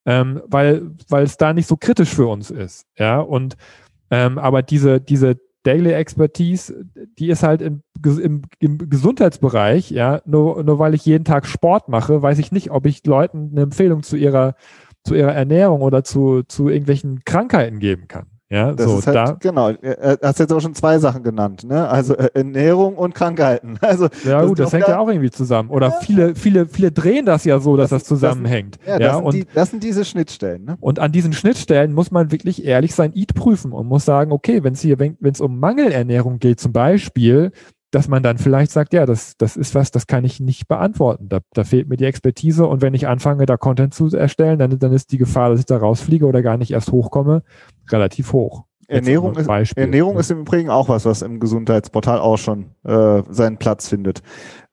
ähm, 0.07 0.41
weil, 0.47 0.91
weil 1.09 1.25
es 1.25 1.37
da 1.37 1.53
nicht 1.53 1.67
so 1.67 1.77
kritisch 1.77 2.15
für 2.15 2.29
uns 2.29 2.51
ist, 2.51 2.87
ja, 2.97 3.21
und 3.21 3.57
ähm, 4.11 4.39
aber 4.39 4.63
diese, 4.63 5.01
diese 5.01 5.37
Daily 5.65 5.93
Expertise, 5.93 6.85
die 7.19 7.29
ist 7.29 7.43
halt 7.43 7.61
im, 7.61 7.83
im, 8.03 8.43
im 8.59 8.79
Gesundheitsbereich, 8.79 9.91
ja, 9.91 10.23
nur, 10.25 10.63
nur 10.65 10.79
weil 10.79 10.95
ich 10.95 11.05
jeden 11.05 11.25
Tag 11.25 11.47
Sport 11.47 11.89
mache, 11.89 12.23
weiß 12.23 12.39
ich 12.39 12.53
nicht, 12.53 12.71
ob 12.71 12.87
ich 12.87 13.05
Leuten 13.05 13.51
eine 13.53 13.63
Empfehlung 13.63 14.03
zu 14.03 14.17
ihrer, 14.17 14.55
zu 15.05 15.15
ihrer 15.15 15.35
Ernährung 15.35 15.83
oder 15.83 16.05
zu, 16.05 16.43
zu 16.45 16.69
irgendwelchen 16.69 17.25
Krankheiten 17.25 17.81
geben 17.81 18.09
kann. 18.09 18.38
Ja, 18.51 18.73
Das 18.73 18.87
so, 18.91 18.99
ist 18.99 19.07
halt, 19.07 19.15
da, 19.17 19.33
genau, 19.39 19.69
er 19.71 20.19
hast 20.23 20.39
jetzt 20.39 20.53
auch 20.55 20.61
schon 20.61 20.75
zwei 20.75 20.99
Sachen 20.99 21.23
genannt, 21.23 21.65
ne? 21.65 21.87
Also 21.87 22.17
äh, 22.17 22.31
Ernährung 22.33 22.97
und 22.97 23.15
Krankheiten. 23.15 23.79
Also 23.83 24.05
ja 24.25 24.41
das 24.41 24.49
gut, 24.49 24.59
das 24.59 24.73
hängt 24.73 24.85
wieder- 24.87 24.95
ja 24.95 24.99
auch 25.01 25.09
irgendwie 25.09 25.31
zusammen. 25.31 25.69
Oder 25.69 25.93
viele, 26.01 26.35
viele, 26.35 26.67
viele 26.67 26.91
drehen 26.91 27.27
das 27.27 27.45
ja 27.45 27.61
so, 27.61 27.77
dass 27.77 27.91
das, 27.91 28.05
Das- 28.05 28.09
das- 28.09 28.21
zusammenhängt. 28.21 28.79
ja, 28.87 28.93
Ja, 28.93 28.99
das, 28.99 29.17
sind 29.17 29.25
und 29.27 29.35
die, 29.35 29.47
das 29.55 29.71
sind 29.71 29.85
diese 29.85 30.05
Schnittstellen, 30.07 30.65
ne? 30.65 30.77
Und 30.81 30.99
an 30.99 31.13
diesen 31.13 31.35
Schnittstellen 31.35 31.93
muss 31.93 32.11
man 32.11 32.33
wirklich 32.33 32.65
ehrlich 32.65 32.95
sein 32.95 33.13
Eat 33.15 33.35
prüfen 33.35 33.73
und 33.73 33.87
muss 33.87 34.07
sagen, 34.07 34.33
okay, 34.33 34.65
wenn 34.65 34.73
es 34.73 34.81
hier, 34.81 34.99
wenn 34.99 35.17
es 35.21 35.41
um 35.43 35.59
Mangelernährung 35.61 36.39
geht 36.39 36.59
zum 36.59 36.73
Beispiel, 36.73 37.53
dass 37.91 38.09
man 38.09 38.23
dann 38.23 38.39
vielleicht 38.39 38.71
sagt, 38.71 38.93
ja, 38.93 39.07
das, 39.07 39.37
das 39.37 39.57
ist 39.57 39.75
was, 39.75 39.91
das 39.91 40.07
kann 40.07 40.25
ich 40.25 40.41
nicht 40.41 40.69
beantworten. 40.69 41.29
Da, 41.29 41.41
da 41.55 41.65
fehlt 41.65 41.89
mir 41.89 41.97
die 41.97 42.05
Expertise 42.05 42.67
und 42.67 42.83
wenn 42.83 42.95
ich 42.95 43.07
anfange, 43.07 43.47
da 43.47 43.57
Content 43.57 43.95
zu 43.95 44.09
erstellen, 44.09 44.59
dann, 44.59 44.79
dann 44.79 44.93
ist 44.93 45.13
die 45.13 45.19
Gefahr, 45.19 45.51
dass 45.51 45.61
ich 45.61 45.67
da 45.67 45.79
rausfliege 45.79 46.27
oder 46.27 46.43
gar 46.43 46.57
nicht 46.57 46.71
erst 46.71 46.93
hochkomme, 46.93 47.43
relativ 47.91 48.33
hoch. 48.33 48.65
Ernährung, 48.89 49.37
ist, 49.37 49.47
Beispiel. 49.47 49.83
Ernährung 49.83 50.19
ist 50.19 50.31
im 50.31 50.41
Übrigen 50.41 50.71
auch 50.71 50.89
was, 50.89 51.05
was 51.05 51.21
im 51.21 51.41
Gesundheitsportal 51.41 52.19
auch 52.19 52.39
schon 52.39 52.71
äh, 52.85 53.23
seinen 53.29 53.59
Platz 53.59 53.87
findet. 53.87 54.23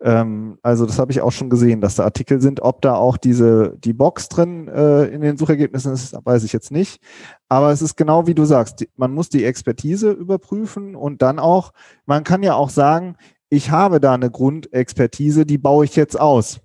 Ähm, 0.01 0.57
also 0.61 0.85
das 0.85 0.97
habe 0.99 1.11
ich 1.11 1.19
auch 1.19 1.33
schon 1.33 1.49
gesehen, 1.49 1.81
dass 1.81 1.95
da 1.95 2.05
Artikel 2.05 2.39
sind. 2.39 2.61
Ob 2.61 2.81
da 2.81 2.95
auch 2.95 3.17
diese 3.17 3.77
die 3.77 3.91
Box 3.93 4.29
drin 4.29 4.69
äh, 4.69 5.05
in 5.07 5.19
den 5.19 5.37
Suchergebnissen 5.37 5.91
ist, 5.91 6.15
weiß 6.23 6.45
ich 6.45 6.53
jetzt 6.53 6.71
nicht. 6.71 7.01
Aber 7.49 7.71
es 7.71 7.81
ist 7.81 7.97
genau 7.97 8.25
wie 8.25 8.35
du 8.35 8.45
sagst, 8.45 8.79
die, 8.79 8.89
man 8.95 9.13
muss 9.13 9.27
die 9.27 9.43
Expertise 9.43 10.11
überprüfen 10.11 10.95
und 10.95 11.21
dann 11.21 11.37
auch, 11.37 11.73
man 12.05 12.23
kann 12.23 12.41
ja 12.41 12.55
auch 12.55 12.69
sagen, 12.69 13.17
ich 13.49 13.69
habe 13.69 13.99
da 13.99 14.13
eine 14.13 14.31
Grundexpertise, 14.31 15.45
die 15.45 15.57
baue 15.57 15.85
ich 15.85 15.95
jetzt 15.95 16.19
aus. 16.19 16.61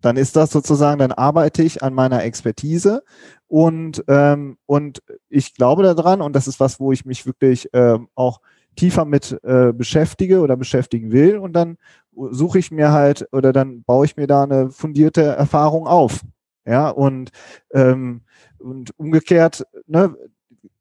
Dann 0.00 0.16
ist 0.16 0.36
das 0.36 0.50
sozusagen, 0.50 0.98
dann 0.98 1.12
arbeite 1.12 1.62
ich 1.62 1.82
an 1.82 1.94
meiner 1.94 2.24
Expertise 2.24 3.02
und, 3.46 4.04
ähm, 4.08 4.58
und 4.66 5.02
ich 5.28 5.54
glaube 5.54 5.82
daran, 5.82 6.20
und 6.20 6.34
das 6.34 6.48
ist 6.48 6.60
was, 6.60 6.80
wo 6.80 6.92
ich 6.92 7.04
mich 7.04 7.26
wirklich 7.26 7.68
ähm, 7.72 8.08
auch 8.14 8.40
tiefer 8.76 9.04
mit 9.04 9.38
äh, 9.42 9.72
beschäftige 9.72 10.40
oder 10.40 10.56
beschäftigen 10.56 11.12
will. 11.12 11.36
Und 11.38 11.52
dann 11.52 11.76
suche 12.12 12.58
ich 12.58 12.70
mir 12.70 12.92
halt 12.92 13.28
oder 13.32 13.52
dann 13.52 13.82
baue 13.82 14.06
ich 14.06 14.16
mir 14.16 14.26
da 14.26 14.44
eine 14.44 14.70
fundierte 14.70 15.22
Erfahrung 15.22 15.86
auf. 15.86 16.20
Ja, 16.66 16.88
und, 16.88 17.30
ähm, 17.72 18.22
und 18.58 18.98
umgekehrt, 18.98 19.66
ne, 19.86 20.14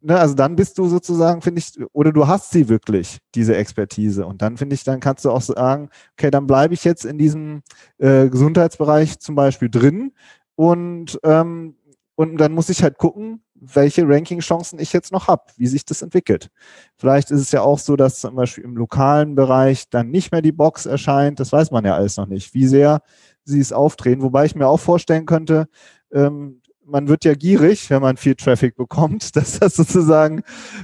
ne, 0.01 0.19
also 0.19 0.35
dann 0.35 0.55
bist 0.55 0.77
du 0.77 0.87
sozusagen, 0.87 1.41
finde 1.41 1.59
ich, 1.59 1.73
oder 1.93 2.11
du 2.11 2.27
hast 2.27 2.51
sie 2.51 2.69
wirklich, 2.69 3.19
diese 3.35 3.55
Expertise. 3.55 4.25
Und 4.25 4.41
dann 4.41 4.57
finde 4.57 4.75
ich, 4.75 4.83
dann 4.83 4.99
kannst 4.99 5.25
du 5.25 5.31
auch 5.31 5.41
sagen, 5.41 5.89
okay, 6.13 6.31
dann 6.31 6.47
bleibe 6.47 6.73
ich 6.73 6.83
jetzt 6.83 7.05
in 7.05 7.17
diesem 7.17 7.61
äh, 7.97 8.29
Gesundheitsbereich 8.29 9.19
zum 9.19 9.35
Beispiel 9.35 9.69
drin 9.69 10.13
und 10.55 11.19
ähm, 11.23 11.75
und 12.19 12.35
dann 12.35 12.51
muss 12.51 12.67
ich 12.67 12.83
halt 12.83 12.97
gucken, 12.97 13.41
welche 13.55 14.05
Ranking-Chancen 14.05 14.77
ich 14.77 14.91
jetzt 14.91 15.13
noch 15.13 15.29
habe, 15.29 15.43
wie 15.55 15.67
sich 15.67 15.85
das 15.85 16.01
entwickelt. 16.01 16.49
Vielleicht 16.97 17.31
ist 17.31 17.39
es 17.39 17.53
ja 17.53 17.61
auch 17.61 17.79
so, 17.79 17.95
dass 17.95 18.19
zum 18.19 18.35
Beispiel 18.35 18.65
im 18.65 18.75
lokalen 18.75 19.35
Bereich 19.35 19.89
dann 19.89 20.09
nicht 20.09 20.33
mehr 20.33 20.41
die 20.41 20.51
Box 20.51 20.85
erscheint. 20.85 21.39
Das 21.39 21.53
weiß 21.53 21.71
man 21.71 21.85
ja 21.85 21.95
alles 21.95 22.17
noch 22.17 22.27
nicht, 22.27 22.53
wie 22.53 22.67
sehr 22.67 23.01
sie 23.45 23.61
es 23.61 23.71
aufdrehen. 23.71 24.21
Wobei 24.21 24.43
ich 24.43 24.53
mir 24.53 24.67
auch 24.67 24.81
vorstellen 24.81 25.25
könnte, 25.25 25.69
ähm, 26.11 26.58
man 26.89 27.07
wird 27.07 27.25
ja 27.25 27.33
gierig, 27.33 27.89
wenn 27.89 28.01
man 28.01 28.17
viel 28.17 28.35
Traffic 28.35 28.75
bekommt, 28.75 29.35
dass 29.35 29.59
das 29.59 29.75
sozusagen, 29.75 30.43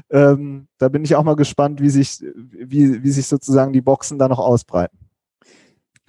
ähm, 0.10 0.68
da 0.78 0.90
bin 0.90 1.04
ich 1.04 1.16
auch 1.16 1.24
mal 1.24 1.36
gespannt, 1.36 1.82
wie 1.82 1.90
sich, 1.90 2.24
wie, 2.36 3.04
wie 3.04 3.12
sich 3.12 3.28
sozusagen 3.28 3.74
die 3.74 3.82
Boxen 3.82 4.20
da 4.20 4.28
noch 4.28 4.40
ausbreiten. 4.40 4.98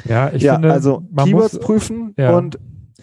Ja, 0.04 0.30
ich 0.32 0.42
ja, 0.42 0.54
finde, 0.54 0.72
also 0.72 1.02
man 1.10 1.26
Keywords 1.26 1.54
muss, 1.54 1.62
prüfen 1.62 2.14
ja. 2.18 2.36
und 2.36 2.58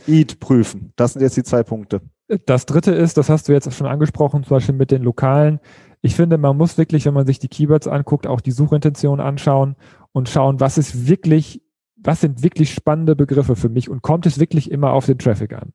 EAT 0.07 0.39
prüfen. 0.39 0.93
Das 0.95 1.13
sind 1.13 1.21
jetzt 1.21 1.37
die 1.37 1.43
zwei 1.43 1.63
Punkte. 1.63 2.01
Das 2.45 2.65
dritte 2.65 2.91
ist, 2.91 3.17
das 3.17 3.29
hast 3.29 3.47
du 3.47 3.53
jetzt 3.53 3.71
schon 3.73 3.87
angesprochen, 3.87 4.43
zum 4.43 4.55
Beispiel 4.55 4.75
mit 4.75 4.91
den 4.91 5.03
lokalen. 5.03 5.59
Ich 6.01 6.15
finde, 6.15 6.37
man 6.37 6.57
muss 6.57 6.77
wirklich, 6.77 7.05
wenn 7.05 7.13
man 7.13 7.25
sich 7.25 7.39
die 7.39 7.47
Keywords 7.47 7.87
anguckt, 7.87 8.27
auch 8.27 8.41
die 8.41 8.51
Suchintention 8.51 9.19
anschauen 9.19 9.75
und 10.11 10.29
schauen, 10.29 10.59
was 10.59 10.77
ist 10.77 11.07
wirklich, 11.07 11.61
was 11.95 12.21
sind 12.21 12.43
wirklich 12.43 12.73
spannende 12.73 13.15
Begriffe 13.15 13.55
für 13.55 13.69
mich 13.69 13.89
und 13.89 14.01
kommt 14.01 14.25
es 14.25 14.39
wirklich 14.39 14.69
immer 14.69 14.93
auf 14.93 15.05
den 15.05 15.17
Traffic 15.17 15.53
an? 15.53 15.73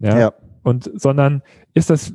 Ja. 0.00 0.18
Ja. 0.18 0.32
Und, 0.62 0.90
sondern 0.94 1.42
ist 1.72 1.90
das, 1.90 2.12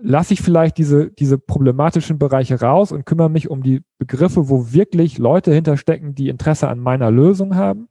lasse 0.00 0.34
ich 0.34 0.42
vielleicht 0.42 0.78
diese, 0.78 1.10
diese 1.10 1.38
problematischen 1.38 2.18
Bereiche 2.18 2.60
raus 2.60 2.92
und 2.92 3.06
kümmere 3.06 3.30
mich 3.30 3.50
um 3.50 3.62
die 3.62 3.82
Begriffe, 3.98 4.48
wo 4.48 4.72
wirklich 4.72 5.18
Leute 5.18 5.52
hinterstecken, 5.52 6.14
die 6.14 6.28
Interesse 6.28 6.68
an 6.68 6.78
meiner 6.78 7.10
Lösung 7.10 7.56
haben. 7.56 7.88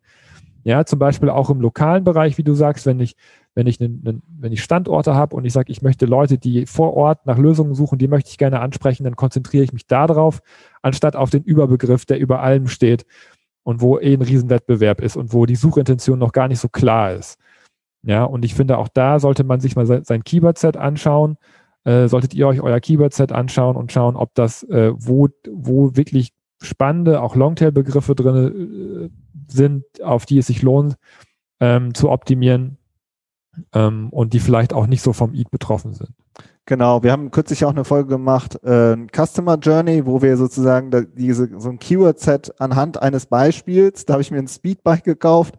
Ja, 0.65 0.85
zum 0.85 0.97
Beispiel 0.97 1.29
auch 1.29 1.49
im 1.49 1.59
lokalen 1.59 2.05
Bereich, 2.05 2.37
wie 2.37 2.43
du 2.43 2.53
sagst, 2.53 2.85
wenn 2.85 3.01
ich, 3.01 3.17
wenn 3.53 3.67
ich, 3.67 3.81
einen, 3.81 4.01
einen, 4.05 4.23
wenn 4.39 4.53
ich 4.53 4.63
Standorte 4.63 5.13
habe 5.13 5.35
und 5.35 5.43
ich 5.43 5.51
sage, 5.51 5.71
ich 5.71 5.81
möchte 5.81 6.05
Leute, 6.05 6.37
die 6.37 6.65
vor 6.65 6.93
Ort 6.93 7.25
nach 7.25 7.37
Lösungen 7.37 7.73
suchen, 7.73 7.99
die 7.99 8.07
möchte 8.07 8.29
ich 8.29 8.37
gerne 8.37 8.61
ansprechen, 8.61 9.03
dann 9.03 9.17
konzentriere 9.17 9.65
ich 9.65 9.73
mich 9.73 9.87
darauf, 9.87 10.39
anstatt 10.81 11.17
auf 11.17 11.29
den 11.29 11.43
Überbegriff, 11.43 12.05
der 12.05 12.17
über 12.17 12.41
allem 12.41 12.69
steht 12.69 13.05
und 13.63 13.81
wo 13.81 13.99
eh 13.99 14.13
ein 14.13 14.21
Riesenwettbewerb 14.21 15.01
ist 15.01 15.17
und 15.17 15.33
wo 15.33 15.45
die 15.45 15.55
Suchintention 15.55 16.17
noch 16.17 16.31
gar 16.31 16.47
nicht 16.47 16.59
so 16.59 16.69
klar 16.69 17.11
ist. 17.13 17.37
Ja, 18.03 18.25
und 18.25 18.43
ich 18.43 18.53
finde, 18.53 18.77
auch 18.77 18.89
da 18.89 19.19
sollte 19.19 19.43
man 19.43 19.59
sich 19.59 19.75
mal 19.75 19.85
sein, 19.85 20.23
Keyword-Set 20.23 20.77
anschauen. 20.77 21.37
Äh, 21.85 22.07
solltet 22.07 22.33
ihr 22.33 22.47
euch 22.47 22.61
euer 22.61 22.79
Keyword-Set 22.79 23.31
anschauen 23.31 23.75
und 23.75 23.91
schauen, 23.91 24.15
ob 24.15 24.33
das, 24.35 24.63
äh, 24.63 24.91
wo, 24.95 25.29
wo 25.49 25.95
wirklich 25.95 26.33
spannende, 26.61 27.21
auch 27.21 27.35
Longtail-Begriffe 27.35 28.15
drin 28.15 29.09
äh, 29.11 29.51
sind, 29.51 29.85
auf 30.01 30.25
die 30.25 30.37
es 30.37 30.47
sich 30.47 30.61
lohnt, 30.61 30.95
ähm, 31.59 31.93
zu 31.93 32.09
optimieren 32.09 32.77
ähm, 33.73 34.09
und 34.09 34.33
die 34.33 34.39
vielleicht 34.39 34.73
auch 34.73 34.87
nicht 34.87 35.01
so 35.01 35.13
vom 35.13 35.33
Eat 35.33 35.51
betroffen 35.51 35.93
sind. 35.93 36.13
Genau, 36.65 37.03
wir 37.03 37.11
haben 37.11 37.29
kürzlich 37.29 37.65
auch 37.65 37.71
eine 37.71 37.83
Folge 37.83 38.07
gemacht, 38.07 38.57
äh, 38.63 38.95
Customer 39.13 39.57
Journey, 39.57 40.05
wo 40.05 40.21
wir 40.21 40.37
sozusagen 40.37 40.91
da, 40.91 41.01
diese, 41.01 41.49
so 41.59 41.67
ein 41.69 41.77
Keyword-Set 41.77 42.53
anhand 42.57 43.01
eines 43.01 43.25
Beispiels, 43.25 44.05
da 44.05 44.13
habe 44.13 44.21
ich 44.21 44.31
mir 44.31 44.37
ein 44.37 44.47
Speedbike 44.47 45.03
gekauft 45.03 45.55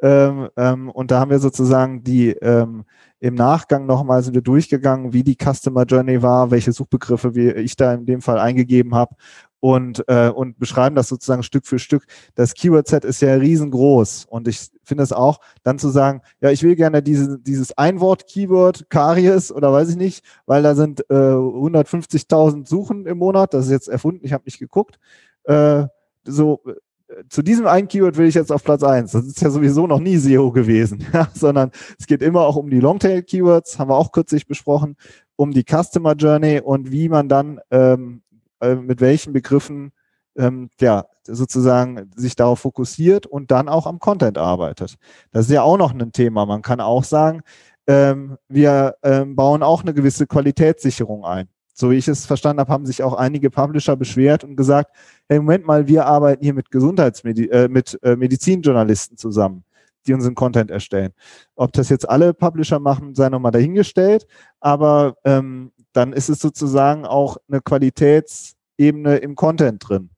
ähm, 0.00 0.48
ähm, 0.56 0.88
und 0.88 1.10
da 1.10 1.20
haben 1.20 1.30
wir 1.30 1.40
sozusagen 1.40 2.02
die 2.04 2.30
ähm, 2.30 2.84
im 3.20 3.34
Nachgang 3.34 3.84
nochmal 3.84 4.22
sind 4.22 4.34
wir 4.34 4.42
durchgegangen, 4.42 5.12
wie 5.12 5.22
die 5.22 5.36
Customer 5.36 5.84
Journey 5.84 6.22
war, 6.22 6.50
welche 6.50 6.72
Suchbegriffe 6.72 7.34
wir, 7.34 7.56
ich 7.56 7.76
da 7.76 7.92
in 7.92 8.06
dem 8.06 8.22
Fall 8.22 8.38
eingegeben 8.38 8.94
habe 8.94 9.14
und, 9.60 10.04
äh, 10.08 10.28
und 10.28 10.58
beschreiben 10.58 10.96
das 10.96 11.08
sozusagen 11.08 11.42
Stück 11.42 11.66
für 11.66 11.78
Stück. 11.78 12.04
Das 12.34 12.54
Keyword-Set 12.54 13.04
ist 13.04 13.20
ja 13.22 13.34
riesengroß 13.34 14.26
und 14.28 14.48
ich 14.48 14.70
finde 14.84 15.02
es 15.02 15.12
auch, 15.12 15.40
dann 15.62 15.78
zu 15.78 15.88
sagen, 15.88 16.22
ja, 16.40 16.50
ich 16.50 16.62
will 16.62 16.76
gerne 16.76 17.02
diese, 17.02 17.38
dieses 17.38 17.76
Einwort-Keyword, 17.76 18.90
Karies 18.90 19.50
oder 19.50 19.72
weiß 19.72 19.90
ich 19.90 19.96
nicht, 19.96 20.24
weil 20.46 20.62
da 20.62 20.74
sind 20.74 21.00
äh, 21.10 21.14
150.000 21.14 22.68
Suchen 22.68 23.06
im 23.06 23.18
Monat, 23.18 23.54
das 23.54 23.66
ist 23.66 23.72
jetzt 23.72 23.88
erfunden, 23.88 24.24
ich 24.24 24.32
habe 24.32 24.44
nicht 24.44 24.58
geguckt. 24.58 24.98
Äh, 25.44 25.84
so, 26.24 26.60
zu 27.28 27.42
diesem 27.42 27.66
einen 27.66 27.88
Keyword 27.88 28.16
will 28.16 28.26
ich 28.26 28.34
jetzt 28.34 28.50
auf 28.50 28.64
Platz 28.64 28.82
eins. 28.82 29.12
Das 29.12 29.24
ist 29.26 29.40
ja 29.40 29.50
sowieso 29.50 29.86
noch 29.86 30.00
nie 30.00 30.16
SEO 30.16 30.50
gewesen, 30.50 31.04
ja, 31.12 31.28
sondern 31.34 31.70
es 31.98 32.06
geht 32.06 32.22
immer 32.22 32.42
auch 32.42 32.56
um 32.56 32.70
die 32.70 32.80
Longtail-Keywords, 32.80 33.78
haben 33.78 33.90
wir 33.90 33.96
auch 33.96 34.12
kürzlich 34.12 34.46
besprochen, 34.46 34.96
um 35.36 35.52
die 35.52 35.64
Customer 35.64 36.14
Journey 36.14 36.60
und 36.60 36.90
wie 36.90 37.08
man 37.08 37.28
dann 37.28 37.60
ähm, 37.70 38.22
äh, 38.25 38.25
mit 38.60 39.00
welchen 39.00 39.32
Begriffen 39.32 39.92
ähm, 40.36 40.70
ja 40.80 41.06
sozusagen 41.24 42.10
sich 42.14 42.36
darauf 42.36 42.60
fokussiert 42.60 43.26
und 43.26 43.50
dann 43.50 43.68
auch 43.68 43.86
am 43.86 43.98
Content 43.98 44.38
arbeitet. 44.38 44.96
Das 45.32 45.46
ist 45.46 45.52
ja 45.52 45.62
auch 45.62 45.76
noch 45.76 45.92
ein 45.92 46.12
Thema. 46.12 46.46
Man 46.46 46.62
kann 46.62 46.80
auch 46.80 47.04
sagen, 47.04 47.42
ähm, 47.86 48.36
wir 48.48 48.96
ähm, 49.02 49.36
bauen 49.36 49.62
auch 49.62 49.82
eine 49.82 49.94
gewisse 49.94 50.26
Qualitätssicherung 50.26 51.24
ein. 51.24 51.48
So 51.72 51.90
wie 51.90 51.96
ich 51.96 52.08
es 52.08 52.24
verstanden 52.24 52.60
habe, 52.60 52.72
haben 52.72 52.86
sich 52.86 53.02
auch 53.02 53.12
einige 53.12 53.50
Publisher 53.50 53.96
beschwert 53.96 54.44
und 54.44 54.56
gesagt, 54.56 54.96
hey, 55.28 55.38
Moment 55.38 55.66
mal, 55.66 55.86
wir 55.86 56.06
arbeiten 56.06 56.42
hier 56.42 56.54
mit 56.54 56.70
Gesundheitsmedi 56.70 57.48
äh, 57.48 57.68
mit 57.68 57.98
äh, 58.02 58.16
Medizinjournalisten 58.16 59.18
zusammen, 59.18 59.62
die 60.06 60.14
unseren 60.14 60.34
Content 60.34 60.70
erstellen. 60.70 61.12
Ob 61.54 61.72
das 61.72 61.90
jetzt 61.90 62.08
alle 62.08 62.32
Publisher 62.32 62.80
machen, 62.80 63.14
sei 63.14 63.28
nochmal 63.28 63.52
dahingestellt, 63.52 64.26
aber 64.58 65.16
ähm, 65.24 65.70
dann 65.96 66.12
ist 66.12 66.28
es 66.28 66.40
sozusagen 66.40 67.04
auch 67.04 67.36
eine 67.48 67.60
Qualitätsebene 67.60 69.16
im 69.16 69.34
Content 69.34 69.88
drin. 69.88 70.10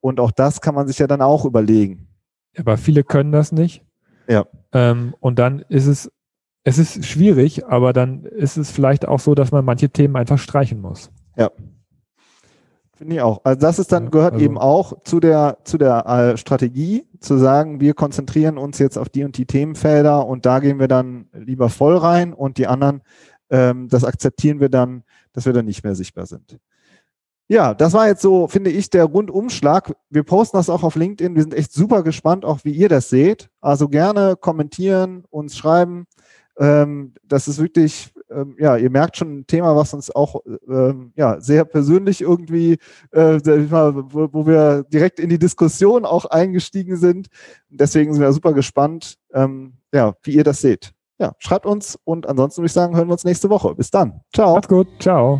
Und 0.00 0.20
auch 0.20 0.30
das 0.30 0.60
kann 0.60 0.74
man 0.74 0.86
sich 0.86 0.98
ja 0.98 1.06
dann 1.06 1.22
auch 1.22 1.44
überlegen. 1.44 2.08
Aber 2.56 2.76
viele 2.76 3.04
können 3.04 3.32
das 3.32 3.52
nicht. 3.52 3.84
Ja. 4.28 4.46
Ähm, 4.72 5.14
und 5.20 5.38
dann 5.38 5.60
ist 5.68 5.86
es 5.86 6.10
es 6.64 6.78
ist 6.78 7.04
schwierig, 7.04 7.66
aber 7.66 7.92
dann 7.92 8.24
ist 8.24 8.56
es 8.56 8.70
vielleicht 8.70 9.06
auch 9.06 9.20
so, 9.20 9.34
dass 9.34 9.52
man 9.52 9.64
manche 9.64 9.90
Themen 9.90 10.16
einfach 10.16 10.38
streichen 10.38 10.80
muss. 10.80 11.10
Ja. 11.36 11.50
Finde 12.96 13.16
ich 13.16 13.20
auch. 13.20 13.40
Also 13.44 13.60
das 13.60 13.78
ist 13.78 13.92
dann, 13.92 14.10
gehört 14.10 14.34
also, 14.34 14.44
eben 14.44 14.56
auch 14.56 15.02
zu 15.04 15.20
der, 15.20 15.58
zu 15.64 15.76
der 15.76 16.06
äh, 16.06 16.36
Strategie, 16.38 17.06
zu 17.20 17.36
sagen, 17.36 17.80
wir 17.80 17.92
konzentrieren 17.92 18.56
uns 18.56 18.78
jetzt 18.78 18.96
auf 18.96 19.10
die 19.10 19.24
und 19.24 19.36
die 19.36 19.46
Themenfelder 19.46 20.26
und 20.26 20.46
da 20.46 20.60
gehen 20.60 20.78
wir 20.78 20.88
dann 20.88 21.26
lieber 21.32 21.68
voll 21.68 21.96
rein 21.96 22.32
und 22.32 22.56
die 22.56 22.66
anderen, 22.66 23.02
ähm, 23.50 23.88
das 23.88 24.04
akzeptieren 24.04 24.60
wir 24.60 24.68
dann, 24.68 25.04
dass 25.32 25.46
wir 25.46 25.52
dann 25.52 25.66
nicht 25.66 25.84
mehr 25.84 25.94
sichtbar 25.94 26.26
sind. 26.26 26.58
Ja, 27.46 27.74
das 27.74 27.92
war 27.92 28.08
jetzt 28.08 28.22
so, 28.22 28.48
finde 28.48 28.70
ich, 28.70 28.88
der 28.88 29.04
Rundumschlag. 29.04 29.94
Wir 30.08 30.22
posten 30.22 30.56
das 30.56 30.70
auch 30.70 30.82
auf 30.82 30.96
LinkedIn. 30.96 31.34
Wir 31.34 31.42
sind 31.42 31.52
echt 31.52 31.72
super 31.74 32.02
gespannt, 32.02 32.44
auch 32.44 32.64
wie 32.64 32.72
ihr 32.72 32.88
das 32.88 33.10
seht. 33.10 33.50
Also 33.60 33.88
gerne 33.88 34.36
kommentieren, 34.36 35.24
uns 35.28 35.56
schreiben. 35.56 36.06
Ähm, 36.58 37.12
das 37.22 37.46
ist 37.46 37.60
wirklich, 37.60 38.14
ähm, 38.30 38.56
ja, 38.58 38.76
ihr 38.76 38.88
merkt 38.88 39.18
schon 39.18 39.40
ein 39.40 39.46
Thema, 39.46 39.76
was 39.76 39.92
uns 39.92 40.10
auch 40.10 40.40
ähm, 40.68 41.12
ja, 41.16 41.38
sehr 41.40 41.66
persönlich 41.66 42.22
irgendwie, 42.22 42.78
äh, 43.10 43.38
wo, 43.40 44.46
wir 44.46 44.84
direkt 44.84 45.20
in 45.20 45.28
die 45.28 45.38
Diskussion 45.38 46.06
auch 46.06 46.24
eingestiegen 46.26 46.96
sind. 46.96 47.28
Deswegen 47.68 48.14
sind 48.14 48.22
wir 48.22 48.32
super 48.32 48.54
gespannt, 48.54 49.18
ähm, 49.34 49.74
ja, 49.92 50.14
wie 50.22 50.32
ihr 50.34 50.44
das 50.44 50.60
seht. 50.62 50.94
Ja, 51.18 51.32
schreibt 51.38 51.66
uns 51.66 51.98
und 52.04 52.26
ansonsten 52.26 52.62
würde 52.62 52.66
ich 52.66 52.72
sagen, 52.72 52.96
hören 52.96 53.08
wir 53.08 53.12
uns 53.12 53.24
nächste 53.24 53.50
Woche. 53.50 53.74
Bis 53.74 53.90
dann. 53.90 54.20
Ciao. 54.34 54.54
Macht's 54.54 54.68
gut. 54.68 54.88
Ciao. 54.98 55.38